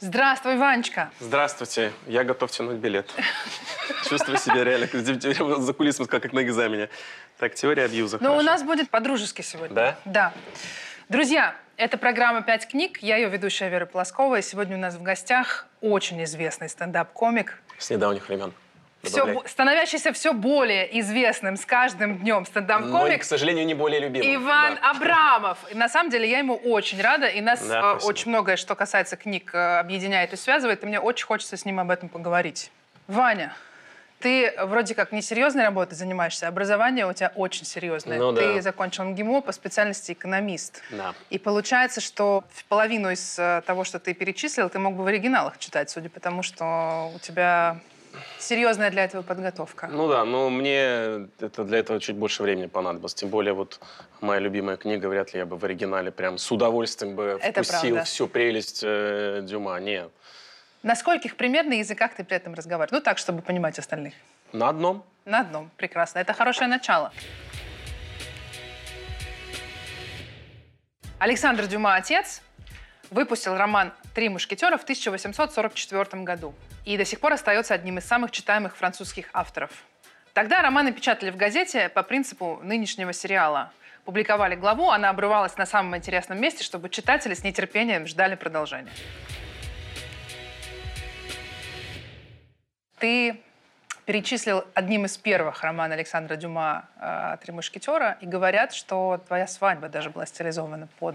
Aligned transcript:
Здравствуй, 0.00 0.56
Ванечка. 0.58 1.10
Здравствуйте, 1.18 1.92
я 2.06 2.22
готов 2.22 2.52
тянуть 2.52 2.76
билет. 2.76 3.10
Чувствую 4.08 4.38
себя 4.38 4.62
реально 4.62 4.86
за 5.60 5.72
кулисами, 5.72 6.06
как 6.06 6.32
на 6.32 6.44
экзамене. 6.44 6.88
Так, 7.36 7.54
теория 7.54 7.82
абьюза. 7.84 8.18
Ну, 8.20 8.36
у 8.36 8.42
нас 8.42 8.62
будет 8.62 8.90
по-дружески 8.90 9.42
сегодня. 9.42 9.74
Да? 9.74 9.98
Да. 10.04 10.32
Друзья, 11.08 11.56
это 11.76 11.98
программа 11.98 12.42
«Пять 12.42 12.68
книг». 12.68 12.98
Я 13.02 13.16
ее 13.16 13.28
ведущая 13.28 13.70
Вера 13.70 13.86
Полоскова. 13.86 14.38
И 14.38 14.42
сегодня 14.42 14.76
у 14.76 14.80
нас 14.80 14.94
в 14.94 15.02
гостях 15.02 15.66
очень 15.80 16.22
известный 16.22 16.68
стендап-комик. 16.68 17.60
С 17.76 17.90
недавних 17.90 18.28
времен. 18.28 18.52
Все, 19.02 19.42
становящийся 19.46 20.12
все 20.12 20.32
более 20.32 20.98
известным 21.00 21.56
с 21.56 21.64
каждым 21.64 22.18
днем 22.18 22.44
стендап-комик 22.44 23.20
к 23.20 23.24
сожалению, 23.24 23.64
не 23.64 23.74
более 23.74 24.00
любимый. 24.00 24.34
Иван 24.34 24.74
Да. 24.74 24.90
Абрамов. 24.90 25.58
На 25.72 25.88
самом 25.88 26.10
деле 26.10 26.28
я 26.28 26.38
ему 26.38 26.56
очень 26.56 27.00
рада. 27.00 27.26
И 27.28 27.40
нас 27.40 27.60
Да, 27.60 27.92
спасибо. 27.92 28.08
очень 28.08 28.28
многое, 28.30 28.56
что 28.56 28.74
касается 28.74 29.16
книг, 29.16 29.54
э, 29.54 29.78
объединяет 29.78 30.32
и 30.32 30.36
связывает. 30.36 30.82
И 30.82 30.86
мне 30.86 30.98
очень 30.98 31.26
хочется 31.26 31.56
с 31.56 31.64
ним 31.64 31.78
об 31.78 31.90
этом 31.90 32.08
поговорить. 32.08 32.72
Ваня, 33.06 33.54
ты 34.20 34.52
вроде 34.64 34.96
как 34.96 35.12
несерьезной 35.12 35.64
работой 35.64 35.94
занимаешься. 35.94 36.48
Образование 36.48 37.06
у 37.06 37.12
тебя 37.12 37.30
очень 37.36 37.64
серьезное. 37.64 38.18
Ну 38.18 38.32
ты 38.32 38.54
да. 38.54 38.62
закончил 38.62 39.04
МГИМО 39.04 39.42
по 39.42 39.52
специальности 39.52 40.12
экономист. 40.12 40.82
Да. 40.90 41.14
И 41.30 41.38
получается, 41.38 42.00
что 42.00 42.42
половину 42.68 43.10
из 43.10 43.38
э, 43.38 43.62
того, 43.64 43.84
что 43.84 44.00
ты 44.00 44.12
перечислил, 44.14 44.68
ты 44.68 44.80
мог 44.80 44.94
бы 44.94 45.04
в 45.04 45.06
оригиналах 45.06 45.58
читать, 45.58 45.88
судя 45.88 46.08
по 46.10 46.18
тому, 46.18 46.42
что 46.42 47.12
у 47.14 47.18
тебя 47.20 47.78
серьезная 48.38 48.90
для 48.90 49.04
этого 49.04 49.22
подготовка. 49.22 49.88
Ну 49.88 50.08
да, 50.08 50.24
но 50.24 50.50
мне 50.50 51.28
это 51.40 51.64
для 51.64 51.78
этого 51.78 52.00
чуть 52.00 52.16
больше 52.16 52.42
времени 52.42 52.66
понадобилось. 52.66 53.14
Тем 53.14 53.28
более 53.28 53.52
вот 53.52 53.80
моя 54.20 54.40
любимая 54.40 54.76
книга, 54.76 55.06
вряд 55.08 55.32
ли 55.34 55.40
я 55.40 55.46
бы 55.46 55.56
в 55.56 55.64
оригинале 55.64 56.10
прям 56.10 56.38
с 56.38 56.50
удовольствием 56.50 57.14
бы 57.14 57.38
Это 57.42 57.62
вкусил 57.62 57.94
правда. 57.94 58.04
всю 58.04 58.26
прелесть 58.28 58.80
э, 58.84 59.40
Дюма. 59.42 59.78
Нет. 59.80 60.10
На 60.82 60.94
скольких 60.94 61.36
примерно 61.36 61.74
языках 61.74 62.14
ты 62.14 62.24
при 62.24 62.36
этом 62.36 62.54
разговариваешь? 62.54 62.92
Ну 62.92 63.00
так, 63.00 63.18
чтобы 63.18 63.42
понимать 63.42 63.78
остальных. 63.78 64.14
На 64.52 64.68
одном. 64.68 65.04
На 65.24 65.40
одном. 65.40 65.70
Прекрасно. 65.76 66.20
Это 66.20 66.32
хорошее 66.32 66.68
начало. 66.68 67.12
Александр 71.18 71.66
Дюма, 71.66 71.96
отец, 71.96 72.42
выпустил 73.10 73.56
роман 73.56 73.92
«Три 74.18 74.28
мушкетера» 74.28 74.76
в 74.76 74.82
1844 74.82 76.24
году 76.24 76.52
и 76.84 76.96
до 76.96 77.04
сих 77.04 77.20
пор 77.20 77.34
остается 77.34 77.72
одним 77.72 77.98
из 77.98 78.04
самых 78.04 78.32
читаемых 78.32 78.76
французских 78.76 79.26
авторов. 79.32 79.70
Тогда 80.32 80.60
романы 80.60 80.92
печатали 80.92 81.30
в 81.30 81.36
газете 81.36 81.88
по 81.88 82.02
принципу 82.02 82.58
нынешнего 82.64 83.12
сериала. 83.12 83.72
Публиковали 84.04 84.56
главу, 84.56 84.90
она 84.90 85.10
обрывалась 85.10 85.56
на 85.56 85.66
самом 85.66 85.96
интересном 85.96 86.40
месте, 86.40 86.64
чтобы 86.64 86.88
читатели 86.88 87.32
с 87.32 87.44
нетерпением 87.44 88.08
ждали 88.08 88.34
продолжения. 88.34 88.90
Ты 92.98 93.40
перечислил 94.04 94.64
одним 94.74 95.04
из 95.04 95.16
первых 95.16 95.62
роман 95.62 95.92
Александра 95.92 96.34
Дюма 96.34 96.88
э, 97.00 97.36
«Три 97.40 97.52
мушкетера», 97.52 98.18
и 98.20 98.26
говорят, 98.26 98.74
что 98.74 99.22
твоя 99.28 99.46
свадьба 99.46 99.88
даже 99.88 100.10
была 100.10 100.26
стилизована 100.26 100.88
под 100.98 101.14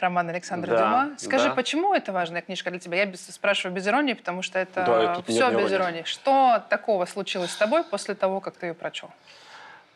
роман 0.00 0.28
Александра 0.30 0.70
Да, 0.70 0.78
Дюма. 0.78 1.18
Скажи, 1.18 1.48
да. 1.48 1.54
почему 1.54 1.94
это 1.94 2.12
важная 2.12 2.42
книжка 2.42 2.70
для 2.70 2.78
тебя? 2.80 2.98
Я 2.98 3.06
без- 3.06 3.26
спрашиваю 3.26 3.74
без 3.74 3.86
иронии, 3.86 4.14
потому 4.14 4.42
что 4.42 4.58
это 4.58 4.84
Да, 4.84 5.14
тут 5.16 5.28
нет 5.28 5.36
все 5.36 5.48
иронии. 5.50 5.64
без 5.64 5.72
иронии. 5.72 6.02
Что 6.04 6.62
такого 6.68 7.04
случилось 7.06 7.50
с 7.50 7.56
тобой 7.56 7.84
после 7.84 8.14
того, 8.14 8.40
как 8.40 8.56
ты 8.56 8.66
ее 8.66 8.74
прочел? 8.74 9.10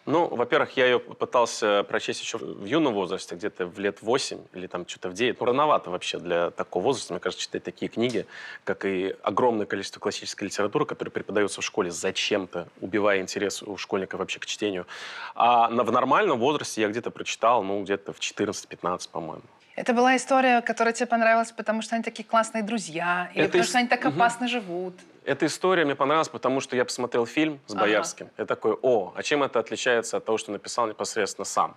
Ну, 0.09 0.29
во-первых, 0.29 0.77
я 0.77 0.85
ее 0.87 1.01
пытался 1.01 1.83
прочесть 1.83 2.21
еще 2.23 2.39
в 2.39 2.65
юном 2.65 2.95
возрасте, 2.95 3.35
где-то 3.35 3.67
в 3.67 3.77
лет 3.81 4.03
8 4.03 4.39
или 4.55 4.69
там 4.69 4.87
что-то 4.87 5.09
в 5.09 5.15
9. 5.15 5.41
Ну, 5.41 5.47
рановато 5.47 5.91
вообще 5.91 6.21
для 6.21 6.51
такого 6.53 6.85
возраста, 6.85 7.13
мне 7.13 7.19
кажется, 7.19 7.45
читать 7.45 7.65
такие 7.65 7.89
книги, 7.89 8.25
как 8.63 8.85
и 8.85 9.17
огромное 9.25 9.67
количество 9.67 9.99
классической 9.99 10.45
литературы, 10.45 10.87
которая 10.87 11.11
преподается 11.11 11.61
в 11.61 11.65
школе 11.65 11.91
зачем-то, 11.91 12.69
убивая 12.81 13.19
интерес 13.21 13.65
у 13.65 13.77
школьников 13.77 14.21
вообще 14.21 14.39
к 14.39 14.47
чтению. 14.47 14.87
А 15.35 15.67
в 15.69 15.91
нормальном 15.91 16.39
возрасте 16.39 16.83
я 16.83 16.89
где-то 16.89 17.11
прочитал, 17.11 17.65
ну, 17.65 17.83
где-то 17.83 18.13
в 18.13 18.21
14-15, 18.21 19.09
по-моему. 19.11 19.43
Это 19.77 19.93
была 19.93 20.17
история, 20.17 20.63
которая 20.63 20.95
тебе 20.95 21.07
понравилась, 21.07 21.53
потому 21.53 21.83
что 21.83 21.95
они 21.97 22.03
такие 22.03 22.25
классные 22.25 22.63
друзья, 22.63 23.31
или 23.35 23.43
Это 23.45 23.49
потому 23.53 23.65
ис- 23.65 23.69
что 23.69 23.79
они 23.79 23.89
так 23.89 24.05
Мгм. 24.05 24.17
опасно 24.17 24.49
живут. 24.49 24.95
Эта 25.25 25.45
история 25.47 25.85
мне 25.85 25.95
понравилась, 25.95 26.29
потому 26.31 26.61
что 26.61 26.77
я 26.77 26.85
посмотрел 26.85 27.27
фильм 27.27 27.61
с 27.67 27.73
Ага. 27.73 27.81
Боярским. 27.83 28.31
Я 28.39 28.47
такой, 28.47 28.77
о, 28.81 29.13
а 29.15 29.23
чем 29.23 29.43
это 29.43 29.59
отличается 29.59 30.17
от 30.17 30.25
того, 30.25 30.39
что 30.39 30.51
написал 30.53 30.87
непосредственно 30.89 31.45
сам, 31.45 31.77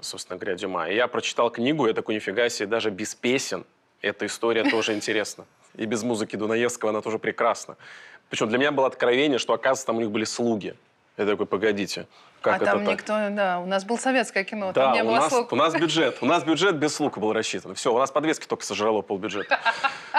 собственно 0.00 0.38
говоря, 0.38 0.56
Дюма. 0.56 0.88
И 0.88 0.94
я 0.94 1.06
прочитал 1.06 1.50
книгу, 1.50 1.86
я 1.86 1.92
такой, 1.92 2.14
нифига 2.14 2.48
себе, 2.48 2.66
даже 2.66 2.90
без 2.90 3.14
песен 3.14 3.64
эта 4.00 4.24
история 4.24 4.64
тоже 4.64 4.94
интересна. 4.94 5.44
И 5.74 5.84
без 5.86 6.02
музыки 6.02 6.36
Дунаевского 6.36 6.90
она 6.90 7.02
тоже 7.02 7.18
прекрасна. 7.18 7.76
Причем 8.30 8.48
для 8.48 8.58
меня 8.58 8.72
было 8.72 8.86
откровение, 8.86 9.38
что, 9.38 9.52
оказывается, 9.52 9.86
там 9.86 9.96
у 9.96 10.00
них 10.00 10.10
были 10.10 10.24
слуги. 10.24 10.74
Я 11.18 11.26
такой, 11.26 11.46
погодите, 11.46 12.06
как 12.40 12.54
а 12.54 12.56
это 12.56 12.64
там 12.66 12.84
так? 12.84 12.94
никто, 12.94 13.12
да, 13.30 13.58
у 13.58 13.66
нас 13.66 13.84
было 13.84 13.96
советское 13.96 14.44
кино, 14.44 14.72
Да, 14.72 14.84
там 14.84 14.92
не 14.94 15.02
у 15.02 15.06
было 15.06 15.16
нас, 15.16 15.28
слуг. 15.28 15.52
у 15.52 15.56
нас 15.56 15.74
бюджет. 15.74 16.18
У 16.20 16.26
нас 16.26 16.44
бюджет 16.44 16.76
без 16.76 16.94
слуг 16.94 17.18
был 17.18 17.32
рассчитан. 17.32 17.74
Все, 17.74 17.92
у 17.92 17.98
нас 17.98 18.12
подвески 18.12 18.46
только 18.46 18.64
сожрало 18.64 19.02
полбюджета. 19.02 19.58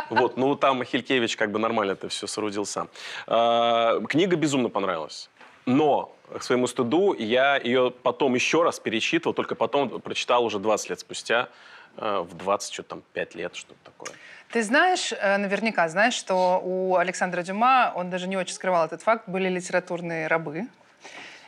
Вот, 0.10 0.36
ну 0.38 0.56
там 0.56 0.84
Хилькевич 0.84 1.38
как 1.38 1.52
бы 1.52 1.60
нормально 1.60 1.94
это 1.94 2.10
все 2.10 2.28
соорудил 2.28 2.66
сам. 2.66 2.90
Книга 3.26 4.36
безумно 4.36 4.70
понравилась. 4.70 5.30
Но, 5.66 6.16
к 6.36 6.44
своему 6.44 6.68
стыду, 6.68 7.14
я 7.14 7.56
ее 7.58 7.92
потом 7.92 8.34
еще 8.36 8.64
раз 8.64 8.80
перечитывал, 8.80 9.34
только 9.34 9.56
потом 9.56 10.02
прочитал 10.02 10.44
уже 10.44 10.58
20 10.60 10.90
лет 10.90 11.00
спустя, 11.00 11.48
э, 11.98 12.20
в 12.28 12.36
20, 12.36 12.74
что 12.74 12.84
там, 12.84 13.04
5 13.14 13.36
лет, 13.36 13.56
что-то 13.56 13.80
такое. 13.84 14.10
Ты 14.52 14.64
знаешь, 14.64 15.14
э, 15.14 15.38
наверняка 15.38 15.88
знаешь, 15.90 16.16
что 16.16 16.60
у 16.64 16.96
Александра 16.96 17.44
Дюма, 17.44 17.92
он 17.96 18.10
даже 18.10 18.28
не 18.28 18.36
очень 18.36 18.56
скрывал 18.56 18.86
этот 18.86 19.04
факт, 19.04 19.30
были 19.30 19.48
литературные 19.48 20.26
рабы. 20.28 20.66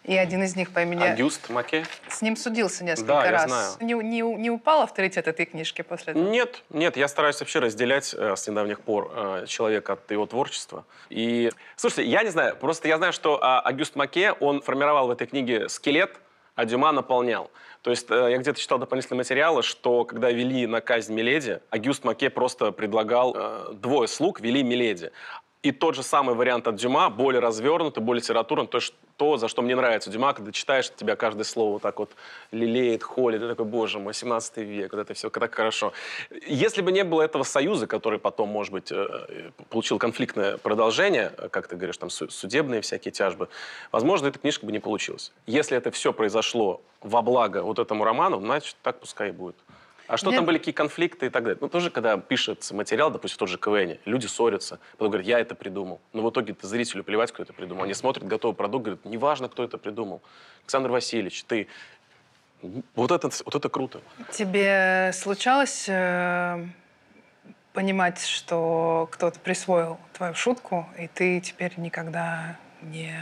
И 0.04 0.18
один 0.18 0.42
из 0.44 0.56
них 0.56 0.72
по 0.72 0.82
имени... 0.82 1.04
Агюст 1.04 1.50
Маке? 1.50 1.86
С 2.10 2.22
ним 2.22 2.36
судился 2.36 2.84
несколько 2.84 3.08
Да, 3.08 3.26
я 3.26 3.32
раз. 3.32 3.46
знаю. 3.46 3.72
Не, 3.82 3.94
не, 3.94 4.22
не 4.22 4.50
упал 4.50 4.82
авторитет 4.82 5.28
этой 5.28 5.46
книжки 5.46 5.84
после 5.84 6.14
этого? 6.14 6.28
Нет, 6.28 6.64
нет, 6.70 6.98
я 6.98 7.08
стараюсь 7.08 7.40
вообще 7.40 7.60
разделять 7.60 8.16
э, 8.18 8.36
с 8.36 8.48
недавних 8.48 8.82
пор 8.82 9.12
э, 9.14 9.46
человека 9.48 9.94
от 9.94 10.10
его 10.10 10.26
творчества. 10.26 10.86
И, 11.10 11.52
слушайте, 11.76 12.10
я 12.10 12.24
не 12.24 12.30
знаю, 12.30 12.56
просто 12.56 12.88
я 12.88 12.98
знаю, 12.98 13.14
что 13.14 13.40
а, 13.44 13.60
Агюст 13.62 13.96
Маке, 13.96 14.32
он 14.34 14.62
формировал 14.62 15.08
в 15.08 15.12
этой 15.12 15.28
книге 15.28 15.70
скелет, 15.70 16.20
а 16.56 16.66
Дюма 16.66 16.92
наполнял. 16.92 17.52
То 17.82 17.90
есть 17.90 18.12
э, 18.12 18.32
я 18.32 18.38
где-то 18.38 18.60
читал 18.60 18.78
дополнительные 18.78 19.18
материалы, 19.18 19.64
что 19.64 20.06
когда 20.06 20.32
вели 20.32 20.68
на 20.68 20.82
казнь 20.82 21.14
Миледи, 21.14 21.60
Агюст 21.72 22.04
Маке 22.04 22.30
просто 22.30 22.72
предлагал, 22.72 23.36
э, 23.36 23.74
двое 23.74 24.08
слуг 24.08 24.40
вели 24.40 24.62
Миледи. 24.62 25.12
И 25.64 25.72
тот 25.72 25.94
же 25.94 26.02
самый 26.02 26.34
вариант 26.34 26.68
от 26.68 26.76
Дюма, 26.76 27.12
более 27.12 27.40
развернутый, 27.40 28.02
более 28.02 28.22
литературный, 28.22 28.66
то, 28.66 28.80
что, 28.80 28.96
то, 29.18 29.38
за 29.38 29.48
что 29.48 29.62
мне 29.62 29.76
нравится 29.76 30.10
Дюма, 30.10 30.34
когда 30.34 30.52
читаешь, 30.52 30.92
тебя 30.96 31.16
каждое 31.16 31.44
слово 31.44 31.74
вот 31.74 31.84
так 31.84 32.00
вот 32.00 32.12
лелеет, 32.52 33.04
холит, 33.04 33.42
ты 33.42 33.48
такой, 33.48 33.66
боже 33.66 34.00
мой, 34.00 34.16
17 34.16 34.58
век, 34.58 34.92
вот 34.92 35.02
это 35.02 35.14
все 35.14 35.30
так 35.30 35.54
хорошо. 35.54 35.94
Если 36.48 36.82
бы 36.82 36.92
не 36.92 37.04
было 37.04 37.22
этого 37.22 37.44
союза, 37.44 37.86
который 37.86 38.18
потом, 38.18 38.50
может 38.50 38.74
быть, 38.74 38.92
э, 38.92 39.52
получил 39.70 40.00
конфликтное 40.00 40.58
продолжение, 40.58 41.32
э, 41.38 41.50
как 41.50 41.68
ты 41.68 41.76
говоришь, 41.76 41.98
там 41.98 42.10
су- 42.10 42.32
судебные 42.32 42.82
всякие 42.82 43.12
тяжбы, 43.12 43.48
возможно, 43.92 44.28
эта 44.28 44.40
книжка 44.40 44.66
бы 44.66 44.72
не 44.72 44.80
получилась. 44.80 45.32
Если 45.46 45.78
это 45.78 45.92
все 45.92 46.12
произошло 46.12 46.82
во 47.02 47.22
благо 47.22 47.62
вот 47.62 47.78
этому 47.78 48.04
роману, 48.04 48.40
значит, 48.40 48.78
так 48.82 49.00
пускай 49.00 49.30
и 49.30 49.32
будет. 49.32 49.56
А 50.12 50.18
что 50.18 50.28
Мне- 50.28 50.40
там 50.40 50.46
были, 50.46 50.58
какие 50.58 50.74
конфликты 50.74 51.28
и 51.28 51.30
так 51.30 51.44
далее? 51.44 51.58
Ну, 51.62 51.70
тоже, 51.70 51.90
когда 51.90 52.18
пишется 52.18 52.76
материал, 52.76 53.12
допустим, 53.12 53.36
в 53.36 53.40
тот 53.40 53.48
же 53.48 53.58
КВН, 53.58 53.98
люди 54.04 54.28
ссорятся, 54.28 54.80
потом 54.98 55.08
говорят, 55.12 55.26
я 55.26 55.40
это 55.40 55.56
придумал. 55.56 56.02
Но 56.12 56.22
в 56.22 56.30
итоге 56.30 56.54
ты 56.54 56.68
зрителю 56.68 57.06
плевать, 57.06 57.32
кто 57.32 57.44
это 57.44 57.54
придумал. 57.54 57.86
Они 57.86 57.94
смотрят 57.94 58.28
готовый 58.28 58.54
продукт, 58.54 58.84
говорят, 58.84 59.06
неважно, 59.06 59.48
кто 59.48 59.64
это 59.64 59.78
придумал. 59.78 60.22
Александр 60.64 60.92
Васильевич, 60.92 61.46
ты... 61.46 61.70
Вот 62.94 63.12
это, 63.12 63.30
вот 63.46 63.56
это 63.56 63.70
круто. 63.70 64.02
Тебе 64.34 65.12
случалось 65.14 65.86
э, 65.88 66.68
понимать, 67.72 68.22
что 68.22 69.08
кто-то 69.14 69.40
присвоил 69.40 69.98
твою 70.12 70.34
шутку, 70.34 70.90
и 71.00 71.08
ты 71.08 71.40
теперь 71.40 71.72
никогда 71.78 72.58
не 72.82 73.16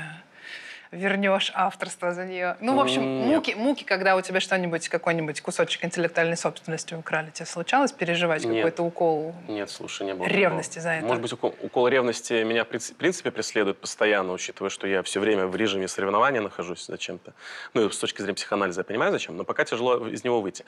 вернешь 0.92 1.52
авторство 1.54 2.14
за 2.14 2.26
нее? 2.26 2.58
Ну, 2.62 2.76
в 2.76 2.80
общем, 2.80 3.02
Нет. 3.20 3.28
муки, 3.28 3.54
муки, 3.56 3.84
когда 3.84 4.16
у 4.16 4.22
тебя 4.22 4.40
что-нибудь, 4.40 4.90
какой-нибудь 4.90 5.42
кусочек 5.42 5.86
интеллектуальной 5.86 6.38
собственности 6.38 6.94
украли, 6.96 7.30
тебе 7.32 7.46
случалось 7.46 7.92
переживать 7.92 8.44
Нет. 8.44 8.56
какой-то 8.56 8.84
укол? 8.84 9.36
Нет, 9.48 9.70
слушай, 9.70 10.06
не 10.06 10.14
было. 10.14 10.26
Ревности 10.26 10.76
такого. 10.80 10.84
за 10.84 10.90
это. 10.98 11.06
Может 11.06 11.22
быть, 11.22 11.34
укол, 11.34 11.56
укол 11.62 11.88
ревности 11.88 12.44
меня 12.44 12.64
в 12.66 12.68
принципе- 12.68 13.32
преследует 13.32 13.78
постоянно, 13.80 14.34
учитывая, 14.34 14.70
что 14.70 14.88
я 14.88 15.04
все 15.04 15.20
время 15.20 15.46
в 15.46 15.56
режиме 15.56 15.88
соревнования 15.88 16.42
нахожусь 16.42 16.86
зачем-то. 16.88 17.34
Ну, 17.74 17.86
и 17.88 17.92
с 17.92 17.98
точки 17.98 18.22
зрения 18.22 18.36
психоанализа 18.36 18.82
я 18.82 18.86
понимаю, 18.86 19.12
зачем, 19.12 19.38
но 19.38 19.44
пока 19.44 19.66
тяжело 19.66 20.08
из 20.08 20.24
него 20.24 20.42
выйти. 20.42 20.66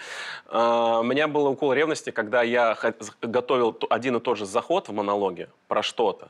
А, 0.48 1.00
У 1.00 1.04
меня 1.04 1.28
был 1.28 1.48
укол 1.48 1.74
ревности, 1.74 2.12
когда 2.12 2.44
я 2.44 2.78
готовил 3.22 3.78
один 3.90 4.18
и 4.18 4.20
тот 4.20 4.38
же 4.38 4.46
заход 4.46 4.88
в 4.90 4.94
монологе 4.94 5.50
про 5.68 5.82
что-то, 5.82 6.30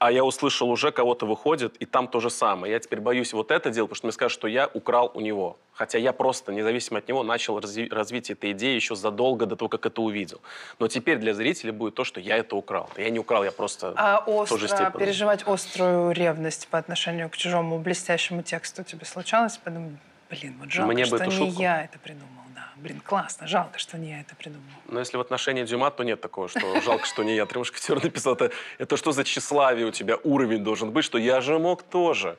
а 0.00 0.10
я 0.10 0.24
услышал 0.24 0.70
уже 0.70 0.92
кого-то 0.92 1.26
выходит, 1.26 1.76
и 1.76 1.84
там 1.84 2.08
то 2.08 2.20
же 2.20 2.30
самое. 2.30 2.72
Я 2.72 2.78
теперь 2.80 3.00
боюсь 3.00 3.34
вот 3.34 3.50
это 3.50 3.68
делать, 3.70 3.90
потому 3.90 3.96
что 3.98 4.06
мне 4.06 4.12
скажут, 4.12 4.32
что 4.32 4.48
я 4.48 4.66
украл 4.72 5.10
у 5.14 5.20
него. 5.20 5.58
Хотя 5.74 5.98
я 5.98 6.14
просто, 6.14 6.52
независимо 6.52 6.98
от 7.00 7.08
него, 7.08 7.22
начал 7.22 7.58
разви- 7.58 7.92
развитие 7.94 8.32
этой 8.34 8.52
идеи 8.52 8.74
еще 8.74 8.96
задолго 8.96 9.44
до 9.44 9.56
того, 9.56 9.68
как 9.68 9.84
это 9.84 10.00
увидел. 10.00 10.40
Но 10.78 10.88
теперь 10.88 11.18
для 11.18 11.34
зрителей 11.34 11.72
будет 11.72 11.94
то, 11.96 12.04
что 12.04 12.18
я 12.18 12.38
это 12.38 12.56
украл. 12.56 12.88
Я 12.96 13.10
не 13.10 13.18
украл, 13.18 13.44
я 13.44 13.52
просто 13.52 13.92
А 13.96 14.22
остро 14.26 14.66
степени. 14.66 14.98
переживать 14.98 15.46
острую 15.46 16.12
ревность 16.12 16.68
по 16.68 16.78
отношению 16.78 17.28
к 17.28 17.36
чужому 17.36 17.78
блестящему 17.78 18.42
тексту 18.42 18.82
тебе 18.84 19.04
случалось? 19.04 19.58
Подумать, 19.58 19.92
блин, 20.30 20.56
вот 20.60 20.70
жалко, 20.72 20.92
Мне 20.94 21.02
бы 21.04 21.06
что 21.08 21.16
эту 21.16 21.24
не 21.30 21.36
шутку. 21.36 21.60
я 21.62 21.84
это 21.84 21.98
придумал. 21.98 22.39
Блин, 22.82 23.00
классно, 23.04 23.46
жалко, 23.46 23.78
что 23.78 23.98
не 23.98 24.10
я 24.10 24.20
это 24.20 24.34
придумал. 24.34 24.64
Но 24.86 25.00
если 25.00 25.18
в 25.18 25.20
отношении 25.20 25.64
Дюма, 25.64 25.90
то 25.90 26.02
нет 26.02 26.20
такого, 26.20 26.48
что 26.48 26.80
жалко, 26.84 27.06
что 27.06 27.22
не 27.22 27.34
я 27.36 27.44
три 27.46 27.58
мушкетера 27.58 28.00
написал. 28.00 28.34
Это, 28.34 28.50
это 28.78 28.96
что 28.96 29.12
за 29.12 29.24
тщеславие 29.24 29.86
у 29.86 29.90
тебя 29.90 30.16
уровень 30.24 30.64
должен 30.64 30.90
быть, 30.90 31.04
что 31.04 31.18
я 31.18 31.40
же 31.40 31.58
мог 31.58 31.82
тоже. 31.82 32.36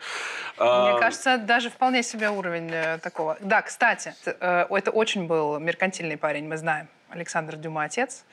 А, 0.58 0.92
Мне 0.92 1.00
кажется, 1.00 1.38
даже 1.38 1.70
вполне 1.70 2.02
себе 2.04 2.30
уровень 2.30 2.72
э, 2.72 2.98
такого. 2.98 3.38
Да, 3.40 3.62
кстати, 3.62 4.16
э, 4.26 4.66
это 4.70 4.92
очень 4.92 5.28
был 5.28 5.60
меркантильный 5.60 6.18
парень, 6.18 6.48
мы 6.48 6.58
знаем. 6.58 6.88
Александр 7.12 7.56
Дюма 7.56 7.84
отец. 7.84 8.26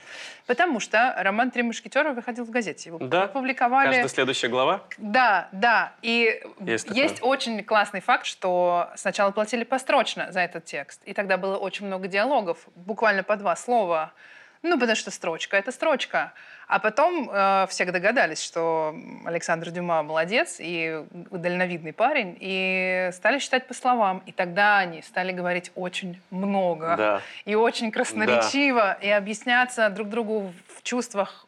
Потому 0.47 0.81
что 0.81 1.15
роман 1.19 1.51
«Три 1.51 1.63
мушкетера» 1.63 2.13
выходил 2.13 2.45
в 2.45 2.51
газете. 2.51 2.91
Его 2.91 2.99
Да? 2.99 3.25
опубликовали... 3.25 3.89
Каждая 3.89 4.09
следующая 4.09 4.49
глава? 4.49 4.83
Да, 4.97 5.49
да. 5.53 5.93
И 6.03 6.43
Есть 6.61 6.91
есть, 6.91 7.19
очень 7.23 7.63
классный 7.65 8.01
факт, 8.01 8.27
что 8.27 8.91
сначала 8.97 9.31
платили 9.31 9.65
построчно 9.65 10.33
за 10.33 10.41
этот 10.41 10.65
текст. 10.65 11.01
И 11.05 11.15
тогда 11.15 11.37
было 11.37 11.57
очень 11.57 11.87
много 11.87 12.09
диалогов, 12.09 12.59
буквально 12.75 13.23
по 13.23 13.37
два 13.37 13.57
слова. 13.57 14.13
Ну, 14.63 14.79
потому 14.79 14.97
что 14.97 15.11
строчка— 15.11 15.57
это 15.59 15.71
строчка. 15.73 16.33
А 16.67 16.81
потом 16.81 17.31
э, 17.33 17.67
все 17.71 17.85
догадались, 17.87 18.43
что 18.43 18.95
Александр 19.25 19.71
Дюма 19.71 20.03
молодец 20.03 20.57
и 20.59 21.03
дальновидный 21.31 21.93
парень, 21.93 22.37
и 22.41 23.09
стали 23.13 23.39
считать 23.39 23.67
по 23.67 23.75
словам. 23.75 24.23
И 24.27 24.33
тогда 24.33 24.79
они 24.79 25.01
стали 25.03 25.33
говорить 25.33 25.71
очень 25.75 26.21
много 26.31 26.95
Да. 26.99 27.23
и 27.47 27.55
очень 27.55 27.91
красноречиво, 27.91 28.99
и 29.01 29.09
объясняться 29.09 29.89
друг 29.89 30.09
другу 30.09 30.53
в 30.77 30.83
чувствах 30.83 31.47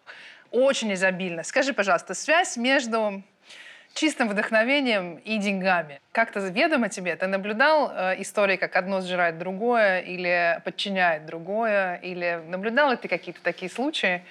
очень 0.51 0.93
изобильно. 0.95 1.43
Скажи, 1.43 1.73
пожалуйста, 1.73 2.15
связь 2.15 2.57
между 2.57 3.23
чистым 3.95 4.29
вдохновением 4.29 5.17
и 5.17 5.39
деньгами. 5.39 6.01
Как-то 6.13 6.41
ведомо 6.41 6.89
тебе? 6.89 7.17
Ты 7.17 7.27
наблюдал 7.27 7.91
э, 7.93 8.21
истории, 8.23 8.57
как 8.57 8.77
одно 8.77 9.01
сжирает 9.01 9.39
другое 9.39 10.01
или 10.01 10.61
подчиняет 10.65 11.27
другое? 11.27 11.97
Или 11.97 12.43
наблюдал 12.49 12.91
ли 12.91 12.97
ты 12.97 13.09
какие-то 13.09 13.43
такие 13.43 13.71
случаи, 13.71 14.23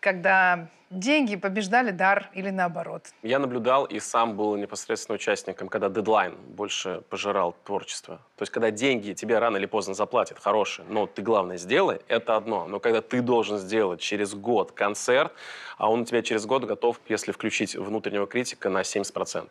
когда 0.00 0.68
деньги 0.98 1.36
побеждали 1.36 1.90
дар 1.90 2.30
или 2.34 2.50
наоборот? 2.50 3.08
Я 3.22 3.38
наблюдал 3.38 3.84
и 3.84 4.00
сам 4.00 4.36
был 4.36 4.56
непосредственно 4.56 5.14
участником, 5.16 5.68
когда 5.68 5.88
дедлайн 5.88 6.34
больше 6.48 7.02
пожирал 7.10 7.54
творчество. 7.64 8.16
То 8.36 8.42
есть, 8.42 8.52
когда 8.52 8.70
деньги 8.70 9.12
тебе 9.12 9.38
рано 9.38 9.56
или 9.56 9.66
поздно 9.66 9.94
заплатят, 9.94 10.38
хорошие, 10.38 10.86
но 10.88 11.06
ты, 11.06 11.22
главное, 11.22 11.56
сделай, 11.56 12.00
это 12.08 12.36
одно. 12.36 12.66
Но 12.66 12.80
когда 12.80 13.00
ты 13.00 13.20
должен 13.22 13.58
сделать 13.58 14.00
через 14.00 14.34
год 14.34 14.72
концерт, 14.72 15.32
а 15.76 15.90
он 15.90 16.00
у 16.00 16.04
тебя 16.04 16.22
через 16.22 16.46
год 16.46 16.64
готов, 16.64 17.00
если 17.08 17.32
включить 17.32 17.76
внутреннего 17.76 18.26
критика, 18.26 18.68
на 18.68 18.80
70%. 18.80 19.48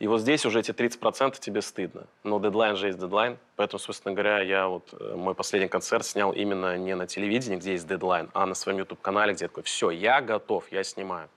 И 0.00 0.06
вот 0.06 0.22
здесь 0.22 0.46
уже 0.46 0.60
эти 0.60 0.70
30% 0.70 1.38
тебе 1.38 1.60
стыдно. 1.60 2.06
Но 2.24 2.40
дедлайн 2.40 2.74
же 2.74 2.86
есть 2.86 2.98
дедлайн. 2.98 3.36
Поэтому, 3.56 3.78
собственно 3.78 4.14
говоря, 4.14 4.40
я 4.40 4.66
вот 4.66 4.88
э, 4.98 5.14
мой 5.14 5.34
последний 5.34 5.68
концерт 5.68 6.06
снял 6.06 6.32
именно 6.32 6.78
не 6.78 6.96
на 6.96 7.06
телевидении, 7.06 7.58
где 7.58 7.72
есть 7.72 7.86
дедлайн, 7.86 8.30
а 8.32 8.46
на 8.46 8.54
своем 8.54 8.78
YouTube-канале, 8.78 9.34
где 9.34 9.44
я 9.44 9.48
такой, 9.48 9.62
все, 9.62 9.90
я 9.90 10.22
готов, 10.22 10.64
я 10.72 10.84
снимаю. 10.84 11.28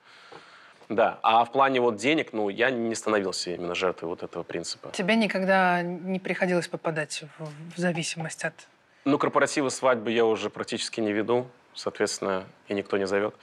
Да, 0.87 1.19
а 1.23 1.43
в 1.43 1.51
плане 1.51 1.81
вот 1.81 1.97
денег, 1.97 2.31
ну, 2.31 2.47
я 2.47 2.71
не 2.71 2.95
становился 2.95 3.51
именно 3.51 3.75
жертвой 3.75 4.07
вот 4.07 4.23
этого 4.23 4.43
принципа. 4.43 4.91
Тебе 4.93 5.17
никогда 5.17 5.81
не 5.81 6.19
приходилось 6.19 6.69
попадать 6.69 7.23
в, 7.37 7.75
в 7.75 7.77
зависимость 7.77 8.45
от... 8.45 8.53
Ну, 9.03 9.17
корпоративы, 9.17 9.71
свадьбы 9.71 10.11
я 10.11 10.23
уже 10.23 10.49
практически 10.49 11.01
не 11.01 11.11
веду, 11.11 11.47
соответственно, 11.73 12.45
и 12.69 12.73
никто 12.73 12.97
не 12.97 13.07
зовет. 13.07 13.35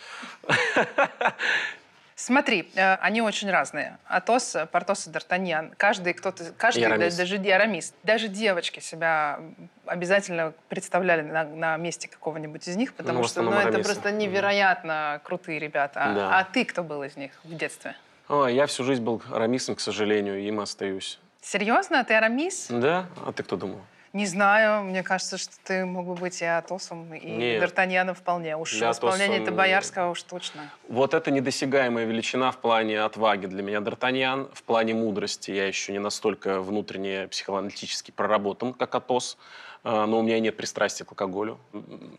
Смотри, 2.25 2.69
э, 2.75 2.97
они 2.97 3.23
очень 3.23 3.51
разные. 3.51 3.97
Атос, 4.07 4.55
э, 4.55 4.67
Портос 4.67 5.07
и 5.07 5.11
Д'Артаньян. 5.11 5.73
Каждый 5.79 6.13
кто-то, 6.13 6.53
каждый, 6.59 6.81
И 6.83 6.85
Арамис. 6.85 7.17
да- 7.17 7.23
даже 7.23 7.37
и 7.39 7.51
Арамис. 7.51 7.95
Даже 8.03 8.29
девочки 8.29 8.81
себя 8.81 9.41
обязательно 9.87 10.53
представляли 10.69 11.23
на, 11.23 11.45
на 11.45 11.77
месте 11.79 12.09
какого-нибудь 12.09 12.69
из 12.69 12.77
них, 12.77 12.93
потому 12.93 13.21
Ну, 13.21 13.25
что 13.27 13.41
ну, 13.41 13.53
это 13.53 13.79
просто 13.83 14.13
невероятно 14.13 15.23
крутые 15.25 15.59
ребята. 15.59 16.13
Да. 16.15 16.39
А 16.39 16.45
ты 16.45 16.67
кто 16.67 16.83
был 16.83 17.03
из 17.05 17.17
них 17.17 17.31
в 17.43 17.57
детстве? 17.57 17.97
Ой, 18.29 18.55
я 18.55 18.67
всю 18.67 18.85
жизнь 18.85 19.03
был 19.03 19.23
рамисом, 19.31 19.75
к 19.75 19.81
сожалению, 19.81 20.41
им 20.41 20.61
остаюсь. 20.61 21.19
Серьезно? 21.41 22.05
Ты 22.05 22.13
Арамис? 22.15 22.67
Да? 22.69 23.07
А 23.25 23.33
ты 23.33 23.43
кто 23.43 23.57
думал? 23.57 23.81
Не 24.13 24.27
знаю. 24.27 24.85
Мне 24.85 25.03
кажется, 25.03 25.39
что 25.39 25.53
ты 25.65 25.85
мог 25.85 26.07
бы 26.07 26.15
быть 26.15 26.43
и 26.43 26.45
Атосом, 26.45 27.15
и. 27.15 27.59
Д'Артаньяном 27.59 28.15
вполне. 28.15 28.57
Уж 28.57 28.73
Я 28.75 28.91
исполнение 28.91 29.41
это 29.41 29.53
Боярского 29.53 30.11
уж 30.11 30.23
точно. 30.23 30.69
Вот 30.89 31.15
это 31.15 31.31
недосягаемая 31.31 32.07
величина 32.07 32.51
в 32.51 32.59
плане 32.59 33.03
отваги 33.03 33.47
для 33.47 33.63
меня 33.63 33.79
Д'Артаньян. 33.79 34.51
В 34.53 34.63
плане 34.65 34.95
мудрости 34.95 35.53
я 35.53 35.67
еще 35.67 35.93
не 35.93 36.01
настолько 36.01 36.61
внутренне 36.61 37.29
психоаналитически 37.29 38.11
проработан, 38.11 38.73
как 38.73 38.95
Атос. 38.95 39.39
А, 39.85 40.07
Но 40.07 40.19
у 40.19 40.23
меня 40.23 40.41
нет 40.41 40.57
пристрастия 40.57 41.05
к 41.05 41.13
алкоголю. 41.13 41.59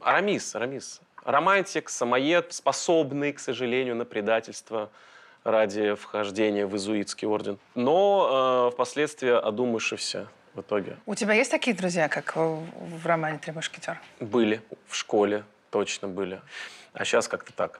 Арамис, 0.02 0.56
Арамис. 0.56 1.02
Романтик, 1.26 1.90
самоед, 1.90 2.54
способный, 2.54 3.34
к 3.34 3.40
сожалению, 3.40 3.96
на 3.96 4.06
предательство 4.06 4.90
ради 5.44 5.94
вхождения 5.96 6.66
в 6.66 6.76
изуитский 6.78 7.28
орден. 7.28 7.60
Но 7.76 8.70
э, 8.70 8.74
впоследствии 8.74 9.30
одумавшийся 9.30 10.28
в 10.54 10.62
итоге. 10.62 10.98
У 11.06 11.16
тебя 11.16 11.34
есть 11.34 11.52
такие 11.52 11.76
друзья, 11.76 12.08
как 12.10 12.36
в, 12.36 12.64
в 12.76 13.06
романе 13.06 13.38
«Три 13.38 13.54
мушкетера»? 13.54 14.00
Были 14.20 14.62
в 14.88 14.96
школе, 14.96 15.44
точно 15.70 16.08
были. 16.08 16.42
А 16.94 17.06
сейчас 17.06 17.28
как-то 17.28 17.54
так. 17.54 17.80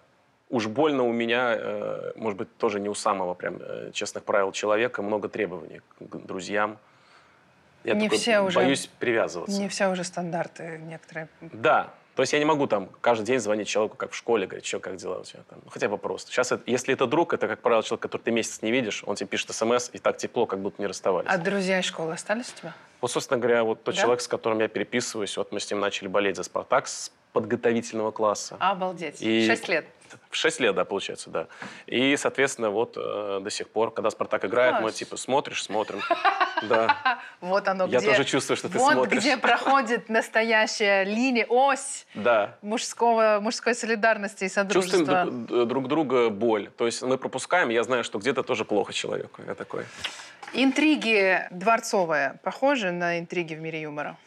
Уж 0.50 0.68
больно 0.68 1.04
у 1.04 1.12
меня, 1.12 1.56
э, 1.58 2.12
может 2.16 2.38
быть, 2.38 2.58
тоже 2.58 2.80
не 2.80 2.90
у 2.90 2.94
самого 2.94 3.34
прям 3.34 3.58
э, 3.62 3.92
честных 3.94 4.24
правил 4.24 4.52
человека, 4.52 5.02
много 5.02 5.30
требований 5.30 5.82
к 6.00 6.16
друзьям. 6.18 6.78
Я 7.84 7.94
Не 7.96 8.04
такой 8.06 8.18
все 8.18 8.40
уже- 8.42 8.56
боюсь 8.60 8.88
привязываться. 9.00 9.60
Не 9.60 9.68
все 9.70 9.88
уже 9.90 10.04
стандарты 10.04 10.80
некоторые. 10.84 11.28
Да. 11.42 11.94
То 12.22 12.24
есть 12.24 12.34
я 12.34 12.38
не 12.40 12.46
могу 12.46 12.68
там 12.68 12.88
каждый 13.02 13.24
день 13.26 13.40
звонить 13.40 13.68
человеку, 13.68 13.98
как 13.98 14.12
в 14.12 14.16
школе, 14.16 14.46
говорить, 14.46 14.64
что, 14.64 14.80
как 14.80 14.96
дела 14.98 15.22
у 15.22 15.24
тебя 15.24 15.40
там. 15.50 15.58
Ну, 15.66 15.72
хотя 15.72 15.90
бы 15.90 15.98
просто. 15.98 16.30
Сейчас, 16.32 16.52
это- 16.52 16.62
если 16.68 16.94
это 16.94 17.08
друг, 17.08 17.34
это, 17.34 17.48
как 17.48 17.62
правило, 17.64 17.82
человек, 17.82 18.04
который 18.04 18.22
ты 18.22 18.30
месяц 18.30 18.62
не 18.62 18.70
видишь, 18.72 19.04
он 19.08 19.16
тебе 19.16 19.26
пишет 19.26 19.52
смс, 19.56 19.90
и 19.92 19.98
так 19.98 20.18
тепло, 20.18 20.46
как 20.46 20.60
будто 20.60 20.80
не 20.80 20.86
расставались. 20.88 21.28
А 21.28 21.40
друзья 21.40 21.80
из 21.80 21.86
школы 21.86 22.14
остались 22.14 22.54
у 22.56 22.60
тебя? 22.60 22.76
Вот, 23.02 23.10
собственно 23.10 23.40
говоря, 23.40 23.64
вот 23.64 23.82
тот 23.84 23.96
Да? 23.96 24.02
человек, 24.02 24.22
с 24.22 24.28
которым 24.28 24.60
я 24.60 24.68
переписываюсь, 24.68 25.36
вот 25.36 25.52
мы 25.52 25.60
с 25.60 25.72
ним 25.72 25.80
начали 25.80 26.08
болеть 26.10 26.36
за 26.36 26.44
«Спартак» 26.44 26.88
с 26.88 27.12
подготовительного 27.34 28.12
класса. 28.12 28.56
Обалдеть. 28.60 29.20
И- 29.20 29.48
Шесть 29.48 29.68
лет. 29.68 29.86
В 30.30 30.36
6 30.36 30.60
лет, 30.60 30.76
да, 30.76 30.86
получается, 30.86 31.30
да. 31.30 31.48
И, 31.88 32.16
соответственно, 32.18 32.70
вот 32.70 32.96
э, 32.98 33.40
до 33.42 33.50
сих 33.50 33.70
пор, 33.70 33.92
когда 33.92 34.10
«Спартак» 34.10 34.46
играет, 34.46 34.76
мы 34.76 34.82
Класс. 34.82 34.96
типа 34.96 35.18
смотришь, 35.18 35.64
смотрим. 35.64 36.00
Да. 36.70 37.20
Вот 37.40 37.68
оно 37.68 37.88
Я 37.88 37.98
где. 37.98 38.10
тоже 38.12 38.24
чувствую, 38.24 38.56
что 38.56 38.70
ты 38.70 38.78
вот 38.78 38.94
смотришь. 38.94 39.20
где 39.20 39.36
проходит 39.36 40.10
настоящая 40.10 41.06
линия, 41.06 41.48
ось 41.50 42.06
Да. 42.14 42.56
мужского, 42.62 43.40
мужской 43.42 43.74
солидарности 43.74 44.44
и 44.44 44.48
Чувствуем 44.48 44.68
содружества. 45.08 45.26
друг, 45.26 45.68
друг 45.68 45.88
друга 45.88 46.30
боль. 46.30 46.70
То 46.78 46.86
есть 46.86 47.02
мы 47.02 47.18
пропускаем, 47.18 47.70
я 47.70 47.82
знаю, 47.84 48.04
что 48.04 48.20
где-то 48.20 48.44
тоже 48.44 48.64
плохо 48.64 48.94
человеку. 48.94 49.42
Я 49.48 49.56
такой. 49.56 49.86
Интриги 50.54 51.48
дворцовые 51.50 52.40
похожи 52.44 52.92
на 52.92 53.18
интриги 53.18 53.56
в 53.56 53.60
мире 53.60 53.82
юмора? 53.82 54.18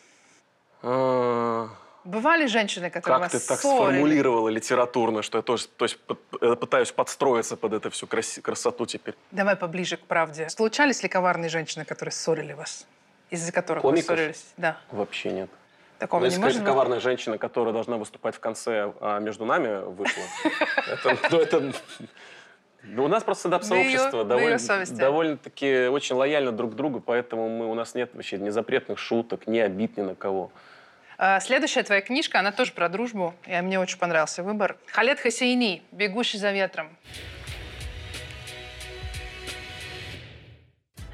«А, 2.04 2.08
Бывали 2.08 2.46
женщины, 2.46 2.90
которые 2.90 3.20
Как 3.22 3.30
ты 3.30 3.38
так 3.38 3.58
ссорили? 3.60 3.76
сформулировала 3.92 4.48
литературно, 4.48 5.22
что 5.22 5.38
я 5.38 5.42
тоже 5.42 5.66
то 5.68 5.84
есть, 5.84 5.98
э, 6.40 6.54
пытаюсь 6.56 6.92
подстроиться 6.92 7.56
под 7.56 7.72
эту 7.72 7.90
всю 7.90 8.06
красоту 8.06 8.86
теперь. 8.86 9.14
Давай 9.30 9.56
поближе 9.56 9.96
к 9.96 10.00
правде. 10.00 10.48
Случались 10.48 11.02
ли 11.02 11.08
коварные 11.08 11.48
женщины, 11.48 11.84
которые 11.84 12.12
ссорили 12.12 12.52
вас? 12.52 12.86
Из-за 13.30 13.52
которых 13.52 13.82
Комиков? 13.82 14.10
вы 14.10 14.16
ссорились? 14.16 14.44
Да. 14.56 14.76
Вообще 14.90 15.30
нет. 15.32 15.50
Такого 15.98 16.20
Ну, 16.20 16.26
не 16.26 16.30
если 16.32 16.40
может 16.40 16.58
какая-то 16.58 16.64
быть? 16.70 16.74
коварная 16.74 17.00
женщина, 17.00 17.38
которая 17.38 17.72
должна 17.72 17.96
выступать 17.96 18.34
в 18.34 18.40
конце, 18.40 18.92
а 19.00 19.18
между 19.20 19.44
нами 19.46 19.84
вышла, 19.84 20.22
это, 20.86 21.16
ну, 21.60 21.72
Ну, 22.82 23.04
у 23.04 23.08
нас 23.08 23.22
просто 23.24 23.42
стендап-сообщество 23.42 24.24
довольно, 24.24 24.58
довольно-таки 24.90 25.86
очень 25.86 26.16
лояльно 26.16 26.52
друг 26.52 26.72
к 26.72 26.74
другу, 26.74 27.00
поэтому 27.00 27.48
мы, 27.48 27.70
у 27.70 27.74
нас 27.74 27.94
нет 27.94 28.10
вообще 28.12 28.36
ни 28.36 28.50
запретных 28.50 28.98
шуток, 28.98 29.46
ни 29.46 29.58
обид 29.58 29.96
ни 29.96 30.02
на 30.02 30.14
кого. 30.14 30.52
А, 31.18 31.40
Следующая 31.40 31.82
твоя 31.82 32.00
книжка, 32.00 32.38
она 32.38 32.52
тоже 32.52 32.72
про 32.72 32.88
дружбу. 32.88 33.34
И 33.46 33.60
мне 33.60 33.78
очень 33.78 33.98
понравился 33.98 34.42
выбор. 34.42 34.76
Халет 34.86 35.20
Хосейни 35.20 35.82
«Бегущий 35.92 36.38
за 36.38 36.52
ветром». 36.52 36.96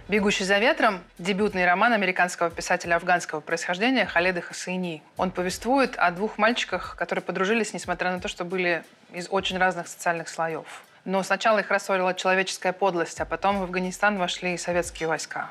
«Бегущий 0.09 0.43
за 0.43 0.59
ветром»– 0.59 1.05
дебютный 1.19 1.65
роман 1.65 1.93
американского 1.93 2.51
писателя 2.51 2.97
афганского 2.97 3.39
происхождения 3.39 4.07
Халеда 4.07 4.41
Хосейни. 4.41 5.05
Он 5.17 5.31
повествует 5.31 5.95
о 5.97 6.11
двух 6.11 6.37
мальчиках, 6.37 6.97
которые 6.99 7.23
подружились, 7.23 7.73
несмотря 7.75 8.11
на 8.11 8.21
то, 8.21 8.27
что 8.27 8.45
были 8.45 8.83
из 9.13 9.29
очень 9.31 9.57
разных 9.57 9.87
социальных 9.87 10.29
слоев. 10.29 10.83
Но 11.05 11.23
сначала 11.23 11.61
их 11.61 11.71
рассорила 11.71 12.13
человеческая 12.13 12.73
подлость, 12.73 13.21
а 13.21 13.25
потом 13.25 13.61
в 13.61 13.63
Афганистан 13.63 14.19
вошли 14.19 14.57
советские 14.59 15.09
войска. 15.09 15.51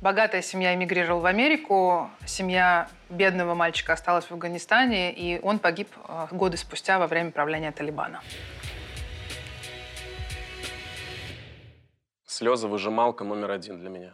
Богатая 0.00 0.40
семья 0.40 0.74
эмигрировала 0.74 1.20
в 1.20 1.26
Америку, 1.26 2.10
семья 2.24 2.88
бедного 3.10 3.54
мальчика 3.54 3.92
осталась 3.92 4.24
в 4.24 4.32
Афганистане, 4.32 5.12
и 5.12 5.38
он 5.42 5.58
погиб 5.58 5.88
э, 6.08 6.28
годы 6.30 6.56
спустя 6.56 6.98
во 6.98 7.06
время 7.06 7.32
правления 7.32 7.70
Талибана. 7.70 8.22
Слезы 12.24 12.66
выжималка 12.66 13.24
номер 13.24 13.50
один 13.50 13.78
для 13.78 13.90
меня. 13.90 14.12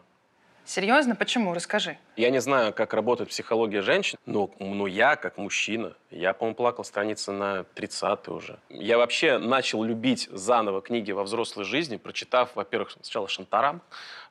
Серьезно? 0.65 1.15
Почему? 1.15 1.55
Расскажи. 1.55 1.99
Я 2.17 2.31
не 2.31 2.41
знаю, 2.41 2.73
как 2.73 2.95
работает 2.95 3.29
психология 3.29 3.83
женщин, 3.83 4.19
но, 4.25 4.51
но 4.59 4.87
я, 4.87 5.17
как 5.17 5.37
мужчина, 5.37 5.95
я, 6.11 6.33
по-моему, 6.33 6.55
плакал 6.55 6.83
страницы 6.83 7.31
на 7.31 7.65
30 7.75 8.29
уже. 8.29 8.59
Я 8.71 8.97
вообще 8.97 9.37
начал 9.37 9.85
любить 9.85 10.29
заново 10.33 10.81
книги 10.81 11.13
во 11.13 11.25
взрослой 11.25 11.65
жизни, 11.65 11.97
прочитав, 11.97 12.51
во-первых, 12.55 12.93
сначала 12.93 13.29
Шантарам, 13.29 13.83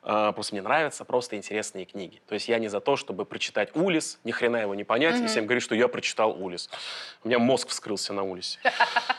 э, 0.02 0.32
просто 0.34 0.54
мне 0.54 0.62
нравятся 0.62 1.04
просто 1.04 1.36
интересные 1.36 1.84
книги. 1.84 2.20
То 2.26 2.34
есть 2.34 2.48
я 2.48 2.58
не 2.58 2.66
за 2.66 2.80
то, 2.80 2.96
чтобы 2.96 3.24
прочитать 3.24 3.76
Улис, 3.76 4.18
ни 4.24 4.32
хрена 4.32 4.56
его 4.56 4.74
не 4.74 4.82
понять, 4.82 5.16
mm-hmm. 5.16 5.24
и 5.24 5.28
всем 5.28 5.44
говорить, 5.44 5.62
что 5.62 5.76
я 5.76 5.86
прочитал 5.86 6.32
Улис. 6.42 6.68
У 7.22 7.28
меня 7.28 7.38
мозг 7.38 7.68
вскрылся 7.68 8.12
на 8.12 8.24
Улисе. 8.24 8.58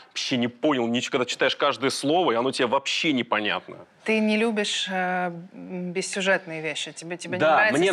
Вообще 0.08 0.36
не 0.36 0.48
понял 0.48 0.86
ничего, 0.88 1.12
когда 1.12 1.24
читаешь 1.26 1.56
каждое 1.56 1.90
слово, 1.90 2.32
и 2.32 2.34
оно 2.34 2.50
тебе 2.50 2.66
вообще 2.66 3.12
непонятно. 3.12 3.86
Ты 4.04 4.18
не 4.20 4.36
любишь 4.36 4.88
э, 4.90 5.30
бессюжетные 5.52 6.60
вещи. 6.60 6.92
Тебе, 6.92 7.16
тебе 7.16 7.38
да, 7.38 7.46
не 7.46 7.54
нравятся 7.54 7.78
мне, 7.78 7.92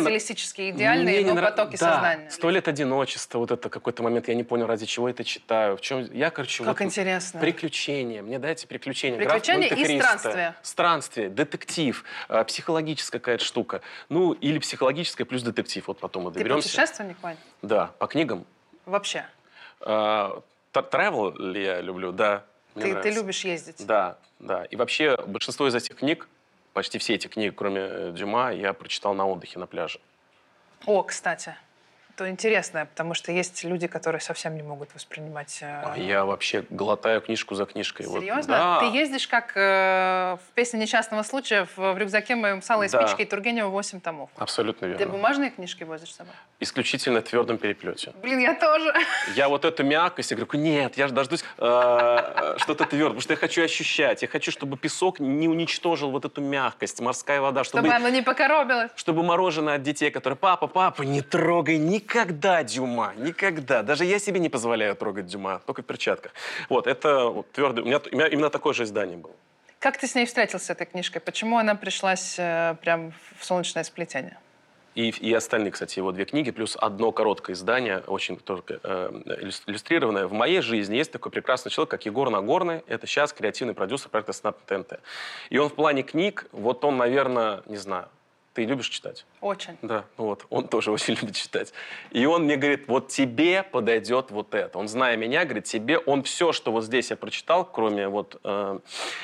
идеальные, 0.70 1.20
мне 1.20 1.28
но 1.28 1.34
нрав... 1.34 1.50
потоки 1.50 1.76
да, 1.76 1.92
сознания. 1.92 2.30
Сто 2.30 2.50
лет 2.50 2.68
одиночества, 2.68 3.38
вот 3.38 3.50
это 3.50 3.68
какой-то 3.68 4.02
момент, 4.02 4.28
я 4.28 4.34
не 4.34 4.44
понял, 4.44 4.66
ради 4.66 4.86
чего 4.86 5.08
это 5.08 5.24
читаю. 5.24 5.76
В 5.76 5.80
чем 5.80 6.04
я, 6.12 6.30
короче, 6.30 6.64
как 6.64 6.80
вот, 6.80 6.84
интересно. 6.84 7.40
Приключения. 7.40 8.22
Мне 8.22 8.38
дайте 8.38 8.66
приключения. 8.66 9.18
Приключения 9.18 9.68
и 9.68 9.98
странствия. 9.98 10.56
Странствие, 10.62 11.28
детектив, 11.28 12.04
э, 12.28 12.44
психологическая 12.44 13.20
какая-то 13.20 13.44
штука. 13.44 13.80
Ну, 14.08 14.32
или 14.32 14.58
психологическая 14.58 15.26
плюс 15.26 15.42
детектив. 15.42 15.86
Вот 15.88 15.98
потом 15.98 16.24
мы 16.24 16.30
доберемся. 16.30 16.68
Ты 16.68 16.74
путешественник, 16.74 17.16
Вань? 17.22 17.36
Да, 17.62 17.92
по 17.98 18.06
книгам. 18.06 18.44
Вообще? 18.84 19.24
Э, 19.80 20.40
travel 20.72 21.58
я 21.58 21.80
люблю, 21.80 22.12
да. 22.12 22.44
Ты, 22.74 22.94
ты 22.94 23.10
любишь 23.10 23.44
ездить? 23.44 23.86
Да, 23.86 24.18
да. 24.38 24.64
И 24.64 24.76
вообще 24.76 25.16
большинство 25.26 25.66
из 25.66 25.74
этих 25.74 25.96
книг, 25.96 26.28
почти 26.72 26.98
все 26.98 27.14
эти 27.14 27.26
книги, 27.26 27.50
кроме 27.50 27.80
э, 27.80 28.12
Дюма, 28.14 28.52
я 28.52 28.72
прочитал 28.72 29.14
на 29.14 29.26
отдыхе 29.26 29.58
на 29.58 29.66
пляже. 29.66 29.98
О, 30.84 31.02
кстати 31.02 31.54
то 32.16 32.28
интересное, 32.28 32.86
потому 32.86 33.14
что 33.14 33.30
есть 33.30 33.62
люди, 33.62 33.86
которые 33.86 34.20
совсем 34.20 34.56
не 34.56 34.62
могут 34.62 34.94
воспринимать... 34.94 35.58
Э... 35.60 35.92
Я 35.96 36.24
вообще 36.24 36.64
глотаю 36.70 37.20
книжку 37.20 37.54
за 37.54 37.66
книжкой. 37.66 38.06
Серьезно? 38.06 38.34
Вот, 38.36 38.46
да. 38.46 38.80
Ты 38.80 38.86
ездишь 38.86 39.28
как 39.28 39.52
э, 39.54 40.36
в 40.36 40.54
песне 40.54 40.80
несчастного 40.80 41.22
случая 41.22 41.66
в, 41.76 41.92
в 41.92 41.98
рюкзаке 41.98 42.34
моем 42.34 42.62
с 42.62 42.70
Аллой 42.70 42.88
да. 42.88 43.06
спичкой 43.06 43.26
Тургенева 43.26 43.68
8 43.68 44.00
томов. 44.00 44.30
Абсолютно 44.36 44.86
верно. 44.86 45.04
Ты 45.04 45.10
бумажные 45.10 45.50
книжки 45.50 45.84
возишь 45.84 46.12
с 46.12 46.16
собой? 46.16 46.32
Исключительно 46.58 47.20
в 47.20 47.24
твердом 47.24 47.58
переплете. 47.58 48.12
Блин, 48.22 48.38
я 48.38 48.54
тоже. 48.54 48.94
Я 49.34 49.50
вот 49.50 49.66
эту 49.66 49.84
мягкость, 49.84 50.30
я 50.30 50.36
говорю, 50.38 50.58
нет, 50.58 50.96
я 50.96 51.08
дождусь 51.08 51.44
э, 51.58 52.54
что-то 52.56 52.86
твердое, 52.86 53.08
потому 53.08 53.20
что 53.20 53.34
я 53.34 53.36
хочу 53.36 53.62
ощущать, 53.62 54.22
я 54.22 54.28
хочу, 54.28 54.50
чтобы 54.50 54.78
песок 54.78 55.20
не 55.20 55.48
уничтожил 55.48 56.10
вот 56.10 56.24
эту 56.24 56.40
мягкость, 56.40 57.00
морская 57.00 57.42
вода. 57.42 57.62
Чтобы, 57.62 57.88
чтобы 57.88 57.94
оно 57.94 58.08
не 58.08 58.22
покоробилось. 58.22 58.90
Чтобы 58.96 59.22
мороженое 59.22 59.74
от 59.74 59.82
детей, 59.82 60.10
которые, 60.10 60.38
папа, 60.38 60.66
папа, 60.66 61.02
не 61.02 61.20
трогай 61.20 61.76
никогда, 62.06 62.62
Дюма. 62.62 63.12
Никогда. 63.16 63.82
Даже 63.82 64.04
я 64.04 64.18
себе 64.18 64.40
не 64.40 64.48
позволяю 64.48 64.94
трогать 64.94 65.26
Дюма, 65.26 65.60
только 65.66 65.82
в 65.82 65.84
перчатках. 65.84 66.32
Вот, 66.68 66.86
это 66.86 67.26
вот, 67.26 67.50
твердый... 67.52 67.82
У 67.82 67.86
меня, 67.86 68.00
у 68.12 68.16
меня 68.16 68.28
именно 68.28 68.50
такое 68.50 68.74
же 68.74 68.84
издание 68.84 69.16
было. 69.16 69.34
Как 69.80 69.98
ты 69.98 70.06
с 70.06 70.14
ней 70.14 70.26
встретился, 70.26 70.72
этой 70.72 70.86
книжкой? 70.86 71.20
Почему 71.20 71.58
она 71.58 71.74
пришлась 71.74 72.36
э, 72.38 72.76
прям 72.80 73.12
в 73.38 73.44
солнечное 73.44 73.84
сплетение? 73.84 74.38
И, 74.94 75.10
и 75.10 75.34
остальные, 75.34 75.72
кстати, 75.72 75.98
его 75.98 76.12
две 76.12 76.24
книги, 76.24 76.50
плюс 76.50 76.76
одно 76.80 77.12
короткое 77.12 77.52
издание, 77.52 77.98
очень 78.06 78.36
только 78.38 78.80
э, 78.82 79.58
иллюстрированное. 79.66 80.26
В 80.26 80.32
моей 80.32 80.62
жизни 80.62 80.96
есть 80.96 81.12
такой 81.12 81.30
прекрасный 81.30 81.70
человек, 81.70 81.90
как 81.90 82.06
Егор 82.06 82.30
Нагорный. 82.30 82.82
Это 82.86 83.06
сейчас 83.06 83.32
креативный 83.32 83.74
продюсер 83.74 84.08
проекта 84.08 84.32
«Снап 84.32 84.56
ТНТ». 84.64 85.00
И 85.50 85.58
он 85.58 85.68
в 85.68 85.74
плане 85.74 86.02
книг, 86.02 86.46
вот 86.52 86.84
он, 86.84 86.96
наверное, 86.96 87.62
не 87.66 87.76
знаю, 87.76 88.08
ты 88.56 88.64
любишь 88.64 88.88
читать? 88.88 89.26
Очень. 89.42 89.76
Да, 89.82 90.04
ну 90.16 90.24
вот, 90.24 90.46
он 90.48 90.66
тоже 90.66 90.90
очень 90.96 91.14
любит 91.14 91.36
читать. 91.36 91.74
И 92.10 92.24
он 92.24 92.44
мне 92.44 92.56
говорит, 92.56 92.88
вот 92.88 93.08
тебе 93.08 93.62
подойдет 93.62 94.30
вот 94.30 94.54
это. 94.54 94.78
Он, 94.78 94.88
зная 94.88 95.16
меня, 95.16 95.44
говорит, 95.44 95.64
тебе, 95.64 95.98
он 95.98 96.22
все, 96.22 96.52
что 96.52 96.72
вот 96.72 96.84
здесь 96.84 97.10
я 97.10 97.16
прочитал, 97.16 97.66
кроме 97.66 98.08
вот 98.08 98.40
э, 98.44 98.78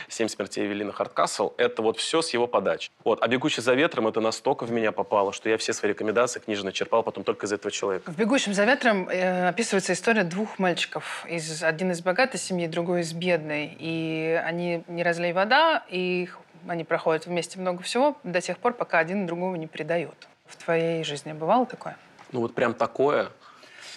«Семь 0.09 0.29
смертей 0.29 0.67
Эвелина 0.67 0.93
Хардкасл», 0.93 1.55
это 1.57 1.81
вот 1.81 1.99
все 1.99 2.21
с 2.21 2.29
его 2.35 2.47
подачи. 2.47 2.91
Вот, 3.05 3.23
а 3.23 3.29
«Бегущий 3.29 3.63
за 3.63 3.73
ветром» 3.73 4.07
это 4.07 4.21
настолько 4.21 4.67
в 4.67 4.71
меня 4.71 4.93
попало, 4.93 5.33
что 5.33 5.49
я 5.49 5.57
все 5.57 5.73
свои 5.73 5.93
рекомендации 5.93 6.39
книжные 6.39 6.73
черпал 6.73 7.03
потом 7.03 7.25
только 7.25 7.47
из 7.47 7.53
этого 7.53 7.73
человека. 7.73 8.13
В 8.13 8.17
«Бегущем 8.17 8.53
за 8.53 8.65
ветром» 8.65 9.09
э, 9.09 9.49
описывается 9.49 9.95
история 9.95 10.25
двух 10.25 10.59
мальчиков. 10.59 11.25
Из, 11.27 11.63
один 11.63 11.91
из 11.93 12.03
богатой 12.03 12.39
семьи, 12.39 12.67
другой 12.67 13.01
из 13.01 13.15
бедной. 13.15 13.75
И 13.79 14.39
они 14.45 14.85
не 14.89 15.03
разлей 15.03 15.33
вода, 15.33 15.85
и 15.89 16.25
их 16.25 16.39
они 16.67 16.85
проходят 16.85 17.27
вместе 17.27 17.59
много 17.59 17.83
всего 17.83 18.17
до 18.25 18.41
тех 18.41 18.59
пор, 18.59 18.75
пока 18.75 18.99
один 18.99 19.27
другого 19.27 19.57
не 19.57 19.67
предает. 19.67 20.29
В 20.47 20.57
твоей 20.57 21.05
жизни 21.05 21.33
бывало 21.33 21.67
такое? 21.67 21.97
Ну 22.33 22.41
вот 22.41 22.55
прям 22.55 22.75
такое 22.75 23.31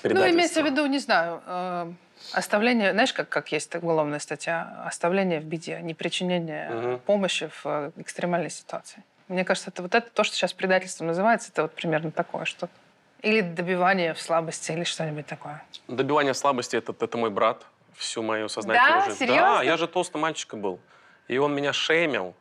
Ну, 0.03 0.29
имеется 0.29 0.61
в 0.61 0.65
виду, 0.65 0.85
не 0.85 0.99
знаю, 0.99 1.41
э, 1.45 1.91
оставление, 2.33 2.91
знаешь, 2.91 3.13
как, 3.13 3.29
как 3.29 3.51
есть 3.51 3.73
уголовная 3.75 4.19
статья, 4.19 4.83
оставление 4.85 5.39
в 5.39 5.45
беде, 5.45 5.79
непричинение 5.81 6.69
угу. 6.69 6.97
помощи 7.05 7.47
в 7.47 7.61
э, 7.65 7.91
экстремальной 7.97 8.49
ситуации. 8.49 9.03
Мне 9.27 9.43
кажется, 9.43 9.71
это 9.71 9.81
вот 9.81 9.95
это 9.95 10.09
то, 10.09 10.23
что 10.23 10.35
сейчас 10.35 10.53
предательством 10.53 11.07
называется, 11.07 11.49
это 11.51 11.63
вот 11.63 11.73
примерно 11.73 12.11
такое 12.11 12.45
что-то. 12.45 12.73
Или 13.21 13.41
добивание 13.41 14.13
в 14.13 14.21
слабости, 14.21 14.71
или 14.71 14.83
что-нибудь 14.83 15.25
такое. 15.25 15.63
Добивание 15.87 16.33
в 16.33 16.37
слабости 16.37 16.75
это, 16.75 16.93
это 16.99 17.17
мой 17.17 17.31
брат 17.31 17.65
всю 17.95 18.21
мою 18.21 18.49
сознательную 18.49 18.99
да? 18.99 19.05
жизнь. 19.05 19.17
Серьезно? 19.17 19.55
Да, 19.57 19.63
я 19.63 19.77
же 19.77 19.87
толстым 19.87 20.21
мальчиком 20.21 20.61
был. 20.61 20.79
И 21.27 21.37
он 21.37 21.55
меня 21.55 21.73
шеймил. 21.73 22.35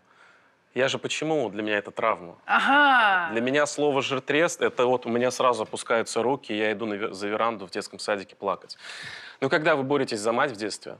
Я 0.74 0.88
же 0.88 0.98
почему? 0.98 1.48
Для 1.50 1.62
меня 1.62 1.78
это 1.78 1.92
травма. 1.92 2.36
Ага. 2.46 3.32
Для 3.32 3.40
меня 3.40 3.64
слово 3.64 4.02
«жиртрест»— 4.02 4.60
это 4.60 4.86
вот 4.86 5.06
у 5.06 5.08
меня 5.08 5.30
сразу 5.30 5.62
опускаются 5.62 6.20
руки, 6.20 6.52
я 6.52 6.72
иду 6.72 6.86
на, 6.86 7.14
за 7.14 7.28
веранду 7.28 7.66
в 7.66 7.70
детском 7.70 8.00
садике 8.00 8.34
плакать. 8.34 8.76
Но 9.40 9.48
когда 9.48 9.76
вы 9.76 9.84
боретесь 9.84 10.18
за 10.18 10.32
мать 10.32 10.50
в 10.50 10.56
детстве, 10.56 10.98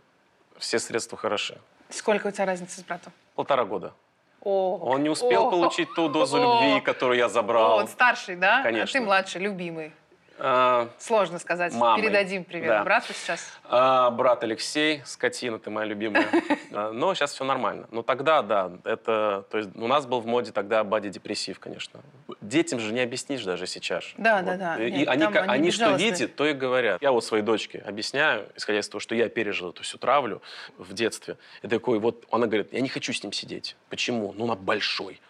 все 0.59 0.79
средства 0.79 1.19
хороши. 1.19 1.59
Сколько 1.89 2.29
у 2.29 2.31
тебя 2.31 2.47
разницы 2.47 2.81
с 2.81 2.85
братом? 2.85 3.13
Полтора 3.35 3.65
года. 3.65 3.93
О, 4.43 4.79
он 4.79 5.03
не 5.03 5.09
успел 5.09 5.49
о, 5.49 5.51
получить 5.51 5.93
ту 5.95 6.09
дозу 6.09 6.37
о, 6.37 6.41
любви, 6.41 6.81
которую 6.81 7.19
я 7.19 7.29
забрал. 7.29 7.73
О, 7.73 7.77
он 7.81 7.89
старший, 7.89 8.37
да? 8.37 8.63
Конечно. 8.63 8.99
А 8.99 9.01
ты 9.01 9.05
младший, 9.05 9.41
любимый. 9.41 9.93
А, 10.39 10.89
Сложно 10.99 11.39
сказать. 11.39 11.73
Мамой. 11.75 12.03
Передадим 12.03 12.45
привет 12.45 12.69
да. 12.69 12.85
брату 12.85 13.13
сейчас. 13.13 13.49
А, 13.65 14.11
брат 14.11 14.43
Алексей, 14.43 15.03
скотина, 15.05 15.59
ты 15.59 15.71
моя 15.71 15.87
любимая. 15.87 16.27
А, 16.77 16.91
но 16.91 17.15
сейчас 17.15 17.33
все 17.33 17.45
нормально. 17.45 17.87
Но 17.93 18.03
тогда, 18.03 18.43
да, 18.43 18.73
это... 18.83 19.47
То 19.51 19.59
есть 19.59 19.71
у 19.77 19.87
нас 19.87 20.07
был 20.07 20.21
в 20.21 20.27
моде 20.27 20.51
тогда 20.51 20.83
бади-депрессив, 20.83 21.61
конечно. 21.61 22.01
Детям 22.41 22.81
же 22.81 22.93
не 22.93 23.01
объяснишь 23.01 23.45
даже 23.45 23.69
сейчас. 23.69 24.05
Да, 24.17 24.39
вот. 24.39 24.47
да, 24.47 24.57
да. 24.57 24.85
И 24.85 24.91
Нет, 24.91 25.09
они, 25.09 25.25
они, 25.25 25.37
они 25.37 25.71
что 25.71 25.95
видят, 25.95 26.35
то 26.35 26.45
и 26.47 26.53
говорят. 26.53 27.01
Я 27.01 27.13
вот 27.13 27.25
своей 27.25 27.45
дочке 27.45 27.79
объясняю, 27.87 28.49
исходя 28.57 28.81
из 28.81 28.89
того, 28.89 28.99
что 28.99 29.15
я 29.15 29.29
пережил 29.29 29.71
эту 29.71 29.85
всю 29.85 29.99
травлю 29.99 30.43
в 30.79 30.93
детстве. 30.95 31.37
И 31.63 31.69
такой 31.69 32.01
вот, 32.01 32.25
она 32.33 32.47
говорит, 32.47 32.73
я 32.73 32.81
не 32.81 32.89
хочу 32.89 33.13
с 33.13 33.23
ним 33.23 33.33
сидеть. 33.33 33.77
Почему? 33.89 34.33
Ну, 34.37 34.47
он 34.47 34.59
большой. 34.59 35.21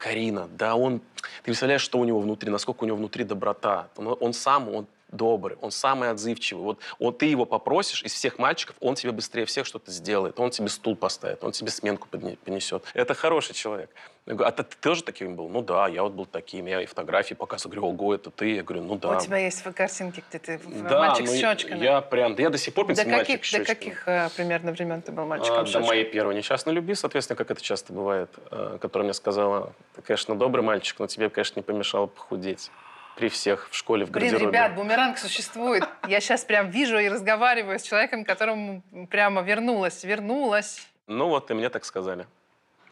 Карина, 0.00 0.48
да 0.48 0.76
он... 0.76 1.00
Ты 1.42 1.44
представляешь, 1.44 1.82
что 1.82 1.98
у 1.98 2.04
него 2.04 2.20
внутри, 2.20 2.50
насколько 2.50 2.84
у 2.84 2.86
него 2.86 2.96
внутри 2.96 3.22
доброта. 3.22 3.88
Он, 3.96 4.16
он 4.18 4.32
сам, 4.32 4.74
он 4.74 4.86
добрый, 5.12 5.56
он 5.60 5.70
самый 5.70 6.10
отзывчивый. 6.10 6.64
Вот, 6.64 6.78
вот 6.98 7.18
ты 7.18 7.26
его 7.26 7.44
попросишь 7.44 8.02
из 8.02 8.12
всех 8.12 8.38
мальчиков, 8.38 8.76
он 8.80 8.94
тебе 8.94 9.12
быстрее 9.12 9.44
всех 9.44 9.66
что-то 9.66 9.90
сделает. 9.90 10.38
Он 10.38 10.50
тебе 10.50 10.68
стул 10.68 10.96
поставит, 10.96 11.42
он 11.44 11.52
тебе 11.52 11.70
сменку 11.70 12.08
понесет. 12.08 12.84
Это 12.94 13.14
хороший 13.14 13.54
человек. 13.54 13.90
Я 14.26 14.34
говорю, 14.34 14.48
а 14.48 14.52
ты, 14.52 14.62
ты 14.62 14.76
тоже 14.80 15.02
таким 15.02 15.34
был? 15.34 15.48
Ну 15.48 15.62
да, 15.62 15.88
я 15.88 16.02
вот 16.02 16.12
был 16.12 16.26
таким. 16.26 16.66
Я 16.66 16.82
и 16.82 16.86
фотографии 16.86 17.34
показываю. 17.34 17.74
Говорю, 17.74 17.94
ого, 17.94 18.14
это 18.14 18.30
ты? 18.30 18.54
Я 18.56 18.62
говорю, 18.62 18.84
ну 18.84 18.96
да. 18.96 19.16
У 19.16 19.20
тебя 19.20 19.38
есть 19.38 19.62
картинки, 19.62 20.22
где 20.28 20.38
ты 20.38 20.60
да, 20.88 20.98
мальчик 20.98 21.26
ну, 21.26 21.32
с 21.32 21.36
щечками? 21.36 21.82
Я 21.82 22.00
прям, 22.00 22.34
да 22.34 22.42
я 22.42 22.50
до 22.50 22.58
сих 22.58 22.74
пор, 22.74 22.86
до 22.86 23.04
мальчик 23.08 23.40
каких, 23.40 23.52
До 23.52 23.64
каких 23.64 24.04
примерно 24.36 24.72
времен 24.72 25.02
ты 25.02 25.10
был 25.10 25.24
мальчиком 25.24 25.60
а, 25.60 25.64
До 25.64 25.80
моей 25.80 26.04
первой 26.04 26.34
несчастной 26.34 26.74
любви, 26.74 26.94
соответственно, 26.94 27.36
как 27.36 27.50
это 27.50 27.62
часто 27.62 27.92
бывает, 27.92 28.30
э, 28.50 28.78
которая 28.80 29.04
мне 29.04 29.14
сказала, 29.14 29.72
ты, 29.96 30.02
конечно, 30.02 30.36
добрый 30.36 30.64
мальчик, 30.64 30.98
но 30.98 31.06
тебе, 31.06 31.30
конечно, 31.30 31.58
не 31.58 31.62
помешало 31.62 32.06
похудеть 32.06 32.70
при 33.16 33.28
всех 33.28 33.68
в 33.70 33.74
школе, 33.76 34.04
в 34.04 34.10
гардеробе. 34.10 34.38
Блин, 34.38 34.48
ребят, 34.48 34.74
бумеранг 34.74 35.18
существует. 35.18 35.84
Я 36.08 36.20
сейчас 36.20 36.44
прям 36.44 36.70
вижу 36.70 36.98
и 36.98 37.08
разговариваю 37.08 37.78
с 37.78 37.82
человеком, 37.82 38.24
которому 38.24 38.82
прямо 39.10 39.42
вернулась, 39.42 40.04
вернулась. 40.04 40.86
Ну 41.06 41.28
вот, 41.28 41.50
и 41.50 41.54
мне 41.54 41.68
так 41.68 41.84
сказали. 41.84 42.26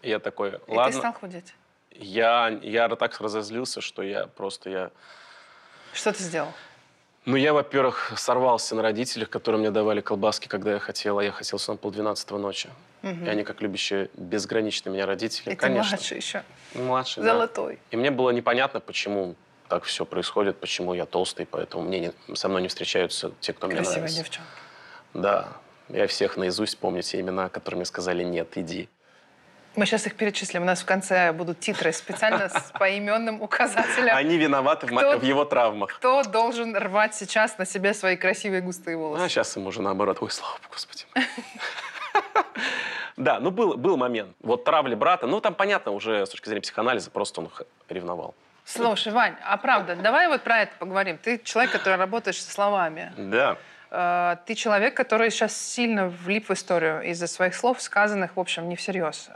я 0.03 0.19
такой, 0.19 0.61
и 0.67 0.75
ладно. 0.75 0.93
ты 0.93 0.99
стал 0.99 1.13
худеть? 1.13 1.55
Я, 1.93 2.49
я 2.63 2.89
так 2.89 3.21
разозлился, 3.21 3.81
что 3.81 4.03
я 4.03 4.27
просто, 4.27 4.71
я... 4.71 4.91
Что 5.93 6.13
ты 6.13 6.23
сделал? 6.23 6.53
Ну, 7.25 7.37
я, 7.37 7.53
во-первых, 7.53 8.13
сорвался 8.17 8.75
на 8.75 8.83
родителях, 8.83 9.29
которые 9.29 9.61
мне 9.61 9.71
давали 9.71 10.01
колбаски, 10.01 10.49
когда 10.49 10.73
я 10.73 10.79
хотел, 10.79 11.19
а 11.19 11.25
я 11.25 11.31
хотел 11.31 11.59
сам 11.59 11.77
полдвенадцатого 11.77 12.39
ночи. 12.39 12.71
И 13.03 13.29
они, 13.29 13.45
как 13.45 13.61
любящие 13.61 14.11
безгранично 14.15 14.91
меня 14.91 15.07
родители, 15.07 15.51
И 15.51 15.55
ты 15.55 15.57
конечно. 15.57 15.97
младший 15.97 16.17
еще. 16.17 16.43
Младший, 16.75 17.23
да. 17.23 17.35
Золотой. 17.35 17.79
И 17.91 17.97
мне 17.97 18.11
было 18.11 18.31
непонятно, 18.31 18.81
почему 18.81 19.35
так 19.69 19.85
все 19.85 20.05
происходит, 20.05 20.59
почему 20.61 20.95
я 20.95 21.05
толстый, 21.07 21.47
поэтому 21.47 21.83
мне 21.85 22.13
не- 22.29 22.35
со 22.37 22.49
мной 22.49 22.63
не 22.63 22.69
встречаются 22.69 23.33
те, 23.41 23.53
кто 23.53 23.67
мне 23.67 23.77
Красивая 23.77 23.97
нравится. 24.01 24.19
девчонка. 24.19 24.51
Да. 25.15 25.49
Я 25.89 26.07
всех 26.07 26.37
наизусть 26.37 26.79
помню 26.79 27.03
те 27.03 27.21
имена, 27.21 27.49
которые 27.49 27.79
мне 27.79 27.85
сказали 27.87 28.23
«нет, 28.23 28.57
иди». 28.57 28.89
Мы 29.77 29.87
сейчас 29.87 30.07
их 30.07 30.17
перечислим. 30.17 30.63
У 30.63 30.65
нас 30.65 30.81
в 30.81 30.87
конце 30.87 31.33
будут 31.33 31.61
титры 31.61 31.93
специально 31.93 32.49
с 32.49 32.73
поименным 32.79 33.41
указателем. 33.43 34.15
Они 34.17 34.37
виноваты 34.37 34.87
Кто- 34.87 35.19
в 35.19 35.23
его 35.23 35.45
травмах. 35.45 35.91
Кто 35.95 36.23
должен 36.25 36.77
рвать 36.77 37.15
сейчас 37.15 37.59
на 37.59 37.65
себе 37.65 37.95
свои 37.95 38.17
красивые 38.17 38.61
густые 38.61 38.97
А 38.97 38.99
волосы? 38.99 39.29
сейчас 39.29 39.57
им 39.57 39.67
уже 39.67 39.81
наоборот. 39.83 40.19
Ой, 40.21 40.31
слава 40.31 40.55
богу, 40.63 40.73
господи. 40.73 41.05
Да, 43.17 43.41
ну 43.41 43.51
был, 43.51 43.77
был 43.77 43.97
момент. 43.97 44.37
Вот 44.41 44.63
травли 44.65 44.95
брата, 44.95 45.27
ну 45.27 45.41
там 45.41 45.55
понятно 45.55 45.91
уже 45.91 46.25
с 46.25 46.31
точки 46.31 46.47
зрения 46.49 46.63
психоанализа, 46.63 47.11
просто 47.11 47.41
он 47.41 47.51
ревновал. 47.89 48.35
Слушай, 48.73 49.13
Вань, 49.13 49.35
а 49.45 49.57
правда, 49.57 49.97
давай 49.97 50.29
вот 50.29 50.43
про 50.43 50.61
это 50.63 50.73
поговорим. 50.79 51.17
Ты 51.19 51.39
человек, 51.43 51.73
который 51.73 51.97
работаешь 51.97 52.43
со 52.43 52.51
словами. 52.51 53.13
Да. 53.17 53.57
Э, 53.91 54.37
Ты 54.45 54.55
человек, 54.55 54.95
который 54.95 55.31
сейчас 55.31 55.57
сильно 55.57 56.09
влип 56.09 56.49
в 56.51 56.53
историю 56.53 57.01
из-за 57.03 57.27
своих 57.27 57.55
слов, 57.55 57.81
сказанных, 57.81 58.37
в 58.37 58.41
общем, 58.41 58.69
не 58.69 58.77
всерьез. 58.77 59.29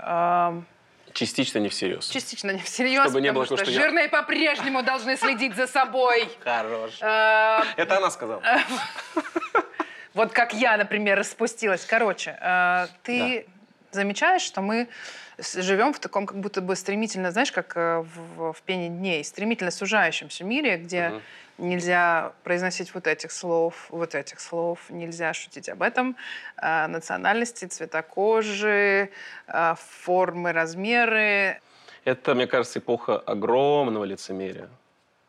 Частично 1.14 1.58
не 1.58 1.68
всерьез. 1.68 2.08
Частично 2.08 2.50
не 2.52 2.58
всерьез, 2.60 3.04
Чтобы 3.04 3.20
не 3.20 3.32
было 3.32 3.44
что 3.46 3.56
что 3.58 3.70
я- 3.70 3.80
жирные 3.80 4.08
по-прежнему 4.08 4.82
должны 4.82 5.16
следить 5.16 5.54
за 5.56 5.66
собой. 5.66 6.28
Хорош. 6.44 6.98
Э, 7.00 7.60
Это 7.76 7.96
она 7.98 8.10
сказала. 8.10 8.42
Вот 10.14 10.30
как 10.32 10.52
я, 10.52 10.76
например, 10.76 11.18
распустилась. 11.18 11.86
Короче, 11.86 12.36
э, 12.38 12.86
ты 13.02 13.46
замечаешь, 13.92 14.42
что 14.42 14.60
мы 14.60 14.88
живем 15.42 15.92
в 15.92 15.98
таком 15.98 16.26
как 16.26 16.38
будто 16.38 16.60
бы 16.60 16.76
стремительно, 16.76 17.30
знаешь, 17.30 17.52
как 17.52 17.76
э, 17.76 18.00
в, 18.00 18.52
в 18.52 18.62
пене 18.62 18.88
дней, 18.88 19.24
стремительно 19.24 19.70
сужающемся 19.70 20.44
мире, 20.44 20.76
где 20.76 21.08
Мгм. 21.08 21.22
нельзя 21.58 22.32
произносить 22.44 22.94
вот 22.94 23.06
этих 23.06 23.32
слов, 23.32 23.86
вот 23.90 24.14
этих 24.14 24.40
слов, 24.40 24.78
нельзя 24.88 25.32
шутить 25.34 25.68
об 25.68 25.82
этом, 25.82 26.16
э, 26.56 26.86
национальности, 26.86 27.66
цвета 27.66 28.02
кожи, 28.02 29.10
э, 29.46 29.74
формы, 30.00 30.52
размеры. 30.52 31.60
Это, 32.04 32.34
мне 32.34 32.46
кажется, 32.46 32.78
эпоха 32.78 33.18
огромного 33.18 34.04
лицемерия. 34.04 34.68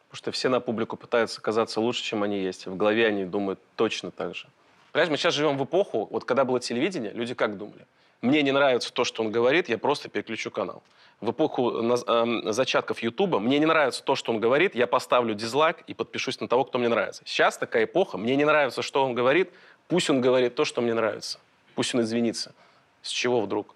Потому 0.09 0.17
что 0.17 0.31
все 0.31 0.49
на 0.49 0.59
публику 0.59 0.95
пытаются 0.95 1.41
казаться 1.41 1.81
лучше, 1.81 2.03
чем 2.03 2.23
они 2.23 2.39
есть. 2.39 2.67
В 2.67 2.77
голове 2.77 3.07
они 3.07 3.25
думают 3.25 3.59
точно 3.75 4.11
так 4.11 4.35
же. 4.35 4.47
Понимаешь, 4.91 5.09
мы 5.09 5.17
сейчас 5.17 5.33
живем 5.33 5.57
в 5.57 5.63
эпоху, 5.63 6.07
вот 6.11 6.23
когда 6.25 6.45
было 6.45 6.59
телевидение, 6.59 7.11
люди 7.11 7.33
как 7.33 7.57
думали? 7.57 7.85
Мне 8.23 8.41
не 8.41 8.53
нравится 8.53 8.93
то, 8.93 9.03
что 9.03 9.21
он 9.21 9.31
говорит, 9.31 9.67
я 9.67 9.77
просто 9.77 10.07
переключу 10.07 10.49
канал. 10.49 10.81
В 11.19 11.31
эпоху 11.31 11.71
эм, 11.71 12.53
зачатков 12.53 12.99
Ютуба 12.99 13.37
мне 13.39 13.59
не 13.59 13.65
нравится 13.65 14.01
то, 14.01 14.15
что 14.15 14.31
он 14.31 14.39
говорит, 14.39 14.75
я 14.75 14.87
поставлю 14.87 15.35
дизлайк 15.35 15.83
и 15.87 15.93
подпишусь 15.93 16.39
на 16.39 16.47
того, 16.47 16.63
кто 16.63 16.77
мне 16.79 16.87
нравится. 16.87 17.21
Сейчас 17.25 17.57
такая 17.57 17.83
эпоха, 17.83 18.17
мне 18.17 18.37
не 18.37 18.45
нравится, 18.45 18.81
что 18.81 19.03
он 19.03 19.13
говорит, 19.13 19.51
пусть 19.89 20.09
он 20.09 20.21
говорит 20.21 20.55
то, 20.55 20.63
что 20.63 20.79
мне 20.79 20.93
нравится. 20.93 21.37
Пусть 21.75 21.93
он 21.95 22.01
извинится. 22.01 22.55
С 23.01 23.09
чего 23.09 23.41
вдруг? 23.41 23.75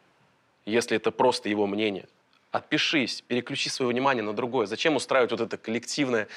Если 0.65 0.95
это 0.95 1.11
просто 1.11 1.49
его 1.49 1.67
мнение. 1.67 2.07
Отпишись, 2.51 3.23
переключи 3.27 3.69
свое 3.69 3.91
внимание 3.91 4.23
на 4.23 4.31
другое. 4.31 4.65
Зачем 4.65 4.95
устраивать 4.95 5.31
вот 5.31 5.41
это 5.41 5.57
коллективное? 5.57 6.29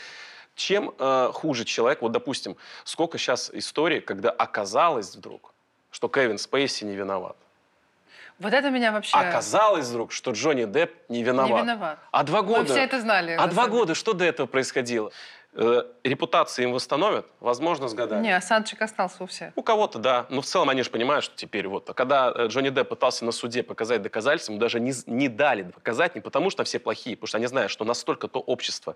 Чем 0.57 0.93
э, 0.99 1.31
хуже 1.33 1.65
человек? 1.65 2.03
Вот, 2.03 2.11
допустим, 2.11 2.57
сколько 2.83 3.19
сейчас 3.19 3.53
историй, 3.55 4.01
когда 4.01 4.31
оказалось 4.33 5.15
вдруг, 5.15 5.55
что 5.93 6.09
Кевин 6.09 6.39
Спейси 6.39 6.83
не 6.83 6.97
виноват. 6.97 7.37
Вот 8.41 8.55
это 8.55 8.71
меня 8.71 8.91
вообще 8.91 9.17
Оказалось 9.17 9.89
вдруг, 9.89 10.13
что 10.13 10.31
Джонни 10.31 10.65
Депп 10.65 10.93
не 11.09 11.19
не 11.19 11.25
виноват. 11.25 11.63
виноват. 11.63 11.99
А 12.11 12.25
два 12.25 12.41
года... 12.41 12.61
Мы 12.61 12.65
все 12.65 12.81
это 12.81 12.99
знали. 13.01 13.37
А 13.39 13.47
два 13.47 13.67
года 13.69 13.95
что 13.95 14.15
до 14.15 14.25
этого 14.25 14.47
происходило? 14.47 15.13
Э, 15.53 15.83
репутации 16.05 16.63
им 16.63 16.73
восстановят? 16.73 17.27
Возможно, 17.41 17.89
с 17.89 17.95
годами. 17.95 18.23
Не, 18.23 18.35
осадочек 18.35 18.81
остался 18.81 19.25
у 19.25 19.27
всех. 19.27 19.53
У 19.57 19.63
кого-то, 19.63 19.99
да. 19.99 20.27
Но 20.31 20.41
в 20.41 20.47
целом 20.47 20.71
они 20.71 20.83
же 20.83 20.91
понимают, 20.91 21.25
что 21.25 21.37
теперь 21.37 21.69
вот. 21.69 21.91
А 21.91 21.93
когда 21.93 22.33
э, 22.35 22.47
Джонни 22.47 22.71
Депп 22.71 22.89
пытался 22.89 23.27
на 23.27 23.33
суде 23.33 23.63
показать 23.63 24.01
доказательства, 24.01 24.53
ему 24.53 24.61
даже 24.61 24.81
не, 24.81 24.95
не 25.07 25.29
дали 25.29 25.65
показать, 25.65 26.15
не 26.15 26.23
потому 26.23 26.49
что 26.49 26.65
все 26.65 26.79
плохие, 26.79 27.17
потому 27.17 27.29
что 27.29 27.37
они 27.37 27.47
знают, 27.47 27.71
что 27.71 27.85
настолько 27.85 28.27
то 28.29 28.41
общество 28.41 28.95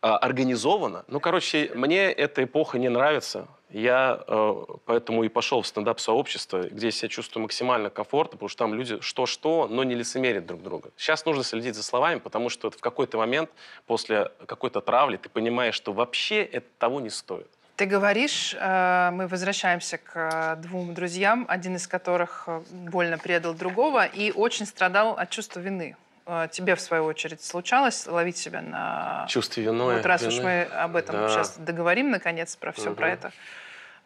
а, 0.00 0.16
организовано. 0.16 1.04
Ну, 1.08 1.20
короче, 1.20 1.70
мне 1.74 2.12
эта 2.12 2.44
эпоха 2.44 2.78
не 2.78 2.88
нравится. 2.88 3.48
Я 3.80 4.24
э, 4.26 4.64
поэтому 4.86 5.22
и 5.24 5.28
пошел 5.28 5.60
в 5.60 5.66
стендап-сообщество, 5.66 6.62
где 6.62 6.86
я 6.86 6.90
себя 6.90 7.10
чувствую 7.10 7.42
максимально 7.42 7.90
комфортно, 7.90 8.38
потому 8.38 8.48
что 8.48 8.58
там 8.60 8.72
люди 8.72 8.98
что-что, 9.02 9.68
но 9.70 9.84
не 9.84 9.94
лицемерят 9.94 10.46
друг 10.46 10.62
друга. 10.62 10.88
Сейчас 10.96 11.26
нужно 11.26 11.44
следить 11.44 11.74
за 11.74 11.82
словами, 11.82 12.18
потому 12.18 12.48
что 12.48 12.70
в 12.70 12.78
какой-то 12.78 13.18
момент 13.18 13.50
после 13.86 14.30
какой-то 14.46 14.80
травли 14.80 15.18
ты 15.18 15.28
понимаешь, 15.28 15.74
что 15.74 15.92
вообще 15.92 16.42
это 16.42 16.66
того 16.78 17.00
не 17.00 17.10
стоит. 17.10 17.46
Ты 17.76 17.84
говоришь, 17.84 18.56
э, 18.58 19.10
мы 19.12 19.26
возвращаемся 19.26 19.98
к 19.98 20.12
э, 20.14 20.56
двум 20.62 20.94
друзьям, 20.94 21.44
один 21.46 21.76
из 21.76 21.86
которых 21.86 22.44
э, 22.46 22.62
больно 22.70 23.18
предал 23.18 23.52
другого 23.52 24.06
и 24.06 24.32
очень 24.32 24.64
страдал 24.64 25.18
от 25.18 25.28
чувства 25.28 25.60
вины. 25.60 25.96
Э, 26.24 26.48
Тебе, 26.50 26.76
в 26.76 26.80
свою 26.80 27.04
очередь, 27.04 27.42
случалось 27.42 28.06
ловить 28.06 28.38
себя 28.38 28.62
на... 28.62 29.26
Чувство 29.28 29.60
вины. 29.60 29.96
вот 29.96 30.06
раз 30.06 30.22
уж 30.22 30.38
вины. 30.38 30.44
мы 30.44 30.62
об 30.62 30.96
этом 30.96 31.16
Да. 31.16 31.28
сейчас 31.28 31.58
договорим, 31.58 32.10
наконец, 32.10 32.56
про 32.56 32.72
все 32.72 32.94
про 32.94 33.08
Мгм. 33.08 33.14
это. 33.14 33.32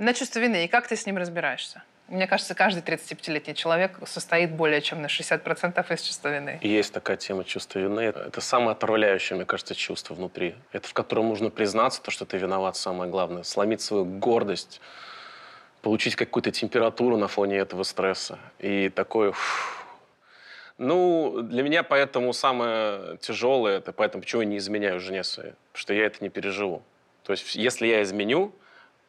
На 0.01 0.15
чувство 0.15 0.39
вины. 0.41 0.65
И 0.65 0.69
как 0.69 0.89
ты 0.89 0.97
с 0.97 1.05
ним 1.05 1.19
разбираешься? 1.19 1.83
Мне 2.09 2.27
кажется, 2.27 2.55
каждый 2.55 2.83
35-летний 2.83 3.55
человек 3.55 3.99
состоит 4.07 4.51
более 4.51 4.81
чем 4.81 5.03
на 5.03 5.09
60% 5.09 5.95
из 5.95 6.01
чувства 6.01 6.29
вины. 6.31 6.59
Есть 6.63 6.95
такая 6.95 7.19
тема 7.19 7.45
чувства 7.45 7.81
вины. 7.81 8.01
Это 8.01 8.41
самое 8.41 8.71
отравляющее, 8.71 9.37
мне 9.37 9.45
кажется, 9.45 9.75
чувство 9.75 10.15
внутри. 10.15 10.55
Это 10.73 10.89
в 10.89 10.95
котором 10.95 11.29
нужно 11.29 11.51
признаться, 11.51 12.01
то, 12.01 12.11
что 12.11 12.25
ты 12.25 12.39
виноват, 12.39 12.77
самое 12.77 13.11
главное. 13.11 13.43
Сломить 13.43 13.83
свою 13.83 14.07
гордость, 14.07 14.81
получить 15.83 16.17
какую-то 16.17 16.51
температуру 16.51 17.19
на 17.19 17.29
фоне 17.29 17.59
этого 17.59 17.83
стресса. 17.83 18.39
И 18.59 18.89
такое... 18.89 19.33
фу. 19.33 19.85
Ну, 20.79 21.43
для 21.43 21.63
меня 21.63 21.83
поэтому 21.83 22.33
самое 22.33 23.19
тяжелое, 23.19 23.77
это 23.77 23.93
поэтому 23.93 24.23
почему 24.23 24.41
я 24.41 24.49
не 24.49 24.57
изменяю 24.57 24.99
жене 24.99 25.25
своей. 25.25 25.53
Потому 25.73 25.83
что 25.83 25.93
я 25.93 26.07
это 26.07 26.25
не 26.25 26.31
переживу. 26.31 26.83
То 27.23 27.33
есть 27.33 27.55
если 27.55 27.87
я 27.87 28.03
изменю, 28.03 28.55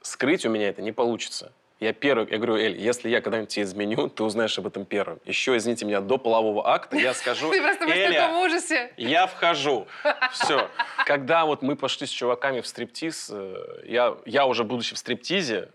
скрыть 0.01 0.45
у 0.45 0.49
меня 0.49 0.69
это 0.69 0.81
не 0.81 0.91
получится. 0.91 1.51
Я 1.79 1.93
первый, 1.93 2.29
я 2.29 2.37
говорю, 2.37 2.57
Эль, 2.57 2.77
если 2.77 3.09
я 3.09 3.21
когда-нибудь 3.21 3.49
тебе 3.49 3.63
изменю, 3.63 4.07
ты 4.07 4.23
узнаешь 4.23 4.55
об 4.59 4.67
этом 4.67 4.85
первым. 4.85 5.19
Еще, 5.25 5.57
извините 5.57 5.85
меня, 5.85 5.99
до 5.99 6.19
полового 6.19 6.69
акта 6.69 6.95
я 6.95 7.15
скажу, 7.15 7.49
Ты 7.51 7.59
просто 7.59 7.87
в 7.87 8.39
ужасе. 8.39 8.91
я 8.97 9.25
вхожу. 9.25 9.87
Все. 10.31 10.69
Когда 11.07 11.45
вот 11.45 11.63
мы 11.63 11.75
пошли 11.75 12.05
с 12.05 12.11
чуваками 12.11 12.61
в 12.61 12.67
стриптиз, 12.67 13.31
э, 13.33 13.55
я, 13.85 14.15
я 14.27 14.45
уже 14.45 14.63
будучи 14.63 14.93
в 14.93 14.99
стриптизе, 14.99 15.69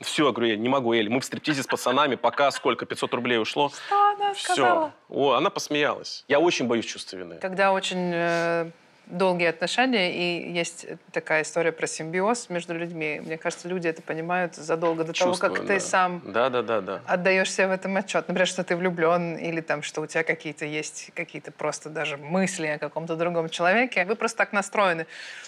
все, 0.00 0.26
я 0.26 0.32
говорю, 0.32 0.52
я 0.52 0.56
не 0.56 0.68
могу, 0.68 0.92
Эль, 0.92 1.08
мы 1.08 1.18
в 1.18 1.24
стриптизе 1.24 1.64
с 1.64 1.66
пацанами, 1.66 2.14
пока 2.14 2.52
сколько, 2.52 2.86
500 2.86 3.14
рублей 3.14 3.38
ушло. 3.38 3.70
Что 3.70 4.10
она 4.10 4.34
сказала? 4.34 4.92
Все. 5.08 5.16
О, 5.16 5.32
она 5.32 5.50
посмеялась. 5.50 6.24
Я 6.28 6.38
очень 6.38 6.68
боюсь 6.68 6.84
чувства 6.86 7.16
вины. 7.16 7.38
Когда 7.40 7.72
очень 7.72 8.12
э, 8.14 8.70
долгие 9.10 9.46
отношения, 9.46 10.12
и 10.12 10.52
есть 10.52 10.86
такая 11.12 11.42
история 11.42 11.72
про 11.72 11.86
симбиоз 11.86 12.48
между 12.50 12.74
людьми. 12.74 13.20
Мне 13.24 13.38
кажется, 13.38 13.68
люди 13.68 13.88
это 13.88 14.02
понимают 14.02 14.54
задолго 14.54 15.04
до 15.04 15.12
того, 15.12 15.34
как 15.34 15.50
Чувствую, 15.50 15.68
ты 15.68 15.74
да. 15.74 15.80
сам 15.80 16.22
Да, 16.26 16.50
да, 16.50 16.62
да, 16.62 16.80
да. 16.80 17.02
отдаешь 17.06 17.52
себе 17.52 17.68
в 17.68 17.70
этом 17.70 17.96
отчет. 17.96 18.28
Например, 18.28 18.46
что 18.46 18.64
ты 18.64 18.76
влюблен, 18.76 19.36
или 19.36 19.60
там, 19.60 19.82
что 19.82 20.00
у 20.00 20.06
тебя 20.06 20.22
какие-то 20.24 20.64
есть 20.64 21.10
какие-то 21.14 21.52
просто 21.52 21.88
даже 21.90 22.16
мысли 22.16 22.66
о 22.66 22.78
каком-то 22.78 23.16
другом 23.16 23.48
человеке. 23.48 24.04
Вы 24.04 24.14
просто 24.14 24.38
так 24.38 24.52
настроены. 24.52 25.06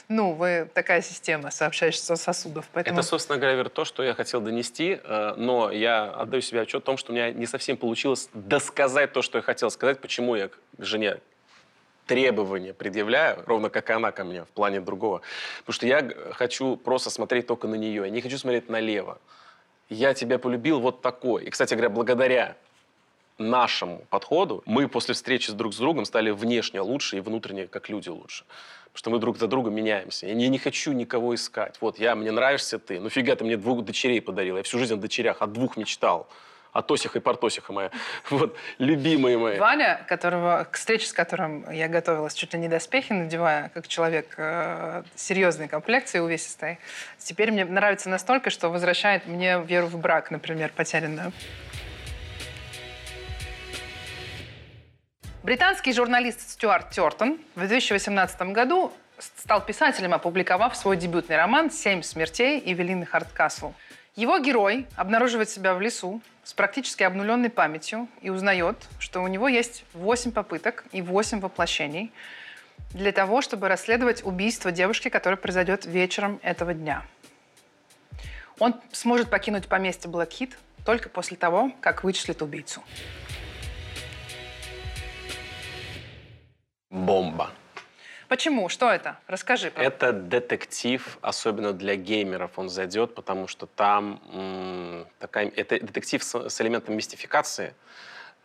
Ну, 0.09 0.33
вы 0.33 0.69
такая 0.73 1.03
система 1.03 1.51
сообщающихся 1.51 2.17
сосудов. 2.17 2.69
Поэтому 2.73 2.99
Это, 2.99 3.07
собственно 3.07 3.39
говоря, 3.39 3.57
Вер, 3.57 3.69
то, 3.69 3.85
что 3.85 4.03
я 4.03 4.15
хотел 4.15 4.41
донести, 4.41 4.99
э, 5.03 5.35
но 5.37 5.71
я 5.71 6.05
отдаю 6.05 6.41
себе 6.41 6.63
отчет 6.63 6.83
о 6.83 6.87
том, 6.87 6.97
что 6.97 7.13
у 7.13 7.15
меня 7.15 7.31
не 7.31 7.47
совсем 7.47 7.77
получилось 7.77 8.29
досказать 8.33 9.13
то, 9.13 9.23
что 9.23 9.39
я 9.39 9.43
хотел 9.43 9.71
сказать, 9.71 10.01
почему 10.01 10.35
я 10.35 10.49
к 10.49 10.59
жене 10.79 11.19
требования 12.11 12.75
предъявляю, 12.75 13.45
ровно 13.47 13.71
как 13.71 13.89
и 13.89 13.93
она 13.93 14.11
ко 14.11 14.25
мне 14.25 14.43
в 14.43 14.49
плане 14.49 14.81
другого. 14.81 15.23
Потому 15.61 15.75
что 15.75 15.87
я 15.87 16.11
хочу 16.33 16.77
просто 16.77 17.09
смотреть 17.09 17.47
только 17.47 17.69
на 17.69 17.77
нее, 17.77 18.03
я 18.03 18.11
не 18.11 18.21
хочу 18.21 18.37
смотреть 18.37 18.69
налево. 18.69 19.21
Я 19.89 20.13
тебя 20.13 20.41
полюбил 20.41 20.81
вот 20.81 21.03
такой. 21.03 21.45
И, 21.45 21.51
кстати 21.51 21.75
говоря, 21.75 21.89
благодаря 21.89 22.57
нашему 23.39 24.05
подходу 24.11 24.65
мы 24.67 24.89
после 24.89 25.15
встречи 25.15 25.51
с 25.51 25.55
друг 25.55 25.73
с 25.73 25.77
другом 25.77 26.05
стали 26.05 26.33
внешне 26.33 26.81
лучше 26.81 27.19
и 27.19 27.21
внутренне 27.21 27.69
как 27.69 27.89
люди 27.89 28.09
лучше. 28.09 28.45
Потому 28.87 28.99
что 28.99 29.11
мы 29.11 29.19
друг 29.21 29.39
за 29.39 29.47
другом 29.47 29.75
меняемся. 29.75 30.27
Я 30.27 30.35
не, 30.35 30.49
не 30.49 30.59
хочу 30.59 30.91
никого 30.91 31.37
искать. 31.37 31.77
Вот 31.81 32.01
я, 32.01 32.17
мне 32.17 32.33
нравишься 32.33 32.81
ты. 32.81 32.99
Ну 32.99 33.09
фига 33.09 33.37
ты 33.37 33.45
мне 33.45 33.57
двух 33.57 33.85
дочерей 33.85 34.21
подарил. 34.21 34.57
Я 34.57 34.65
всю 34.65 34.81
жизнь 34.81 34.95
о 34.95 34.97
дочерях, 34.97 35.43
о 35.43 35.47
двух 35.47 35.77
мечтал. 35.77 36.27
О 36.73 36.83
Тосиха 36.83 37.19
и 37.19 37.21
Портосиха 37.21 37.73
моя. 37.73 37.91
Вот, 38.31 38.57
любимые 38.79 39.39
мои. 39.39 39.59
Ваня, 39.59 40.05
которого, 40.09 40.67
к 40.71 40.77
встрече 40.77 41.07
с 41.07 41.13
которым 41.13 41.69
я 41.71 41.89
готовилась 41.89 42.35
чуть 42.35 42.55
ли 42.55 42.61
не 42.61 42.69
доспехи, 42.69 43.13
надевая, 43.13 43.71
как 43.75 43.89
человек 43.89 44.35
э, 44.37 45.03
серьезной 45.17 45.69
комплекции, 45.69 46.21
увесистой, 46.21 46.79
теперь 47.19 47.51
мне 47.51 47.65
нравится 47.65 48.09
настолько, 48.09 48.51
что 48.51 48.69
возвращает 48.69 49.27
мне 49.27 49.61
веру 49.63 49.87
в 49.87 49.99
брак, 49.99 50.31
например, 50.31 50.71
потерянную. 50.75 51.33
Британский 55.43 55.93
журналист 55.93 56.51
Стюарт 56.51 56.91
Тертон 56.91 57.39
в 57.55 57.61
2018 57.61 58.43
году 58.53 58.93
стал 59.19 59.65
писателем, 59.65 60.15
опубликовав 60.15 60.77
свой 60.77 60.97
дебютный 60.97 61.37
роман 61.37 61.71
«Семь 61.71 62.03
смертей» 62.03 62.63
Эвелины 62.65 63.07
Харткасл. 63.07 63.73
Его 64.17 64.39
герой 64.39 64.87
обнаруживает 64.97 65.49
себя 65.49 65.75
в 65.75 65.81
лесу 65.81 66.21
с 66.51 66.53
практически 66.53 67.05
обнуленной 67.05 67.49
памятью 67.49 68.09
и 68.23 68.29
узнает, 68.29 68.89
что 68.99 69.23
у 69.23 69.29
него 69.29 69.47
есть 69.47 69.85
восемь 69.93 70.33
попыток 70.33 70.85
и 70.91 71.01
восемь 71.01 71.39
воплощений 71.39 72.11
для 72.93 73.13
того, 73.13 73.41
чтобы 73.41 73.69
расследовать 73.69 74.25
убийство 74.25 74.73
девушки, 74.73 75.11
которое 75.11 75.37
произойдет 75.37 75.87
вечером 75.87 76.41
этого 76.43 76.75
дня. 76.75 77.07
Он 78.59 78.75
сможет 78.91 79.31
покинуть 79.31 79.69
поместье 79.69 80.11
Блэкхит 80.11 80.59
только 80.85 81.09
после 81.09 81.37
того, 81.37 81.71
как 81.81 82.03
вычислит 82.03 82.43
убийцу. 82.43 82.83
Бомба. 86.91 87.53
Почему? 88.31 88.69
Что 88.69 88.89
это? 88.89 89.17
Расскажи. 89.27 89.73
Это 89.75 90.13
детектив, 90.13 91.19
особенно 91.21 91.73
для 91.73 91.97
геймеров 91.97 92.53
он 92.61 92.69
зайдет, 92.69 93.13
потому 93.17 93.49
что 93.49 93.67
там 93.67 95.05
такая, 95.19 95.51
это 95.57 95.81
детектив 95.81 96.23
с, 96.23 96.49
с 96.49 96.61
элементом 96.61 96.97
мистификации, 96.97 97.75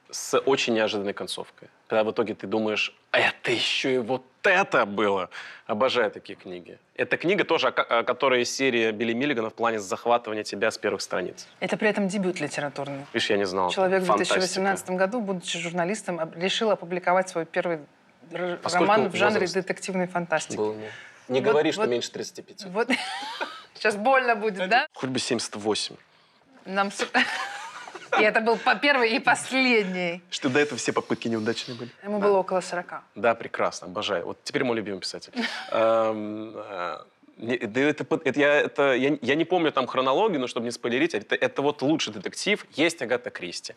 с 0.09 0.39
очень 0.39 0.73
неожиданной 0.73 1.13
концовкой. 1.13 1.67
Когда 1.85 2.03
в 2.03 2.11
итоге 2.11 2.33
ты 2.33 2.47
думаешь, 2.47 2.95
«А 3.11 3.19
это 3.19 3.51
еще 3.51 3.93
и 3.93 3.97
вот 3.99 4.23
это 4.41 4.87
было. 4.87 5.29
Обожаю 5.67 6.09
такие 6.09 6.35
книги. 6.35 6.79
Эта 6.95 7.17
книга 7.17 7.43
тоже, 7.43 7.67
о 7.67 8.03
которой 8.03 8.41
из 8.41 8.55
серии 8.55 8.91
Билли 8.91 9.13
Миллигана 9.13 9.51
в 9.51 9.53
плане 9.53 9.79
захватывания 9.79 10.43
тебя 10.43 10.71
с 10.71 10.79
первых 10.79 11.01
страниц. 11.01 11.47
Это 11.59 11.77
при 11.77 11.89
этом 11.89 12.07
дебют 12.07 12.39
литературный. 12.39 13.05
Видишь, 13.13 13.29
я 13.29 13.37
не 13.37 13.45
знал. 13.45 13.69
Человек 13.69 14.01
в 14.01 14.15
2018 14.15 14.89
году, 14.91 15.21
будучи 15.21 15.59
журналистом, 15.59 16.19
решил 16.35 16.71
опубликовать 16.71 17.29
свой 17.29 17.45
первый 17.45 17.79
а 18.31 18.59
роман 18.73 19.09
в 19.09 19.15
жанре 19.15 19.41
возраст? 19.41 19.53
детективной 19.53 20.07
фантастики. 20.07 20.57
Было 20.57 20.73
мне. 20.73 20.91
Не 21.27 21.41
вот, 21.41 21.49
говори, 21.49 21.69
вот, 21.69 21.73
что 21.75 21.85
меньше 21.87 22.11
35. 22.11 22.65
Вот. 22.65 22.89
Сейчас 23.73 23.95
больно 23.95 24.35
будет, 24.35 24.69
да? 24.69 24.87
Хоть 24.93 25.09
бы 25.09 25.19
78. 25.19 25.95
Нам... 26.65 26.91
И 28.19 28.23
это 28.23 28.39
был 28.39 28.57
первый 28.81 29.13
и 29.13 29.19
последний. 29.19 30.21
Что 30.29 30.49
до 30.49 30.59
этого 30.59 30.77
все 30.77 30.93
попытки 30.93 31.27
неудачные 31.27 31.77
были. 31.77 31.91
Ему 32.01 32.19
было 32.19 32.37
около 32.37 32.61
40. 32.61 33.03
Да, 33.15 33.35
прекрасно, 33.35 33.87
обожаю. 33.87 34.25
Вот 34.25 34.37
теперь 34.43 34.63
мой 34.63 34.77
любимый 34.77 34.99
писатель. 34.99 35.33
Да 37.37 37.81
это, 37.81 38.05
это, 38.23 38.39
я, 38.39 38.53
это, 38.61 38.93
я, 38.93 39.17
я 39.21 39.35
не 39.35 39.43
помню 39.43 39.71
там 39.73 39.87
хронологию, 39.87 40.39
но 40.39 40.47
чтобы 40.47 40.65
не 40.65 40.71
спойлерить, 40.71 41.13
это, 41.13 41.35
это 41.35 41.61
вот 41.61 41.81
лучший 41.81 42.13
детектив. 42.13 42.65
Есть 42.75 43.01
Агата 43.01 43.29
Кристи, 43.29 43.73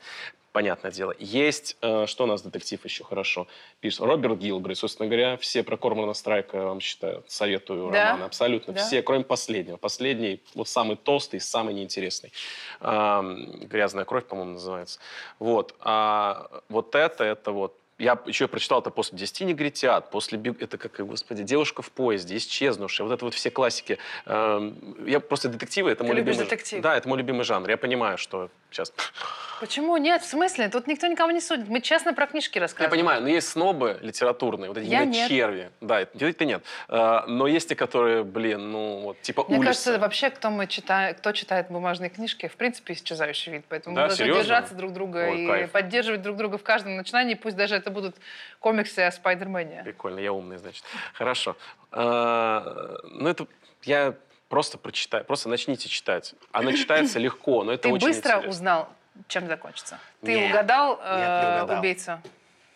понятное 0.52 0.92
дело. 0.92 1.12
Есть, 1.18 1.76
э, 1.82 2.06
что 2.06 2.24
у 2.24 2.26
нас 2.28 2.42
детектив 2.42 2.84
еще 2.84 3.02
хорошо 3.02 3.48
пишет? 3.80 4.00
Роберт 4.00 4.38
Гилбрейт, 4.38 4.78
собственно 4.78 5.08
говоря, 5.08 5.36
все 5.38 5.64
про 5.64 5.76
Кормана 5.76 6.14
Страйка, 6.14 6.66
вам 6.66 6.80
считаю, 6.80 7.24
советую 7.26 7.90
да? 7.90 8.10
романы. 8.10 8.24
Абсолютно 8.26 8.74
да? 8.74 8.80
все, 8.80 9.02
кроме 9.02 9.24
последнего. 9.24 9.76
Последний, 9.76 10.40
вот 10.54 10.68
самый 10.68 10.96
толстый, 10.96 11.40
самый 11.40 11.74
неинтересный. 11.74 12.32
Э, 12.80 13.22
«Грязная 13.62 14.04
кровь», 14.04 14.24
по-моему, 14.26 14.52
называется. 14.52 15.00
Вот. 15.40 15.74
А 15.80 16.62
вот 16.68 16.94
это, 16.94 17.24
это 17.24 17.50
вот 17.50 17.76
я 17.98 18.18
еще 18.26 18.46
прочитал 18.46 18.80
это 18.80 18.90
после 18.90 19.18
«Десяти 19.18 19.44
негритят», 19.44 20.10
после 20.10 20.40
это 20.60 20.78
как, 20.78 21.04
господи, 21.06 21.42
«Девушка 21.42 21.82
в 21.82 21.90
поезде», 21.90 22.36
«Исчезнувшая», 22.36 23.06
вот 23.06 23.14
это 23.14 23.24
вот 23.24 23.34
все 23.34 23.50
классики. 23.50 23.98
Эм, 24.26 25.04
я 25.06 25.20
просто 25.20 25.48
детективы, 25.48 25.90
это 25.90 26.04
Ты 26.04 26.08
мой 26.08 26.16
любимый... 26.16 26.38
детектив? 26.38 26.80
Да, 26.80 26.96
это 26.96 27.08
мой 27.08 27.18
любимый 27.18 27.44
жанр. 27.44 27.68
Я 27.68 27.76
понимаю, 27.76 28.16
что 28.16 28.50
сейчас... 28.70 28.92
Почему? 29.60 29.96
Нет, 29.96 30.22
в 30.22 30.26
смысле? 30.26 30.68
Тут 30.68 30.86
никто 30.86 31.08
никого 31.08 31.32
не 31.32 31.40
судит. 31.40 31.68
Мы 31.68 31.80
честно 31.80 32.14
про 32.14 32.26
книжки 32.28 32.60
рассказываем. 32.60 32.92
Я 32.92 32.96
понимаю, 32.96 33.22
но 33.22 33.28
есть 33.28 33.48
снобы 33.48 33.98
литературные, 34.02 34.68
вот 34.68 34.78
эти 34.78 34.86
Я 34.86 35.04
нет. 35.04 35.28
черви. 35.28 35.70
Да, 35.80 36.04
ты 36.04 36.44
нет. 36.44 36.62
Э, 36.88 37.22
но 37.26 37.48
есть 37.48 37.68
те, 37.68 37.74
которые, 37.74 38.22
блин, 38.22 38.70
ну, 38.70 39.00
вот, 39.00 39.20
типа 39.22 39.44
Мне 39.48 39.58
улицы. 39.58 39.66
кажется, 39.66 39.98
вообще, 39.98 40.30
кто, 40.30 40.50
мы 40.50 40.68
читаем, 40.68 41.16
кто 41.16 41.32
читает 41.32 41.66
бумажные 41.70 42.10
книжки, 42.10 42.46
в 42.46 42.54
принципе, 42.56 42.92
исчезающий 42.92 43.52
вид. 43.52 43.64
Поэтому 43.68 43.96
да, 43.96 44.02
мы 44.02 44.08
должны 44.08 44.24
серьезно? 44.24 44.42
держаться 44.42 44.74
друг 44.74 44.92
друга 44.92 45.28
Ой, 45.28 45.42
и 45.42 45.46
кайф. 45.48 45.70
поддерживать 45.72 46.22
друг 46.22 46.36
друга 46.36 46.56
в 46.56 46.62
каждом 46.62 46.96
начинании, 46.96 47.34
пусть 47.34 47.56
даже 47.56 47.74
это 47.74 47.87
будут 47.90 48.16
комиксы 48.60 49.00
о 49.00 49.10
Спайдермене. 49.12 49.82
Прикольно, 49.84 50.18
я 50.20 50.32
умный, 50.32 50.58
значит. 50.58 50.84
Хорошо. 51.14 51.56
Э, 51.92 52.96
ну, 53.10 53.28
это 53.28 53.46
я 53.82 54.14
просто 54.48 54.78
прочитаю, 54.78 55.24
просто 55.24 55.48
начните 55.48 55.88
читать. 55.88 56.34
Она 56.52 56.72
читается 56.72 57.18
легко, 57.26 57.64
но 57.64 57.72
это 57.72 57.84
Ты 57.84 57.88
очень 57.90 58.06
быстро 58.06 58.30
интересно. 58.32 58.50
узнал, 58.50 58.88
чем 59.28 59.46
закончится? 59.46 59.98
Ты 60.22 60.32
Нет. 60.34 60.50
угадал, 60.50 60.96
Нет, 60.96 61.04
не 61.06 61.12
э, 61.22 61.62
угадал. 61.62 61.78
убийцу? 61.78 62.22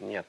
Нет. 0.01 0.27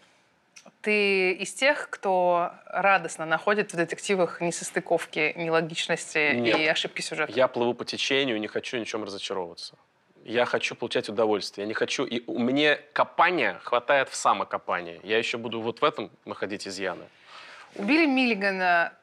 Ты 0.81 1.31
из 1.33 1.53
тех, 1.53 1.89
кто 1.89 2.51
радостно 2.67 3.25
находит 3.25 3.73
в 3.73 3.75
детективах 3.75 4.39
несостыковки, 4.41 5.33
нелогичности 5.35 6.33
Нет. 6.35 6.57
и 6.59 6.67
ошибки 6.67 7.01
сюжета? 7.01 7.31
Я 7.33 7.47
плыву 7.47 7.73
по 7.73 7.85
течению, 7.85 8.39
не 8.39 8.47
хочу 8.47 8.77
ни 8.77 8.83
в 8.83 8.87
чем 8.87 9.03
разочаровываться. 9.03 9.75
Я 10.23 10.45
хочу 10.45 10.75
получать 10.75 11.09
удовольствие. 11.09 11.63
Я 11.63 11.67
не 11.67 11.73
хочу... 11.73 12.05
И 12.05 12.23
у 12.27 12.39
мне 12.39 12.75
копания 12.93 13.59
хватает 13.63 14.09
в 14.09 14.15
самокопании. 14.15 15.01
Я 15.03 15.17
еще 15.17 15.37
буду 15.37 15.59
вот 15.61 15.81
в 15.81 15.83
этом 15.83 16.09
находить 16.25 16.67
изъяны. 16.67 17.03
У 17.75 17.83
Билли 17.83 18.05
Миллигана 18.05 18.93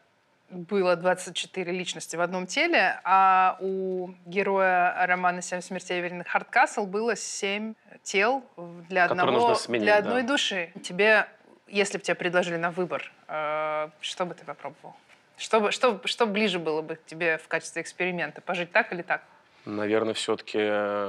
было 0.48 0.96
24 0.96 1.72
личности 1.72 2.16
в 2.16 2.20
одном 2.20 2.46
теле, 2.46 3.00
а 3.04 3.56
у 3.60 4.10
героя 4.26 5.06
романа 5.06 5.42
«Семь 5.42 5.60
смертей 5.60 6.00
Эвелины 6.00 6.24
Хардкасл» 6.24 6.86
было 6.86 7.14
7 7.16 7.74
тел 8.02 8.42
для, 8.88 9.04
одного, 9.04 9.54
сменить, 9.54 9.84
для 9.84 9.98
одной 9.98 10.22
да. 10.22 10.28
души. 10.28 10.72
Тебе, 10.82 11.26
если 11.68 11.98
бы 11.98 12.04
тебе 12.04 12.14
предложили 12.14 12.56
на 12.56 12.70
выбор, 12.70 13.12
э, 13.28 13.90
что 14.00 14.24
бы 14.24 14.34
ты 14.34 14.44
попробовал? 14.44 14.96
Что, 15.36 15.60
бы- 15.60 15.70
что, 15.70 16.00
что 16.04 16.26
ближе 16.26 16.58
было 16.58 16.82
бы 16.82 16.98
тебе 17.06 17.38
в 17.38 17.46
качестве 17.46 17.82
эксперимента? 17.82 18.40
Пожить 18.40 18.72
так 18.72 18.92
или 18.92 19.02
так? 19.02 19.22
Наверное, 19.64 20.14
все-таки 20.14 20.58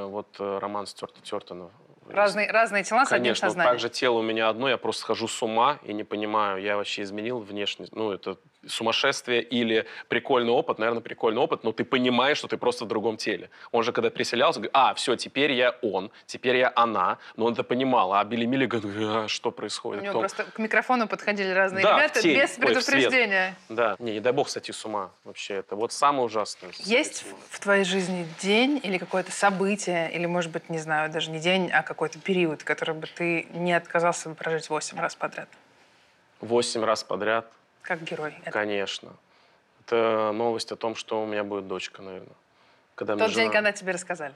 вот 0.07 0.27
э, 0.39 0.59
роман 0.59 0.85
Стюарта 0.85 1.21
Тертона. 1.21 1.69
Разные, 2.09 2.51
разные 2.51 2.83
тела 2.83 3.05
с 3.05 3.11
одним 3.11 3.25
Конечно, 3.25 3.47
сознанием. 3.47 3.73
так 3.73 3.79
же 3.79 3.89
тело 3.89 4.19
у 4.19 4.21
меня 4.21 4.49
одно, 4.49 4.67
я 4.69 4.77
просто 4.77 5.01
схожу 5.01 5.27
с 5.27 5.41
ума 5.41 5.79
и 5.83 5.93
не 5.93 6.03
понимаю, 6.03 6.61
я 6.61 6.75
вообще 6.75 7.03
изменил 7.03 7.39
внешность. 7.39 7.95
Ну, 7.95 8.11
это 8.11 8.37
сумасшествие 8.67 9.41
или 9.41 9.85
прикольный 10.07 10.51
опыт, 10.51 10.79
наверное, 10.79 11.01
прикольный 11.01 11.41
опыт, 11.41 11.63
но 11.63 11.71
ты 11.71 11.83
понимаешь, 11.83 12.37
что 12.37 12.47
ты 12.47 12.57
просто 12.57 12.85
в 12.85 12.87
другом 12.87 13.17
теле. 13.17 13.49
Он 13.71 13.83
же, 13.83 13.91
когда 13.91 14.09
переселялся, 14.09 14.59
говорит, 14.59 14.71
а, 14.73 14.93
все, 14.93 15.15
теперь 15.15 15.51
я 15.51 15.75
он, 15.81 16.11
теперь 16.25 16.57
я 16.57 16.71
она. 16.75 17.17
Но 17.35 17.45
он 17.45 17.53
это 17.53 17.63
понимал, 17.63 18.13
а 18.13 18.23
Билли 18.23 18.45
Миллиган, 18.45 18.81
«А, 18.85 19.27
что 19.27 19.49
У 19.49 19.51
происходит? 19.51 20.03
него 20.03 20.11
Кто?» 20.11 20.19
просто 20.19 20.43
к 20.43 20.59
микрофону 20.59 21.07
подходили 21.07 21.49
разные 21.49 21.83
Да, 21.83 21.97
ребята 21.97 22.21
тень. 22.21 22.37
без 22.37 22.57
Ой, 22.57 22.65
предупреждения. 22.67 23.55
Да, 23.69 23.95
не, 23.99 24.13
не 24.13 24.19
дай 24.19 24.33
бог 24.33 24.49
сойти 24.49 24.71
с 24.71 24.85
ума 24.85 25.11
вообще. 25.23 25.55
Это 25.55 25.75
вот 25.75 25.91
самое 25.91 26.25
ужасное. 26.25 26.71
Есть 26.79 27.25
в 27.49 27.59
твоей 27.59 27.83
жизни 27.83 28.27
день 28.41 28.79
или 28.83 28.97
какое-то 28.97 29.31
событие, 29.31 30.11
или, 30.11 30.25
может 30.25 30.51
быть, 30.51 30.69
не 30.69 30.77
знаю, 30.79 31.11
даже 31.11 31.31
не 31.31 31.39
день, 31.39 31.69
а 31.71 31.83
какой-то 31.83 32.19
период, 32.19 32.63
который 32.63 32.95
бы 32.95 33.07
ты 33.07 33.47
не 33.53 33.73
отказался 33.73 34.29
бы 34.29 34.35
прожить 34.35 34.69
восемь 34.69 34.99
раз 34.99 35.15
подряд? 35.15 35.49
Восемь 36.39 36.83
раз 36.83 37.03
подряд, 37.03 37.45
Как 37.81 38.03
герой. 38.03 38.33
Это 38.41 38.51
конечно. 38.51 39.13
Это 39.85 40.31
новость 40.33 40.71
о 40.71 40.75
том, 40.75 40.95
что 40.95 41.21
у 41.23 41.25
меня 41.25 41.43
будет 41.43 41.67
дочка, 41.67 42.01
наверное. 42.01 42.35
Когда 42.95 43.15
мне 43.15 43.23
тот 43.25 43.33
день, 43.33 43.43
жена- 43.45 43.53
когда 43.53 43.71
тебе 43.71 43.91
рассказали. 43.93 44.33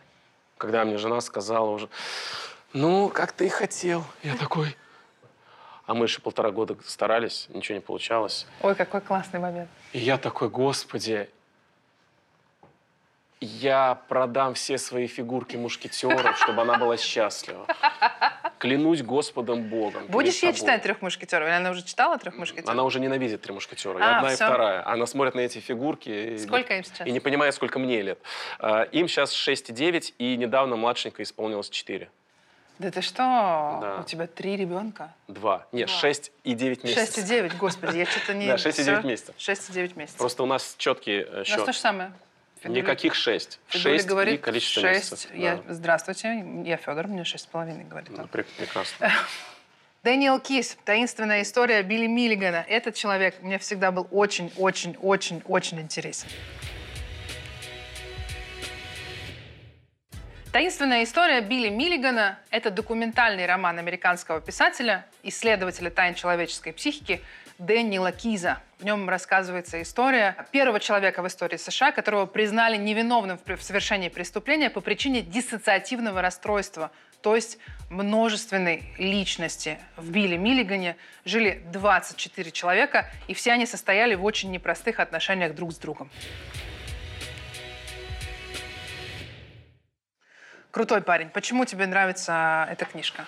когда 0.58 0.84
мне 0.86 0.98
жена 0.98 1.22
сказала 1.22 1.70
уже, 1.70 1.88
ну, 2.74 3.10
как 3.10 3.32
ты 3.32 3.46
и 3.46 3.50
хотел. 3.50 4.04
Я 4.24 4.36
такой... 4.36 4.76
А 5.86 5.94
мы 5.94 6.06
еще 6.06 6.20
полтора 6.20 6.50
года 6.50 6.76
старались, 6.88 7.46
ничего 7.50 7.76
не 7.76 7.82
получалось. 7.82 8.48
Ой, 8.64 8.74
какой 8.74 9.02
классный 9.02 9.40
момент. 9.40 9.70
И 9.94 10.00
я 10.00 10.18
такой, 10.18 10.50
господи, 10.50 11.30
я 13.40 14.02
продам 14.08 14.56
все 14.56 14.80
свои 14.80 15.06
фигурки 15.06 15.58
мушкетеров, 15.58 16.38
чтобы 16.40 16.64
она 16.64 16.78
была 16.80 16.98
счастлива. 16.98 17.68
Клянусь 18.66 19.04
Господом 19.04 19.64
Богом. 19.70 20.08
Будешь 20.08 20.40
ей 20.42 20.52
читать 20.54 20.82
трех 20.82 21.02
мушкетеров? 21.04 21.48
Или 21.48 21.54
она 21.56 21.70
уже 21.70 21.84
читала 21.84 22.18
трех 22.18 22.36
мушкетеров? 22.36 22.70
Она 22.70 22.84
уже 22.84 23.00
ненавидит 23.00 23.42
три 23.42 23.54
мушкетера. 23.54 24.00
И 24.00 24.02
А, 24.02 24.18
одна, 24.18 24.32
и 24.32 24.36
всё. 24.36 24.46
вторая. 24.48 24.88
Она 24.88 25.06
смотрит 25.06 25.36
на 25.36 25.42
эти 25.42 25.60
фигурки. 25.60 26.10
и- 26.10 26.38
Сколько 26.40 26.76
им 26.76 26.84
сейчас? 26.84 27.06
И 27.08 27.12
не 27.12 27.20
понимает, 27.20 27.54
сколько 27.54 27.78
мне 27.78 28.02
лет. 28.02 28.18
А, 28.60 28.84
Им 28.92 29.08
сейчас 29.08 29.32
6 29.34 29.70
и 29.70 29.74
9, 29.74 30.16
и 30.18 30.36
недавно 30.36 30.76
младшенько 30.78 31.22
исполнилось 31.22 31.70
4. 31.70 32.10
Да 32.80 32.90
ты 32.92 33.02
что? 33.02 33.18
Да. 33.82 33.98
У 34.02 34.04
тебя 34.04 34.26
три 34.28 34.58
ребенка? 34.58 35.14
Два. 35.28 35.66
Нет, 35.72 35.88
Два. 35.88 35.98
6 36.00 36.32
и 36.44 36.54
9 36.56 36.84
месяцев. 36.84 37.04
Шесть 37.06 37.18
и 37.20 37.22
девять, 37.22 37.56
господи, 37.58 37.98
я 37.98 38.06
что-то 38.06 38.34
не... 38.40 38.48
Да, 38.48 38.58
шесть 38.58 38.80
и 38.80 38.84
девять 38.84 39.04
месяцев. 39.06 39.36
Шесть 39.38 39.70
и 39.70 39.74
девять 39.74 39.96
месяцев. 39.96 40.18
Просто 40.18 40.42
у 40.44 40.46
нас 40.48 40.76
четкий 40.78 41.22
э, 41.22 41.26
У 41.34 41.38
нас 41.38 41.48
счет. 41.48 41.66
то 41.66 41.72
же 41.72 41.80
самое. 41.80 42.12
Федуля- 42.66 42.82
Никаких 42.82 43.14
6. 43.16 43.60
Федуля 43.68 43.94
6 43.98 44.06
и 44.06 44.08
говорит 44.10 44.42
количество 44.42 44.82
шесть. 44.82 45.12
месяцев. 45.12 45.32
Я, 45.36 45.58
Да. 45.58 45.74
Здравствуйте, 45.74 46.44
я 46.66 46.78
Федор, 46.78 47.08
мне 47.08 47.24
шесть 47.24 47.44
с 47.44 47.48
половиной, 47.48 47.84
говорит 47.84 48.10
Ну, 48.10 48.24
он. 48.24 48.28
прек- 48.28 48.48
Прекрасно. 48.58 49.12
Дэниел 50.04 50.40
Кис, 50.40 50.78
таинственная 50.84 51.42
история 51.44 51.82
Билли 51.84 52.08
Миллигана. 52.08 52.66
Этот 52.68 52.96
человек 52.96 53.42
мне 53.42 53.58
всегда 53.60 53.92
был 53.92 54.08
очень-очень-очень-очень 54.12 55.80
интересен. 55.80 56.28
Таинственная 60.52 61.04
история 61.04 61.42
Билли 61.42 61.68
Миллигана– 61.70 62.40
это 62.50 62.72
документальный 62.72 63.46
роман 63.46 63.78
американского 63.78 64.40
писателя, 64.40 65.06
исследователя 65.22 65.90
тайн 65.90 66.14
человеческой 66.16 66.72
психики 66.72 67.22
Дэниела 67.58 68.12
Киза. 68.12 68.60
В 68.80 68.84
нем 68.84 69.08
рассказывается 69.08 69.82
история 69.82 70.36
первого 70.52 70.80
человека 70.80 71.22
в 71.22 71.28
истории 71.28 71.56
США, 71.56 71.94
которого 71.94 72.26
признали 72.26 72.76
невиновным 72.76 73.40
в 73.46 73.62
совершении 73.62 74.10
преступления 74.10 74.70
по 74.70 74.82
причине 74.82 75.22
диссоциативного 75.22 76.22
расстройства, 76.22 76.92
то 77.22 77.36
есть 77.36 77.58
множественной 77.90 78.84
личности. 78.98 79.80
В 79.96 80.12
Билли 80.12 80.36
Миллигане 80.36 80.98
жили 81.24 81.64
24 81.72 82.52
человека, 82.52 83.10
и 83.28 83.34
все 83.34 83.54
они 83.54 83.66
состояли 83.66 84.16
в 84.16 84.26
очень 84.26 84.52
непростых 84.52 85.00
отношениях 85.00 85.56
друг 85.56 85.72
с 85.72 85.78
другом. 85.78 86.10
Крутой 90.72 91.02
парень. 91.02 91.30
Почему 91.30 91.64
тебе 91.64 91.88
нравится 91.88 92.68
эта 92.70 92.84
книжка? 92.84 93.26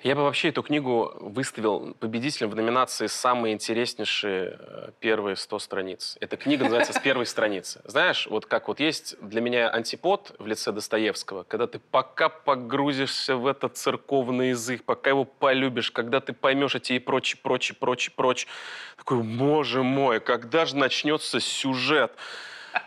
Я 0.00 0.14
бы 0.14 0.22
вообще 0.22 0.50
эту 0.50 0.62
книгу 0.62 1.12
выставил 1.18 1.92
победителем 1.94 2.50
в 2.50 2.54
номинации 2.54 3.08
«Самые 3.08 3.52
интереснейшие 3.52 4.56
э, 4.56 4.90
первые 5.00 5.34
100 5.34 5.58
страниц». 5.58 6.16
Эта 6.20 6.36
книга 6.36 6.62
называется 6.62 6.92
«С 6.92 7.00
первой 7.00 7.26
страницы». 7.26 7.80
Знаешь, 7.84 8.28
вот 8.30 8.46
как 8.46 8.68
вот 8.68 8.78
есть 8.78 9.16
для 9.20 9.40
меня 9.40 9.68
антипод 9.68 10.36
в 10.38 10.46
лице 10.46 10.70
Достоевского, 10.70 11.42
когда 11.42 11.66
ты 11.66 11.80
пока 11.80 12.28
погрузишься 12.28 13.34
в 13.34 13.48
этот 13.48 13.76
церковный 13.76 14.50
язык, 14.50 14.84
пока 14.84 15.10
его 15.10 15.24
полюбишь, 15.24 15.90
когда 15.90 16.20
ты 16.20 16.32
поймешь 16.32 16.76
эти 16.76 16.92
и 16.92 17.00
прочее, 17.00 17.40
прочее, 17.42 17.74
прочее, 17.74 18.12
прочее, 18.14 18.48
такой, 18.96 19.20
боже 19.24 19.82
мой, 19.82 20.20
когда 20.20 20.64
же 20.64 20.76
начнется 20.76 21.40
сюжет? 21.40 22.12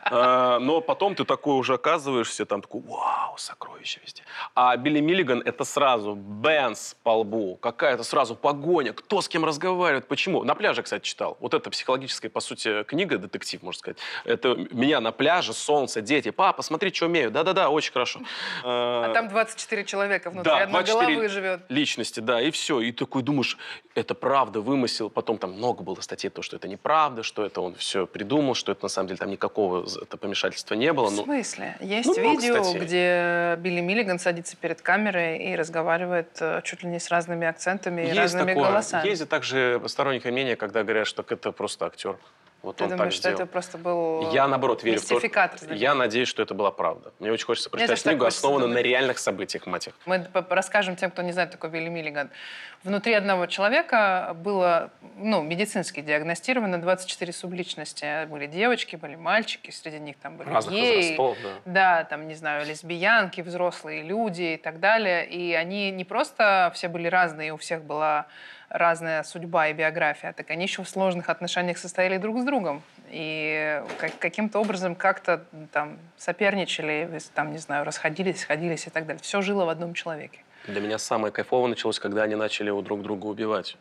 А, 0.06 0.60
но 0.60 0.82
потом 0.82 1.16
ты 1.16 1.24
такой 1.26 1.56
уже 1.56 1.76
оказываешься, 1.76 2.46
там 2.46 2.62
такой, 2.62 2.82
вау, 2.82 3.38
сокровища 3.38 4.00
везде. 4.04 4.24
А 4.56 4.76
Билли 4.76 5.00
Миллиган 5.00 5.42
это 5.46 5.64
сразу 5.64 6.16
Бенс 6.16 6.96
по 7.04 7.18
лбу, 7.18 7.58
какая-то 7.62 8.04
сразу 8.04 8.36
погоня, 8.36 8.94
кто 8.94 9.22
с 9.22 9.28
кем 9.28 9.46
разговаривает, 9.46 10.08
почему. 10.08 10.44
На 10.44 10.56
пляже, 10.56 10.84
кстати, 10.84 11.04
читал. 11.04 11.38
Вот 11.40 11.54
это 11.54 11.70
психологическая, 11.70 12.30
по 12.30 12.40
сути, 12.40 12.84
книга, 12.84 13.18
детектив, 13.18 13.64
можно 13.64 13.80
сказать. 13.80 13.98
Это 14.26 14.56
меня 14.72 15.00
на 15.00 15.12
пляже, 15.12 15.54
солнце, 15.54 16.02
дети, 16.02 16.32
папа, 16.32 16.62
смотри, 16.62 16.94
что 16.94 17.06
умею. 17.06 17.32
Да-да-да, 17.32 17.70
очень 17.70 17.94
хорошо. 17.94 18.22
А 18.64 19.14
там 19.14 19.30
24 19.30 19.86
человека 19.86 20.30
внутри 20.30 20.52
да, 20.52 20.64
одной 20.64 20.84
головы 20.84 21.30
живет. 21.30 21.62
личности, 21.70 22.20
да, 22.20 22.42
и 22.42 22.52
все. 22.52 22.82
И 22.82 22.92
такой 22.92 23.24
думаешь, 23.24 23.58
это 23.96 24.14
правда, 24.16 24.62
вымысел. 24.62 25.10
Потом 25.10 25.38
там 25.38 25.54
много 25.54 25.84
было 25.84 26.00
статей, 26.02 26.30
то, 26.30 26.42
что 26.42 26.56
это 26.58 26.68
неправда, 26.68 27.24
что 27.24 27.46
это 27.46 27.62
он 27.62 27.76
все 27.76 28.06
придумал, 28.06 28.56
что 28.56 28.72
это 28.72 28.84
на 28.84 28.90
самом 28.90 29.08
деле 29.08 29.18
там 29.18 29.30
никакого 29.30 29.71
это 29.80 30.18
помешательства 30.18 30.76
не 30.76 30.94
было. 30.94 31.08
В 31.08 31.14
ну, 31.14 31.24
смысле? 31.24 31.76
Есть 31.80 32.08
ну, 32.08 32.32
видео, 32.32 32.74
где 32.74 33.56
Билли 33.60 33.82
Миллиган 33.82 34.20
садится 34.20 34.56
перед 34.58 34.82
камерой 34.82 35.38
и 35.38 35.56
разговаривает 35.56 36.38
э, 36.40 36.62
чуть 36.64 36.84
ли 36.84 36.90
не 36.90 37.00
с 37.00 37.10
разными 37.10 37.48
акцентами 37.48 38.08
и 38.10 38.14
разными 38.14 38.54
такое. 38.54 38.70
голосами. 38.70 39.08
Есть 39.08 39.28
также 39.30 39.82
сторонние 39.88 40.32
мнения, 40.32 40.56
когда 40.56 40.84
говорят, 40.84 41.08
что 41.08 41.26
это 41.28 41.52
просто 41.52 41.86
актер. 41.86 42.18
Вот 42.62 42.76
Ты 42.78 42.84
он 42.84 42.92
думаешь, 42.92 43.14
что 43.14 43.30
это 43.30 43.48
просто 43.48 43.78
был 43.80 44.32
Я, 44.32 44.48
наоборот, 44.48 44.84
верю 44.84 45.00
в 45.00 45.08
то, 45.08 45.20
Я 45.74 45.96
надеюсь, 45.96 46.28
что 46.28 46.44
это 46.44 46.54
была 46.54 46.72
правда. 46.72 47.12
Мне 47.20 47.32
очень 47.32 47.46
хочется 47.46 47.70
прочитать 47.70 48.04
книгу, 48.04 48.26
основанную 48.26 48.72
на 48.72 48.80
реальных 48.80 49.18
событиях, 49.18 49.66
мать 49.66 49.88
их. 49.88 49.94
Мы 50.06 50.28
расскажем 50.50 50.96
тем, 50.96 51.10
кто 51.10 51.24
не 51.24 51.32
знает, 51.32 51.52
такой 51.52 51.72
Билли 51.72 51.90
Миллиган. 51.90 52.30
Внутри 52.84 53.14
одного 53.14 53.46
человека 53.46 54.36
было, 54.36 54.92
ну, 55.18 55.44
медицински 55.44 56.02
диагностировано 56.02 56.82
24 56.82 57.32
субличности. 57.32 58.26
Были 58.26 58.48
девочки, 58.48 58.96
были 58.96 59.16
мальчики, 59.16 59.70
среди 59.72 60.00
них 60.00 60.18
там 60.18 60.38
были 60.38 60.50
Разных 60.50 60.74
геи. 60.74 61.16
да. 61.18 61.50
Да, 61.66 62.04
там, 62.06 62.28
не 62.28 62.34
знаю, 62.34 62.66
лесбиянки, 62.66 63.42
взрослые 63.42 64.02
люди 64.04 64.54
и 64.54 64.58
так 64.58 64.80
далее. 64.80 65.28
И 65.28 65.54
они 65.54 65.92
не 65.92 66.06
просто 66.06 66.72
все 66.74 66.88
были 66.88 67.08
разные, 67.08 67.54
у 67.54 67.58
всех 67.58 67.84
была 67.84 68.28
разная 68.72 69.24
судьба 69.24 69.68
и 69.68 69.74
биография, 69.74 70.34
так 70.34 70.50
они 70.50 70.64
еще 70.64 70.84
в 70.84 70.90
сложных 70.90 71.30
отношениях 71.30 71.78
состояли 71.78 72.18
друг 72.18 72.40
с 72.40 72.44
другом. 72.44 72.82
И 73.10 73.84
каким-то 74.20 74.60
образом 74.60 74.96
как-то 74.96 75.46
там 75.74 76.00
соперничали, 76.18 77.20
там, 77.36 77.52
не 77.52 77.58
знаю, 77.58 77.84
расходились, 77.86 78.42
сходились 78.42 78.88
и 78.88 78.90
так 78.90 79.06
далее. 79.06 79.22
Все 79.22 79.42
жило 79.42 79.66
в 79.66 79.70
одном 79.70 79.94
человеке. 79.94 80.40
Для 80.68 80.80
меня 80.80 80.98
самое 80.98 81.34
кайфовое 81.34 81.70
началось, 81.70 82.00
когда 82.00 82.24
они 82.24 82.36
начали 82.36 82.70
у 82.70 82.82
друг 82.82 83.02
друга 83.02 83.26
убивать. 83.26 83.78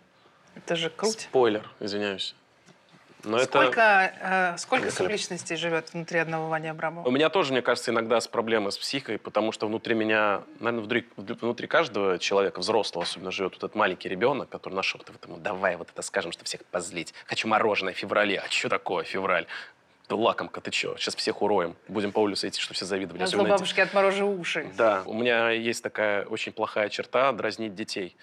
Это 0.56 0.74
же 0.74 0.90
круто. 0.90 1.20
Спойлер, 1.20 1.70
извиняюсь. 1.78 2.34
Но 3.24 3.38
сколько 3.40 3.80
это... 3.80 4.54
э, 4.54 4.58
сколько 4.58 4.90
субличностей 4.90 5.56
живет 5.56 5.92
внутри 5.92 6.18
одного 6.18 6.48
Вани 6.48 6.68
Абрамова? 6.68 7.06
У 7.06 7.10
меня 7.10 7.28
тоже, 7.28 7.52
мне 7.52 7.62
кажется, 7.62 7.90
иногда 7.90 8.20
с 8.20 8.28
проблемой 8.28 8.72
с 8.72 8.78
психикой, 8.78 9.18
потому 9.18 9.52
что 9.52 9.66
внутри 9.66 9.94
меня, 9.94 10.42
наверное, 10.58 10.80
внутри, 10.80 11.08
внутри 11.16 11.66
каждого 11.66 12.18
человека, 12.18 12.60
взрослого 12.60 13.04
особенно, 13.04 13.30
живет 13.30 13.52
вот 13.52 13.64
этот 13.64 13.74
маленький 13.74 14.08
ребенок, 14.08 14.48
который 14.48 14.74
нашептывает 14.74 15.24
ему, 15.24 15.36
давай 15.38 15.76
вот 15.76 15.90
это 15.90 16.02
скажем, 16.02 16.32
что 16.32 16.44
всех 16.44 16.64
позлить. 16.66 17.14
Хочу 17.26 17.48
мороженое 17.48 17.92
в 17.92 17.96
феврале. 17.96 18.38
А 18.38 18.50
что 18.50 18.68
такое 18.68 19.04
февраль? 19.04 19.46
Да 20.08 20.16
лакомка, 20.16 20.60
ты 20.60 20.72
чё? 20.72 20.96
Сейчас 20.96 21.14
всех 21.14 21.40
уроем. 21.40 21.76
Будем 21.86 22.10
по 22.10 22.18
улице 22.18 22.48
идти, 22.48 22.60
чтобы 22.60 22.74
все 22.74 22.84
завидовали. 22.84 23.22
А 23.22 23.26
зло 23.28 23.44
бабушки 23.44 23.80
отморожи 23.80 24.24
уши. 24.24 24.68
Да. 24.76 25.02
У 25.06 25.14
меня 25.14 25.50
есть 25.50 25.84
такая 25.84 26.24
очень 26.24 26.50
плохая 26.52 26.88
черта– 26.88 27.30
дразнить 27.34 27.76
детей. 27.76 28.16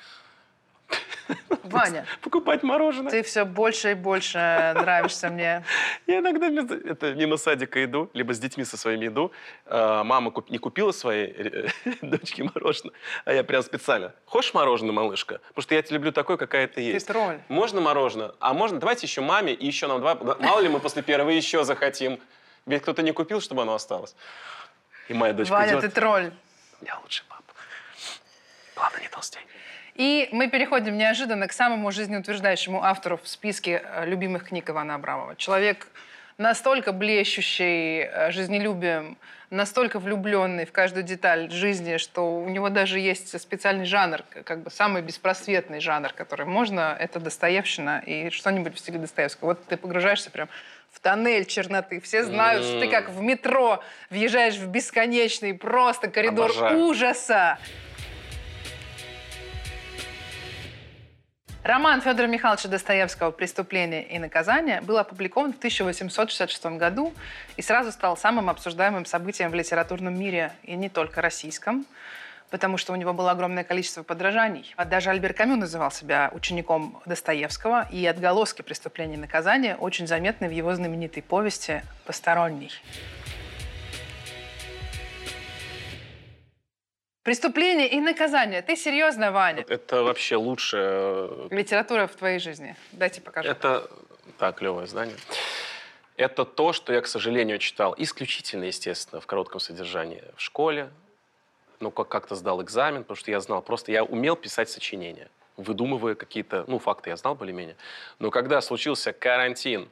Ваня. 1.63 2.06
Покупать 2.21 2.63
мороженое. 2.63 3.12
Ты 3.12 3.23
все 3.23 3.45
больше 3.45 3.91
и 3.91 3.93
больше 3.93 4.73
нравишься 4.76 5.30
мне. 5.30 5.63
Я 6.08 6.19
иногда 6.19 6.47
это, 6.89 7.13
мимо 7.13 7.38
садика 7.38 7.84
иду, 7.84 8.10
либо 8.13 8.34
с 8.34 8.39
детьми 8.39 8.63
со 8.63 8.78
своими 8.78 9.08
иду. 9.08 9.32
А, 9.65 10.04
мама 10.04 10.34
не 10.50 10.58
купила 10.58 10.91
своей 10.91 11.69
дочке 12.02 12.43
мороженое, 12.43 12.93
а 13.26 13.34
я 13.34 13.43
прям 13.43 13.63
специально. 13.63 14.13
Хочешь 14.26 14.54
мороженое, 14.54 14.93
малышка? 14.93 15.39
Потому 15.50 15.63
что 15.63 15.76
я 15.76 15.82
тебя 15.82 15.95
люблю 15.95 16.12
такой, 16.12 16.38
какая 16.38 16.67
ты 16.67 16.82
есть. 16.82 17.08
Ты 17.08 17.13
тролль. 17.13 17.39
Можно 17.50 17.82
мороженое? 17.82 18.32
А 18.39 18.54
можно? 18.54 18.80
Давайте 18.80 19.06
еще 19.08 19.21
маме 19.21 19.54
и 19.54 19.65
еще 19.65 19.88
нам 19.88 20.00
два. 20.00 20.15
Мало 20.15 20.62
ли 20.62 20.69
мы 20.69 20.80
после 20.80 21.02
первого 21.02 21.30
еще 21.30 21.63
захотим. 21.63 22.19
Ведь 22.65 22.82
кто-то 22.82 23.02
не 23.02 23.12
купил, 23.12 23.41
чтобы 23.41 23.62
оно 23.62 23.73
осталось. 23.73 24.15
И 25.08 25.13
моя 25.13 25.34
дочка 25.34 25.54
Ваня, 25.54 25.73
идет. 25.73 25.82
ты 25.82 25.89
тролль. 25.89 26.32
Я 26.82 27.00
лучший 27.00 27.26
папа. 27.30 27.43
Главное, 28.76 29.02
не 29.02 29.08
толстей. 29.08 29.41
И 29.98 30.30
мы 30.32 30.48
переходим 30.48 30.96
неожиданно 30.96 31.48
к 31.48 31.54
самому 31.54 31.92
жизнеутверждающему 31.92 32.84
автору 32.84 33.18
в 33.18 33.28
списке 33.28 33.82
э, 33.84 34.06
любимых 34.06 34.50
книг 34.50 34.70
Ивана 34.70 34.94
Абрамова. 34.94 35.36
Человек 35.36 35.88
настолько 36.38 36.92
блещущий 36.92 38.02
э, 38.02 38.32
жизнелюбием, 38.32 39.18
настолько 39.50 39.98
влюбленный 39.98 40.66
в 40.66 40.72
каждую 40.72 41.02
деталь 41.02 41.50
жизни, 41.50 41.98
что 41.98 42.40
у 42.40 42.48
него 42.48 42.70
даже 42.70 43.00
есть 43.00 43.42
специальный 43.42 43.86
жанр, 43.86 44.22
как 44.44 44.62
бы 44.62 44.70
самый 44.70 45.02
беспросветный 45.02 45.80
жанр, 45.80 46.14
который 46.14 46.46
можно, 46.46 46.96
это 47.00 47.20
Достоевщина 47.20 48.04
и 48.06 48.30
что-нибудь 48.30 48.76
в 48.76 48.80
стиле 48.80 49.00
Достоевского. 49.00 49.50
Вот 49.50 49.66
ты 49.66 49.78
погружаешься 49.78 50.30
прям 50.30 50.48
в 50.92 51.00
тоннель 51.00 51.46
черноты. 51.46 52.00
Все 52.02 52.24
знают, 52.24 52.64
mm. 52.64 52.68
что 52.68 52.80
ты 52.82 52.88
как 52.88 53.10
в 53.10 53.20
метро 53.22 53.84
въезжаешь 54.12 54.58
в 54.58 54.68
бесконечный 54.68 55.56
просто 55.56 56.08
коридор 56.08 56.52
Обожаю. 56.52 56.80
ужаса. 56.86 57.58
Роман 61.68 62.00
Федора 62.00 62.28
Михайловича 62.28 62.70
Достоевского 62.70 63.32
«Преступление 63.32 64.02
и 64.02 64.20
наказание» 64.20 64.80
был 64.80 64.98
опубликован 65.00 65.52
в 65.52 65.58
1866 65.58 66.66
году 66.78 67.14
и 67.58 67.62
сразу 67.62 67.92
стал 67.92 68.16
самым 68.16 68.50
обсуждаемым 68.50 69.06
событием 69.06 69.52
в 69.52 69.54
литературном 69.54 70.18
мире, 70.18 70.54
и 70.64 70.78
не 70.78 70.88
только 70.88 71.22
российском, 71.22 71.86
потому 72.50 72.78
что 72.78 72.94
у 72.94 72.96
него 72.96 73.12
было 73.12 73.32
огромное 73.32 73.66
количество 73.66 74.02
подражаний. 74.02 74.74
А 74.78 74.86
даже 74.86 75.10
Альбер 75.10 75.34
Камю 75.34 75.58
называл 75.58 75.92
себя 75.92 76.32
учеником 76.34 77.02
Достоевского, 77.06 77.86
и 77.92 78.06
отголоски 78.06 78.62
«Преступления 78.62 79.16
и 79.16 79.20
наказания» 79.20 79.76
очень 79.76 80.08
заметны 80.08 80.48
в 80.48 80.52
его 80.52 80.74
знаменитой 80.74 81.22
повести 81.22 81.84
«Посторонний». 82.06 82.72
Преступление 87.28 87.90
и 87.90 88.00
наказание. 88.00 88.62
Ты 88.62 88.78
серьезно, 88.78 89.34
Ваня? 89.34 89.66
Это 89.68 90.02
вообще 90.02 90.38
лучшая... 90.38 91.28
Э, 91.30 91.48
Литература 91.52 92.08
в 92.08 92.16
твоей 92.16 92.40
жизни. 92.40 92.74
Дайте 92.94 93.20
покажу. 93.20 93.50
Это... 93.50 93.92
Так, 94.38 94.60
клевое 94.60 94.88
здание. 94.88 95.18
Это 96.16 96.46
то, 96.46 96.72
что 96.72 96.94
я, 96.94 97.02
к 97.02 97.08
сожалению, 97.08 97.58
читал 97.58 97.94
исключительно, 97.98 98.63
естественно, 98.63 99.20
в 99.20 99.26
коротком 99.26 99.60
содержании 99.60 100.24
в 100.38 100.42
школе. 100.42 100.90
Ну, 101.82 101.92
как- 101.92 102.08
как-то 102.08 102.36
сдал 102.36 102.63
экзамен, 102.63 103.02
потому 103.04 103.18
что 103.18 103.30
я 103.30 103.42
знал, 103.42 103.62
просто 103.62 103.92
я 103.92 104.06
умел 104.06 104.38
писать 104.38 104.70
сочинения, 104.70 105.28
выдумывая 105.58 106.16
какие-то, 106.16 106.63
ну, 106.68 106.80
факты 106.80 107.10
я 107.10 107.18
знал 107.18 107.36
более-менее. 107.36 107.76
Но 108.20 108.32
когда 108.32 108.62
случился 108.62 109.12
карантин, 109.12 109.90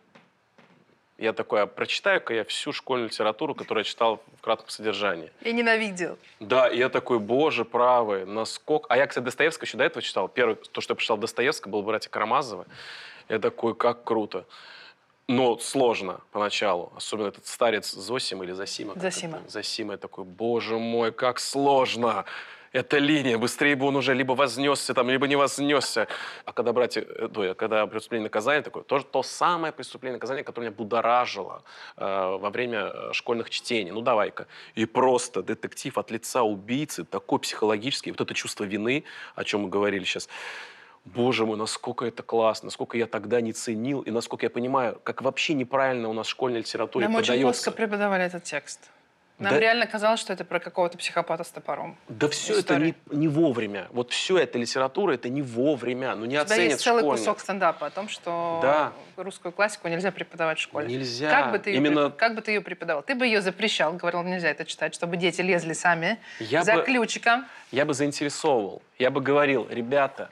я 1.17 1.31
такой, 1.33 1.61
а 1.61 1.65
прочитаю-ка 1.65 2.33
я 2.33 2.43
всю 2.43 2.73
школьную 2.73 3.09
литературу, 3.09 3.55
которую 3.55 3.81
я 3.83 3.85
читал 3.85 4.21
в 4.37 4.41
кратком 4.41 4.69
содержании. 4.69 5.31
Я 5.41 5.53
ненавидел. 5.53 6.17
Да, 6.39 6.67
и 6.67 6.77
я 6.77 6.89
такой, 6.89 7.19
боже 7.19 7.63
правый, 7.63 8.25
насколько... 8.25 8.85
А 8.89 8.97
я, 8.97 9.07
кстати, 9.07 9.23
Достоевского 9.23 9.65
еще 9.65 9.77
до 9.77 9.85
этого 9.85 10.01
читал. 10.01 10.27
Первое, 10.27 10.55
то, 10.55 10.81
что 10.81 10.91
я 10.91 10.95
прочитал 10.95 11.17
Достоевского, 11.17 11.71
было 11.71 11.81
«Братья 11.81 12.09
Карамазовы». 12.09 12.65
Я 13.29 13.39
такой, 13.39 13.75
как 13.75 14.03
круто. 14.03 14.45
но 15.27 15.57
сложно 15.57 16.19
поначалу. 16.31 16.91
Особенно 16.95 17.27
этот 17.27 17.47
старец 17.47 17.91
Зосим 17.91 18.43
или 18.43 18.51
Зосима. 18.51 18.93
Зосима. 18.95 19.37
это? 19.39 19.49
Зосима. 19.49 19.93
Я 19.93 19.97
такой, 19.97 20.23
боже 20.23 20.77
мой, 20.77 21.11
как 21.11 21.39
сложно. 21.39 22.25
Эта 22.75 22.97
линия, 22.97 23.37
быстрее 23.37 23.77
бы 23.77 23.85
он 23.85 23.95
уже 23.95 24.13
либо 24.13 24.33
вознесся, 24.33 24.93
там, 24.93 25.09
либо 25.09 25.27
не 25.29 25.37
вознесся. 25.37 26.07
А 26.43 26.51
когда 26.51 26.73
брать, 26.73 26.97
э, 26.97 27.29
я- 27.37 27.53
когда 27.53 27.87
преступление 27.87 28.23
наказание 28.25 28.61
такое, 28.61 28.83
тоже 28.83 29.05
то 29.05 29.23
самое 29.23 29.71
преступление 29.71 30.15
наказание, 30.17 30.43
которое 30.43 30.67
меня 30.67 30.75
будоражило 30.75 31.63
э, 31.97 32.37
во 32.41 32.49
время 32.49 32.79
э, 32.93 33.13
школьных 33.13 33.49
чтений. 33.49 33.91
Ну 33.91 34.01
давай-ка. 34.01 34.47
И 34.75 34.85
просто 34.85 35.41
детектив 35.41 35.97
от 35.97 36.11
лица 36.11 36.43
убийцы, 36.43 37.05
такой 37.05 37.39
психологический, 37.39 38.11
вот 38.11 38.19
это 38.19 38.33
чувство 38.33 38.65
вины, 38.65 39.05
о 39.35 39.43
чем 39.45 39.61
мы 39.61 39.69
говорили 39.69 40.03
сейчас. 40.03 40.27
Боже 41.05 41.45
мой, 41.45 41.55
насколько 41.55 42.03
это 42.03 42.23
классно, 42.23 42.65
насколько 42.67 42.97
я 42.97 43.05
тогда 43.05 43.39
не 43.39 43.53
ценил, 43.53 44.01
и 44.01 44.11
насколько 44.11 44.45
я 44.45 44.49
понимаю, 44.49 44.99
как 45.03 45.21
вообще 45.21 45.53
неправильно 45.53 46.09
у 46.09 46.13
нас 46.13 46.27
в 46.27 46.29
школьной 46.29 46.59
литературе 46.59 47.05
Нам 47.05 47.15
очень 47.15 47.27
подается. 47.27 47.45
плоско 47.45 47.71
преподавали 47.71 48.25
этот 48.25 48.43
текст. 48.43 48.89
Нам 49.37 49.53
Да- 49.53 49.59
реально 49.59 49.85
казалось, 49.85 50.21
что 50.21 50.31
это 50.31 50.45
про 50.45 50.61
какого-то 50.61 50.97
психопата 50.97 51.43
с 51.43 51.49
топором. 51.49 51.97
Да 52.07 52.29
все 52.29 52.53
это 52.53 52.61
истории. 52.75 52.95
не, 53.11 53.17
не 53.17 53.27
вовремя. 53.27 53.87
Вот 53.91 54.11
все 54.13 54.37
это 54.37 54.57
литература, 54.57 55.11
это 55.13 55.27
не 55.27 55.41
вовремя. 55.41 56.15
Ну 56.15 56.21
не 56.25 56.27
У 56.27 56.29
тебя 56.31 56.41
оценят 56.43 56.71
есть 56.71 56.81
целый 56.83 57.01
школьник. 57.01 57.19
кусок 57.19 57.39
стендапа 57.41 57.87
о 57.87 57.89
том, 57.89 58.07
что 58.07 58.59
Да. 58.63 58.93
русскую 59.17 59.51
классику 59.51 59.89
нельзя 59.89 60.11
преподавать 60.13 60.57
в 60.57 60.61
школе. 60.61 60.87
Нельзя. 60.87 61.29
Как 61.29 61.51
бы 61.51 61.59
ты 61.59 61.71
ее, 61.71 61.77
Именно 61.77 62.11
как 62.11 62.35
бы 62.35 62.41
ты 62.41 62.51
ее 62.51 62.61
преподавал? 62.61 63.03
Ты 63.03 63.13
бы 63.13 63.25
ее 63.25 63.41
запрещал, 63.41 63.91
говорил, 63.91 64.23
нельзя 64.23 64.49
это 64.49 64.63
читать, 64.63 64.95
чтобы 64.95 65.17
дети 65.17 65.41
лезли 65.41 65.73
сами 65.73 66.17
Я 66.39 66.63
за 66.63 66.75
бы- 66.75 66.83
ключиком. 66.83 67.45
я 67.71 67.83
бы 67.83 67.93
заинтересовывал. 67.93 68.81
Я 68.97 69.11
бы 69.11 69.19
говорил, 69.19 69.67
ребята, 69.69 70.29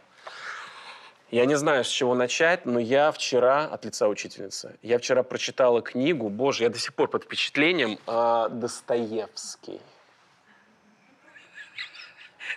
я 1.33 1.47
не 1.47 1.55
знаю, 1.55 1.83
с 1.83 1.87
чего 1.87 2.13
начать, 2.13 2.67
но 2.67 2.79
я 2.79 3.11
вчера, 3.11 3.65
от 3.65 3.85
лица 3.85 4.07
учительницы, 4.07 4.77
я 4.83 4.99
вчера 4.99 5.23
прочитала 5.23 5.81
книгу, 5.81 6.29
боже, 6.29 6.63
я 6.63 6.69
до 6.69 6.77
сих 6.77 6.93
пор 6.93 7.07
под 7.07 7.23
впечатлением, 7.23 7.97
а, 8.05 8.49
Достоевский. 8.49 9.81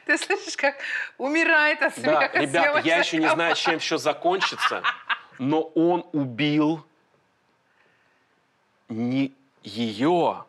Ты 0.05 0.19
слышишь, 0.19 0.59
как 0.59 0.77
умирает 1.17 1.81
от 1.81 1.95
Да, 2.03 2.29
смеха 2.29 2.39
ребята, 2.39 2.59
я 2.59 2.63
съемочная 2.75 3.01
еще 3.01 3.17
не 3.17 3.31
знаю, 3.31 3.55
чем 3.55 3.79
все 3.79 3.97
закончится, 3.97 4.83
но 5.39 5.63
он 5.63 6.07
убил 6.13 6.85
не 8.91 9.33
ее, 9.63 10.45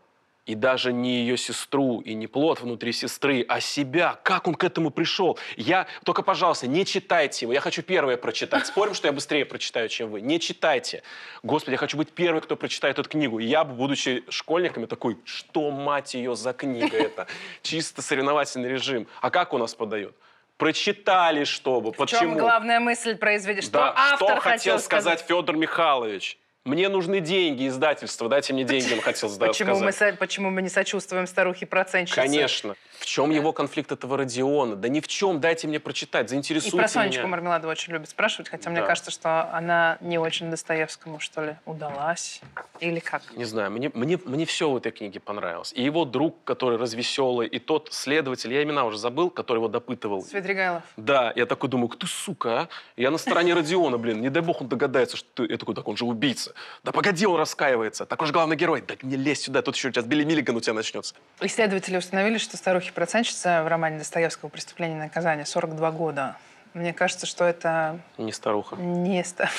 и 0.47 0.55
даже 0.55 0.93
не 0.93 1.19
ее 1.19 1.38
сестру, 1.38 1.99
и 1.99 2.13
не 2.13 2.25
плод 2.25 2.62
внутри 2.62 2.93
сестры, 2.93 3.45
а 3.47 3.60
себя. 3.60 4.17
Как 4.23 4.47
он 4.47 4.55
к 4.55 4.63
этому 4.63 4.91
пришел? 4.91 5.38
Я, 5.57 5.88
только, 6.05 6.23
пожалуйста, 6.23 6.67
не 6.67 6.86
читайте 6.86 7.45
его. 7.45 7.53
Я 7.53 7.60
хочу 7.60 7.83
первое 7.83 8.15
прочитать. 8.15 8.65
Спорим, 8.65 8.93
что 8.93 9.07
я 9.07 9.13
быстрее 9.13 9.45
прочитаю, 9.45 9.89
чем 9.89 10.10
вы. 10.10 10.21
Не 10.21 10.39
читайте. 10.39 11.03
Господи, 11.43 11.73
я 11.73 11.77
хочу 11.77 11.97
быть 11.97 12.12
первым, 12.12 12.41
кто 12.41 12.55
прочитает 12.55 12.97
эту 12.97 13.10
книгу. 13.10 13.39
И 13.39 13.45
я, 13.45 13.65
будучи 13.65 14.23
школьниками, 14.29 14.86
такой, 14.86 15.17
что, 15.25 15.69
мать 15.69 16.13
ее, 16.15 16.33
за 16.36 16.53
книга 16.53 16.95
это? 16.95 17.27
Чисто 17.62 18.01
соревновательный 18.01 18.69
режим. 18.69 19.05
А 19.21 19.29
как 19.29 19.53
у 19.53 19.57
нас 19.57 19.75
подают? 19.75 20.15
Прочитали, 20.55 21.43
чтобы. 21.43 21.91
В 21.91 21.97
Почему? 21.97 22.21
чем 22.21 22.38
главная 22.38 22.79
мысль 22.79 23.17
произведения? 23.17 23.62
Что 23.62 23.79
Да, 23.79 23.93
автор 23.95 24.29
что 24.29 24.39
хотел 24.39 24.79
сказать 24.79 25.25
Федор 25.27 25.57
Михайлович? 25.57 26.39
Мне 26.67 26.89
нужны 26.89 27.21
деньги, 27.21 27.65
издательство. 27.69 28.27
Дайте 28.27 28.51
мне 28.51 28.65
деньги, 28.65 28.93
он 28.93 28.99
хотел 28.99 29.30
сда- 29.30 29.47
Почему 29.47 29.80
мы, 29.80 29.93
сказать. 29.93 30.19
почему 30.19 30.49
мы 30.49 30.62
не 30.62 30.67
сочувствуем 30.67 31.25
старухе-процентщице? 31.25 32.19
Конечно. 32.19 32.75
В 32.99 33.05
чем 33.05 33.29
его 33.29 33.53
конфликт 33.53 33.91
этого 33.91 34.17
Родиона? 34.17 34.75
Да 34.75 34.88
ни 34.89 34.99
в 34.99 35.07
чем, 35.07 35.39
дайте 35.39 35.67
мне 35.67 35.79
прочитать, 35.79 36.25
И 36.27 36.29
заинтересуйте 36.29 36.77
про 36.77 36.88
Сонечку 36.88 37.19
меня. 37.21 37.27
Мармеладову 37.29 37.71
очень 37.71 37.93
любят 37.93 38.10
спрашивать, 38.10 38.49
хотя 38.49 38.69
мне 38.69 38.81
Да. 38.81 38.88
кажется, 38.88 39.12
что 39.12 39.49
она 39.53 39.97
не 40.01 40.17
очень 40.17 40.49
Достоевскому, 40.49 41.19
что 41.19 41.43
ли, 41.43 41.55
удалась. 41.65 42.41
Или 42.79 42.99
как? 42.99 43.21
Не 43.36 43.45
знаю, 43.45 43.71
мне, 43.71 43.91
мне, 43.93 44.19
мне 44.25 44.45
все 44.45 44.69
в 44.69 44.77
этой 44.77 44.91
книге 44.91 45.19
понравилось. 45.19 45.73
И 45.73 45.83
его 45.83 46.05
друг, 46.05 46.43
который 46.43 46.77
развеселый, 46.77 47.47
и 47.47 47.60
тот 47.60 47.89
следователь, 47.91 48.51
я 48.53 48.63
имена 48.63 48.86
уже 48.86 48.97
забыл, 48.97 49.29
который 49.29 49.57
его 49.57 49.67
допытывал. 49.67 50.23
Свидригайлов. 50.23 50.83
Да, 50.97 51.31
я 51.36 51.45
такой 51.45 51.69
думаю, 51.69 51.89
ты 51.89 52.07
сука, 52.07 52.62
а? 52.62 52.67
Я 52.95 53.12
на 53.12 53.17
стороне 53.17 53.53
Родиона, 53.53 53.97
блин, 53.97 54.21
не 54.21 54.29
дай 54.29 54.41
бог 54.41 54.62
он 54.62 54.67
догадается, 54.67 55.17
что 55.17 55.27
ты... 55.36 55.51
Я 55.51 55.57
такой, 55.57 55.75
так 55.75 55.88
он 55.88 55.97
же 55.97 56.05
убийца. 56.05 56.53
Да 56.83 56.91
погоди, 56.91 57.25
он 57.25 57.39
раскаивается. 57.39 58.05
Такой 58.05 58.27
же 58.27 58.33
главный 58.33 58.55
герой. 58.55 58.83
Да 58.88 58.95
не 59.01 59.15
лезь 59.15 59.41
сюда, 59.41 59.62
тут 59.62 59.75
еще 59.75 59.89
сейчас 59.91 60.05
Билли 60.05 60.23
Миллиган 60.23 60.55
у 60.55 60.60
тебя 60.60 60.73
начнется. 60.73 61.15
Исследователи 61.41 61.97
установили, 61.97 62.38
что 62.38 62.57
старухи-процентщица 62.91 63.63
в 63.63 63.67
романе 63.67 63.97
Достоевского 63.97 64.50
«Преступление 64.50 64.97
и 64.97 65.02
наказание» 65.02 65.45
42 65.45 65.91
года. 65.91 66.36
Мне 66.73 66.93
кажется, 66.93 67.26
что 67.26 67.43
это 67.45 68.00
Не 68.17 68.32
старуха 68.32 68.76
не... 68.78 69.23
ста- 69.23 69.50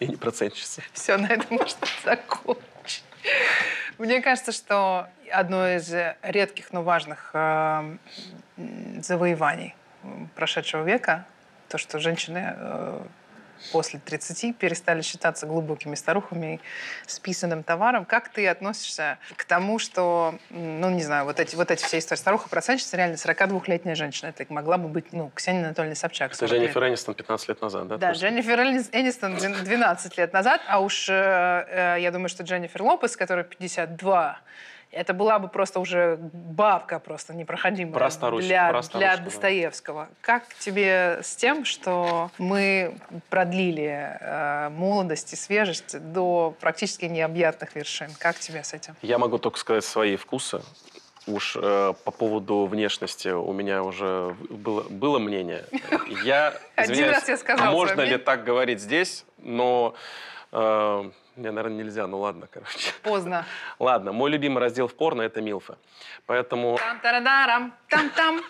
и 0.00 0.06
не 0.06 0.16
процентщица. 0.16 0.82
Все, 0.92 1.16
на 1.16 1.26
этом 1.26 1.46
можно 1.56 1.86
закончить. 2.04 3.04
Мне 3.98 4.20
кажется, 4.20 4.52
что 4.52 5.08
одно 5.32 5.68
из 5.68 5.92
редких, 6.22 6.72
но 6.72 6.82
важных 6.82 7.30
э, 7.34 7.96
завоеваний 9.00 9.74
прошедшего 10.34 10.82
века, 10.84 11.24
то, 11.68 11.78
что 11.78 11.98
женщины 11.98 12.54
э, 12.56 13.00
после 13.72 14.00
30 14.00 14.56
перестали 14.56 15.02
считаться 15.02 15.46
глубокими 15.46 15.94
старухами 15.94 16.56
и 16.56 16.60
списанным 17.10 17.62
товаром. 17.62 18.04
Как 18.04 18.28
ты 18.28 18.46
относишься 18.48 19.18
к 19.36 19.44
тому, 19.44 19.78
что, 19.78 20.38
ну, 20.50 20.90
не 20.90 21.02
знаю, 21.02 21.24
вот 21.24 21.40
эти, 21.40 21.56
вот 21.56 21.70
эти 21.70 21.84
все 21.84 21.98
истории. 21.98 22.18
Старуха-процентщица 22.18 22.96
реально 22.96 23.14
42-летняя 23.14 23.94
женщина. 23.94 24.28
Это 24.36 24.44
могла 24.52 24.78
бы 24.78 24.88
быть, 24.88 25.12
ну, 25.12 25.30
Ксения 25.34 25.64
Анатольевна 25.64 25.94
Собчак. 25.94 26.30
Это 26.30 26.38
40 26.38 26.52
лет. 26.52 26.60
Дженнифер 26.62 26.88
Энистон 26.88 27.14
15 27.14 27.48
лет 27.48 27.60
назад, 27.62 27.88
да? 27.88 27.96
Да, 27.98 28.06
просто? 28.08 28.26
Дженнифер 28.26 28.60
Энис- 28.60 28.88
Энистон 28.92 29.34
двен- 29.36 29.62
12 29.64 30.16
лет 30.18 30.32
назад, 30.32 30.60
а 30.68 30.80
уж 30.80 31.08
э, 31.08 31.14
э, 31.14 31.96
я 32.00 32.10
думаю, 32.10 32.28
что 32.28 32.42
Дженнифер 32.42 32.82
Лопес, 32.82 33.16
которая 33.16 33.44
52, 33.44 34.38
это 34.90 35.12
была 35.12 35.38
бы 35.38 35.48
просто 35.48 35.80
уже 35.80 36.18
бабка 36.32 36.98
просто 36.98 37.34
непроходимая 37.34 37.92
Про 37.92 38.10
старуху, 38.10 38.42
для, 38.42 38.68
про 38.68 38.80
для 38.80 38.82
старушку, 38.82 39.16
да. 39.16 39.24
Достоевского. 39.24 40.08
Как 40.20 40.54
тебе 40.58 41.20
с 41.22 41.36
тем, 41.36 41.64
что 41.64 42.30
мы 42.38 42.96
продлили 43.28 44.16
э, 44.20 44.68
молодость 44.70 45.32
и 45.32 45.36
свежесть 45.36 45.98
до 46.12 46.54
практически 46.60 47.04
необъятных 47.04 47.74
вершин? 47.74 48.08
Как 48.18 48.38
тебе 48.38 48.64
с 48.64 48.72
этим? 48.72 48.94
Я 49.02 49.18
могу 49.18 49.38
только 49.38 49.58
сказать 49.58 49.84
свои 49.84 50.16
вкусы. 50.16 50.62
Уж 51.26 51.56
э, 51.60 51.92
по 52.04 52.10
поводу 52.12 52.66
внешности 52.66 53.28
у 53.28 53.52
меня 53.52 53.82
уже 53.82 54.36
было, 54.48 54.82
было 54.82 55.18
мнение. 55.18 55.64
Я 56.24 56.54
Один 56.76 56.94
извиняюсь, 56.94 57.16
раз 57.16 57.28
я 57.28 57.36
сказала 57.36 57.68
а 57.68 57.72
можно 57.72 58.02
ли 58.02 58.16
так 58.16 58.44
говорить 58.44 58.80
здесь? 58.80 59.24
Но 59.38 59.94
э, 60.52 61.10
мне, 61.36 61.50
наверное, 61.50 61.78
нельзя. 61.84 62.06
Ну 62.06 62.18
ладно, 62.18 62.48
короче. 62.50 62.92
Поздно. 63.02 63.44
Ладно, 63.78 64.12
мой 64.12 64.30
любимый 64.30 64.58
раздел 64.60 64.88
в 64.88 64.94
порно 64.94 65.22
это 65.22 65.40
милфы. 65.40 65.76
Поэтому 66.26 66.78
Там-тарадарам, 66.78 67.74
там-там. 67.88 68.40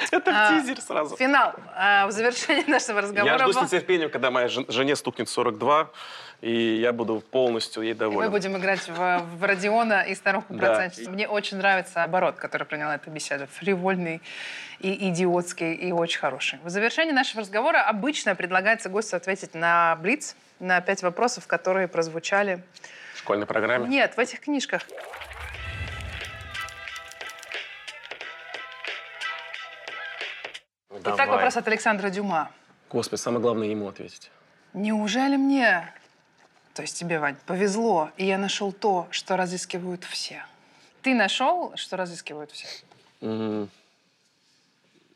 это 0.10 0.30
А, 0.32 0.50
в 0.50 0.60
тизер 0.62 0.80
сразу. 0.80 1.16
Финал. 1.16 1.54
А, 1.76 2.06
В 2.06 2.12
завершении 2.12 2.68
нашего 2.70 3.00
разговора... 3.02 3.32
Я 3.34 3.38
жду 3.38 3.52
с 3.52 3.62
нетерпением, 3.62 4.10
когда 4.10 4.30
моей 4.30 4.48
жен- 4.48 4.66
жене 4.68 4.96
стукнет 4.96 5.28
42, 5.28 5.90
и 6.40 6.52
я 6.76 6.92
буду 6.92 7.20
полностью 7.20 7.82
ей 7.82 7.90
И 7.92 7.94
мы 7.94 7.98
доволен. 8.00 8.30
будем 8.30 8.56
играть 8.56 8.88
в, 8.88 9.18
в 9.38 9.44
Родиона 9.44 10.02
и 10.02 10.14
старуху 10.14 10.46
Да. 10.54 10.58
процентщицу. 10.66 11.10
Мне 11.10 11.28
очень 11.28 11.56
нравится 11.58 12.02
оборот, 12.02 12.36
который 12.36 12.64
приняла 12.66 12.94
эта 12.96 13.10
беседа. 13.10 13.46
Фривольный 13.46 14.20
и 14.80 15.08
идиотский, 15.10 15.74
и 15.74 15.92
очень 15.92 16.18
хороший. 16.18 16.58
В 16.64 16.68
завершении 16.68 17.12
нашего 17.12 17.42
разговора 17.42 17.82
обычно 17.82 18.34
предлагается 18.34 18.88
гостю 18.88 19.16
ответить 19.16 19.54
на 19.54 19.94
Блиц, 19.96 20.34
на 20.58 20.80
пять 20.80 21.02
вопросов, 21.02 21.46
которые 21.46 21.86
прозвучали. 21.88 22.62
В 23.14 23.18
школьной 23.18 23.46
программе. 23.46 23.88
Нет, 23.88 24.14
в 24.16 24.18
этих 24.18 24.40
книжках. 24.40 24.82
Итак, 31.02 31.16
Давай. 31.16 31.34
вопрос 31.34 31.56
от 31.56 31.66
Александра 31.66 32.10
Дюма. 32.10 32.50
Господи, 32.90 33.20
самое 33.20 33.42
главное 33.42 33.66
ему 33.66 33.88
ответить. 33.88 34.30
Неужели 34.72 35.36
мне, 35.36 35.92
то 36.74 36.82
есть 36.82 36.96
тебе, 36.96 37.18
Вань, 37.18 37.36
повезло, 37.46 38.10
и 38.16 38.24
я 38.26 38.38
нашел 38.38 38.72
то, 38.72 39.08
что 39.10 39.36
разыскивают 39.36 40.04
все? 40.04 40.44
Ты 41.02 41.14
нашел, 41.14 41.72
что 41.76 41.96
разыскивают 41.96 42.52
все? 42.52 42.68
М, 43.20 43.68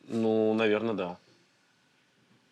Ну, 0.08 0.54
наверное, 0.54 0.94
да. 0.94 1.16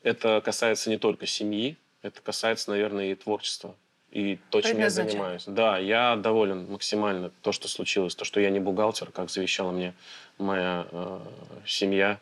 Это 0.02 0.40
касается 0.44 0.90
не 0.90 0.98
только 0.98 1.26
семьи, 1.26 1.76
это 2.02 2.20
касается, 2.20 2.70
наверное, 2.70 3.06
и 3.12 3.14
творчества. 3.14 3.74
И 4.12 4.38
то, 4.50 4.60
чем 4.60 4.78
я 4.78 4.90
занимаюсь. 4.90 5.44
Да, 5.46 5.76
я 5.78 6.14
доволен 6.14 6.70
максимально 6.70 7.30
то, 7.42 7.50
что 7.50 7.66
случилось, 7.66 8.14
то, 8.14 8.24
что 8.24 8.38
я 8.38 8.50
не 8.50 8.60
бухгалтер, 8.60 9.10
как 9.10 9.28
завещала 9.30 9.72
мне 9.72 9.92
моя 10.38 10.87
э, 10.92 11.18
семья. 11.66 12.18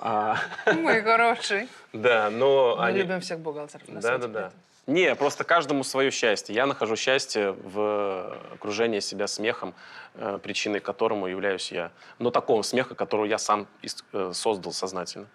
А, 0.00 0.36
Мой 0.66 1.02
хороший. 1.02 1.68
да, 1.92 2.30
но 2.30 2.76
Мы 2.76 2.84
они... 2.86 2.98
любим 2.98 3.20
всех 3.20 3.40
бухгалтеров 3.40 3.88
на 3.88 4.00
Да, 4.00 4.18
да, 4.18 4.28
да. 4.28 4.52
Не, 4.86 5.14
просто 5.14 5.44
каждому 5.44 5.84
свое 5.84 6.10
счастье. 6.10 6.54
Я 6.54 6.64
нахожу 6.66 6.96
счастье 6.96 7.50
в 7.52 8.38
окружении 8.54 9.00
себя 9.00 9.26
смехом, 9.26 9.74
э, 10.14 10.38
причиной 10.42 10.80
которому 10.80 11.26
являюсь 11.26 11.70
я. 11.72 11.90
Но 12.18 12.30
такого 12.30 12.62
смеха, 12.62 12.94
которого 12.94 13.26
я 13.26 13.36
сам 13.38 13.66
э, 14.12 14.32
создал 14.32 14.72
сознательно. 14.72 15.26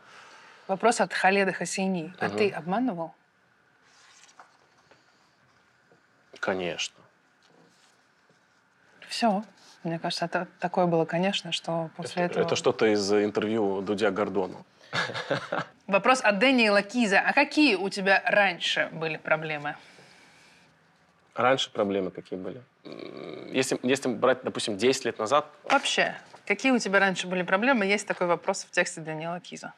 Вопрос 0.67 1.01
от 1.01 1.13
Халеда 1.13 1.51
Хасейни. 1.53 2.13
А 2.19 2.29
Мгм. 2.29 2.37
ты 2.37 2.49
обманывал? 2.49 3.13
Конечно. 6.39 6.95
Все. 9.07 9.43
Мне 9.83 9.99
кажется, 9.99 10.25
это 10.25 10.47
такое 10.59 10.85
было, 10.85 11.05
конечно, 11.05 11.51
что 11.51 11.89
после 11.97 12.23
Это, 12.23 12.33
этого... 12.33 12.45
это 12.45 12.55
что-то 12.55 12.85
из 12.85 13.11
интервью 13.11 13.81
Дудя 13.81 14.11
Гордону. 14.11 14.65
Вопрос 15.87 16.21
от 16.21 16.39
Дэниела 16.39 16.81
Киза. 16.81 17.19
А 17.19 17.33
какие 17.33 17.75
у 17.75 17.89
тебя 17.89 18.21
раньше 18.25 18.89
были 18.93 19.17
проблемы? 19.17 19.75
Раньше 21.35 21.71
проблемы 21.71 22.11
какие 22.11 22.39
были? 22.39 22.61
Если, 23.51 23.77
если 23.83 24.09
брать, 24.09 24.43
допустим, 24.43 24.77
10 24.77 25.05
лет 25.05 25.19
назад, 25.19 25.45
Вообще, 25.69 26.15
какие 26.45 26.71
у 26.71 26.79
тебя 26.79 26.99
раньше 26.99 27.27
были 27.27 27.41
проблемы? 27.43 27.85
Есть 27.85 28.07
такой 28.07 28.27
вопрос 28.27 28.63
в 28.63 28.71
тексте 28.71 29.01
Дэниела 29.01 29.39
Киза. 29.39 29.73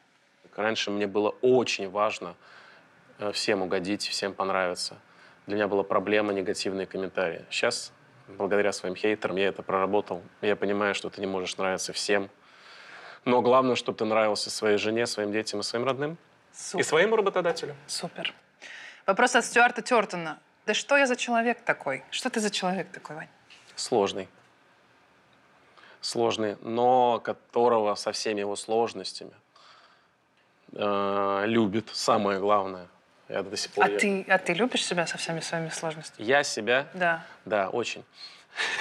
раньше 0.55 0.91
мне 0.91 1.07
было 1.07 1.29
очень 1.41 1.89
важно 1.89 2.35
э, 3.19 3.31
всем 3.31 3.61
угодить, 3.61 4.07
всем 4.07 4.33
понравиться. 4.33 4.97
Для 5.47 5.55
меня 5.55 5.67
была 5.67 5.83
проблема 5.83 6.33
негативные 6.33 6.85
комментарии. 6.85 7.45
Сейчас, 7.49 7.91
благодаря 8.27 8.71
своим 8.71 8.95
хейтерам, 8.95 9.37
я 9.37 9.47
это 9.47 9.63
проработал. 9.63 10.21
Я 10.41 10.55
понимаю, 10.55 10.95
что 10.95 11.09
ты 11.09 11.21
не 11.21 11.27
можешь 11.27 11.57
нравиться 11.57 11.93
всем. 11.93 12.29
Но 13.25 13.41
главное, 13.41 13.75
чтобы 13.75 13.97
ты 13.97 14.05
нравился 14.05 14.49
своей 14.49 14.77
жене, 14.77 15.07
своим 15.07 15.31
детям 15.31 15.59
и 15.59 15.63
своим 15.63 15.85
родным. 15.85 16.17
Супер. 16.53 16.79
И 16.79 16.83
своему 16.83 17.15
работодателю. 17.15 17.75
Супер. 17.87 18.33
Вопрос 19.05 19.35
от 19.35 19.45
Стюарта 19.45 19.81
Тертона. 19.81 20.39
Да 20.65 20.73
что 20.73 20.97
я 20.97 21.05
за 21.05 21.15
человек 21.15 21.61
такой? 21.61 22.03
Что 22.11 22.29
ты 22.29 22.39
за 22.39 22.49
человек 22.49 22.91
такой, 22.91 23.15
Вань? 23.15 23.29
Сложный. 23.75 24.27
Сложный, 26.01 26.57
но 26.61 27.19
которого 27.19 27.95
со 27.95 28.11
всеми 28.11 28.39
его 28.39 28.55
сложностями 28.55 29.33
э, 30.73 31.43
любит, 31.47 31.89
самое 31.93 32.39
главное. 32.39 32.87
Я 33.29 33.41
до 33.43 33.57
сих 33.57 33.71
пор... 33.71 33.85
А 33.85 33.89
я- 33.89 33.97
ты, 33.99 34.25
а 34.27 34.37
ты 34.37 34.53
любишь 34.53 34.85
себя 34.85 35.07
со 35.07 35.17
всеми 35.17 35.39
своими 35.39 35.69
сложностями? 35.69 36.25
Я 36.25 36.43
себя, 36.43 36.87
Да. 36.93 37.25
да, 37.45 37.69
очень. 37.69 38.03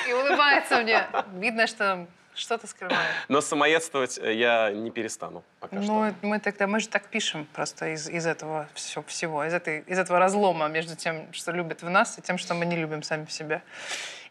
И 0.08 0.12
улыбается 0.12 0.80
мне. 0.80 1.06
Видно, 1.34 1.66
что 1.66 2.06
что-то 2.34 2.66
скрывает. 2.66 2.98
Но 3.28 3.40
самоедствовать 3.40 4.18
э, 4.18 4.34
я 4.34 4.70
не 4.70 4.90
перестану 4.90 5.42
пока 5.60 5.80
что. 5.80 5.92
Ну, 5.92 6.14
мы 6.22 6.40
тогда, 6.40 6.66
мы 6.66 6.80
же 6.80 6.88
так 6.88 7.06
пишем 7.06 7.46
просто 7.52 7.88
из, 7.94 8.08
из 8.08 8.26
этого 8.26 8.68
все, 8.74 9.02
всего, 9.04 9.44
из, 9.44 9.54
этой, 9.54 9.80
из 9.86 9.98
этого 9.98 10.18
разлома 10.18 10.66
между 10.68 10.96
тем, 10.96 11.32
что 11.32 11.52
любят 11.52 11.82
в 11.82 11.88
нас, 11.88 12.18
и 12.18 12.22
тем, 12.22 12.36
что 12.38 12.54
мы 12.54 12.66
не 12.66 12.76
любим 12.76 13.02
сами 13.04 13.24
в 13.24 13.32
себе. 13.32 13.62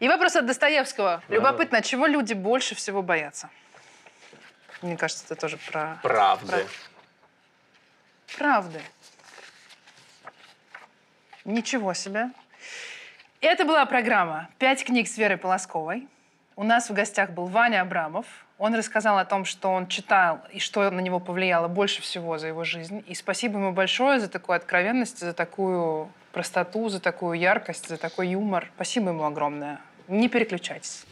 И 0.00 0.08
вопрос 0.08 0.36
от 0.36 0.44
Достоевского. 0.46 1.22
Любопытно, 1.28 1.80
чего 1.82 2.06
люди 2.06 2.34
больше 2.34 2.74
всего 2.74 3.02
боятся? 3.02 3.48
Мне 4.82 4.96
кажется, 4.98 5.24
это 5.24 5.34
тоже 5.36 5.56
про... 5.56 5.98
Правды. 6.02 6.46
про- 6.46 6.66
Правды. 8.38 8.80
Ничего 11.44 11.92
себе. 11.92 12.30
Это 13.42 13.66
была 13.66 13.84
программа 13.84 14.48
«Пять 14.58 14.82
книг 14.82 15.06
с 15.06 15.18
Верой 15.18 15.36
Полосковой». 15.36 16.08
У 16.56 16.64
нас 16.64 16.88
в 16.88 16.94
гостях 16.94 17.30
был 17.30 17.46
Ваня 17.46 17.82
Абрамов. 17.82 18.24
Он 18.56 18.74
рассказал 18.74 19.18
о 19.18 19.26
том, 19.26 19.44
что 19.44 19.70
он 19.70 19.88
читал 19.88 20.40
и 20.52 20.58
что 20.58 20.90
на 20.90 21.00
него 21.00 21.20
повлияло 21.20 21.68
больше 21.68 22.00
всего 22.00 22.38
за 22.38 22.46
его 22.46 22.64
жизнь. 22.64 23.04
И 23.06 23.14
спасибо 23.14 23.58
ему 23.58 23.72
большое 23.72 24.20
за 24.20 24.28
такую 24.28 24.56
откровенность, 24.56 25.18
за 25.18 25.34
такую 25.34 26.10
простоту, 26.32 26.88
за 26.88 27.00
такую 27.00 27.38
яркость, 27.38 27.88
за 27.88 27.98
такой 27.98 28.28
юмор. 28.28 28.70
Спасибо 28.76 29.10
ему 29.10 29.24
огромное. 29.24 29.80
Не 30.08 30.30
переключайтесь. 30.30 31.04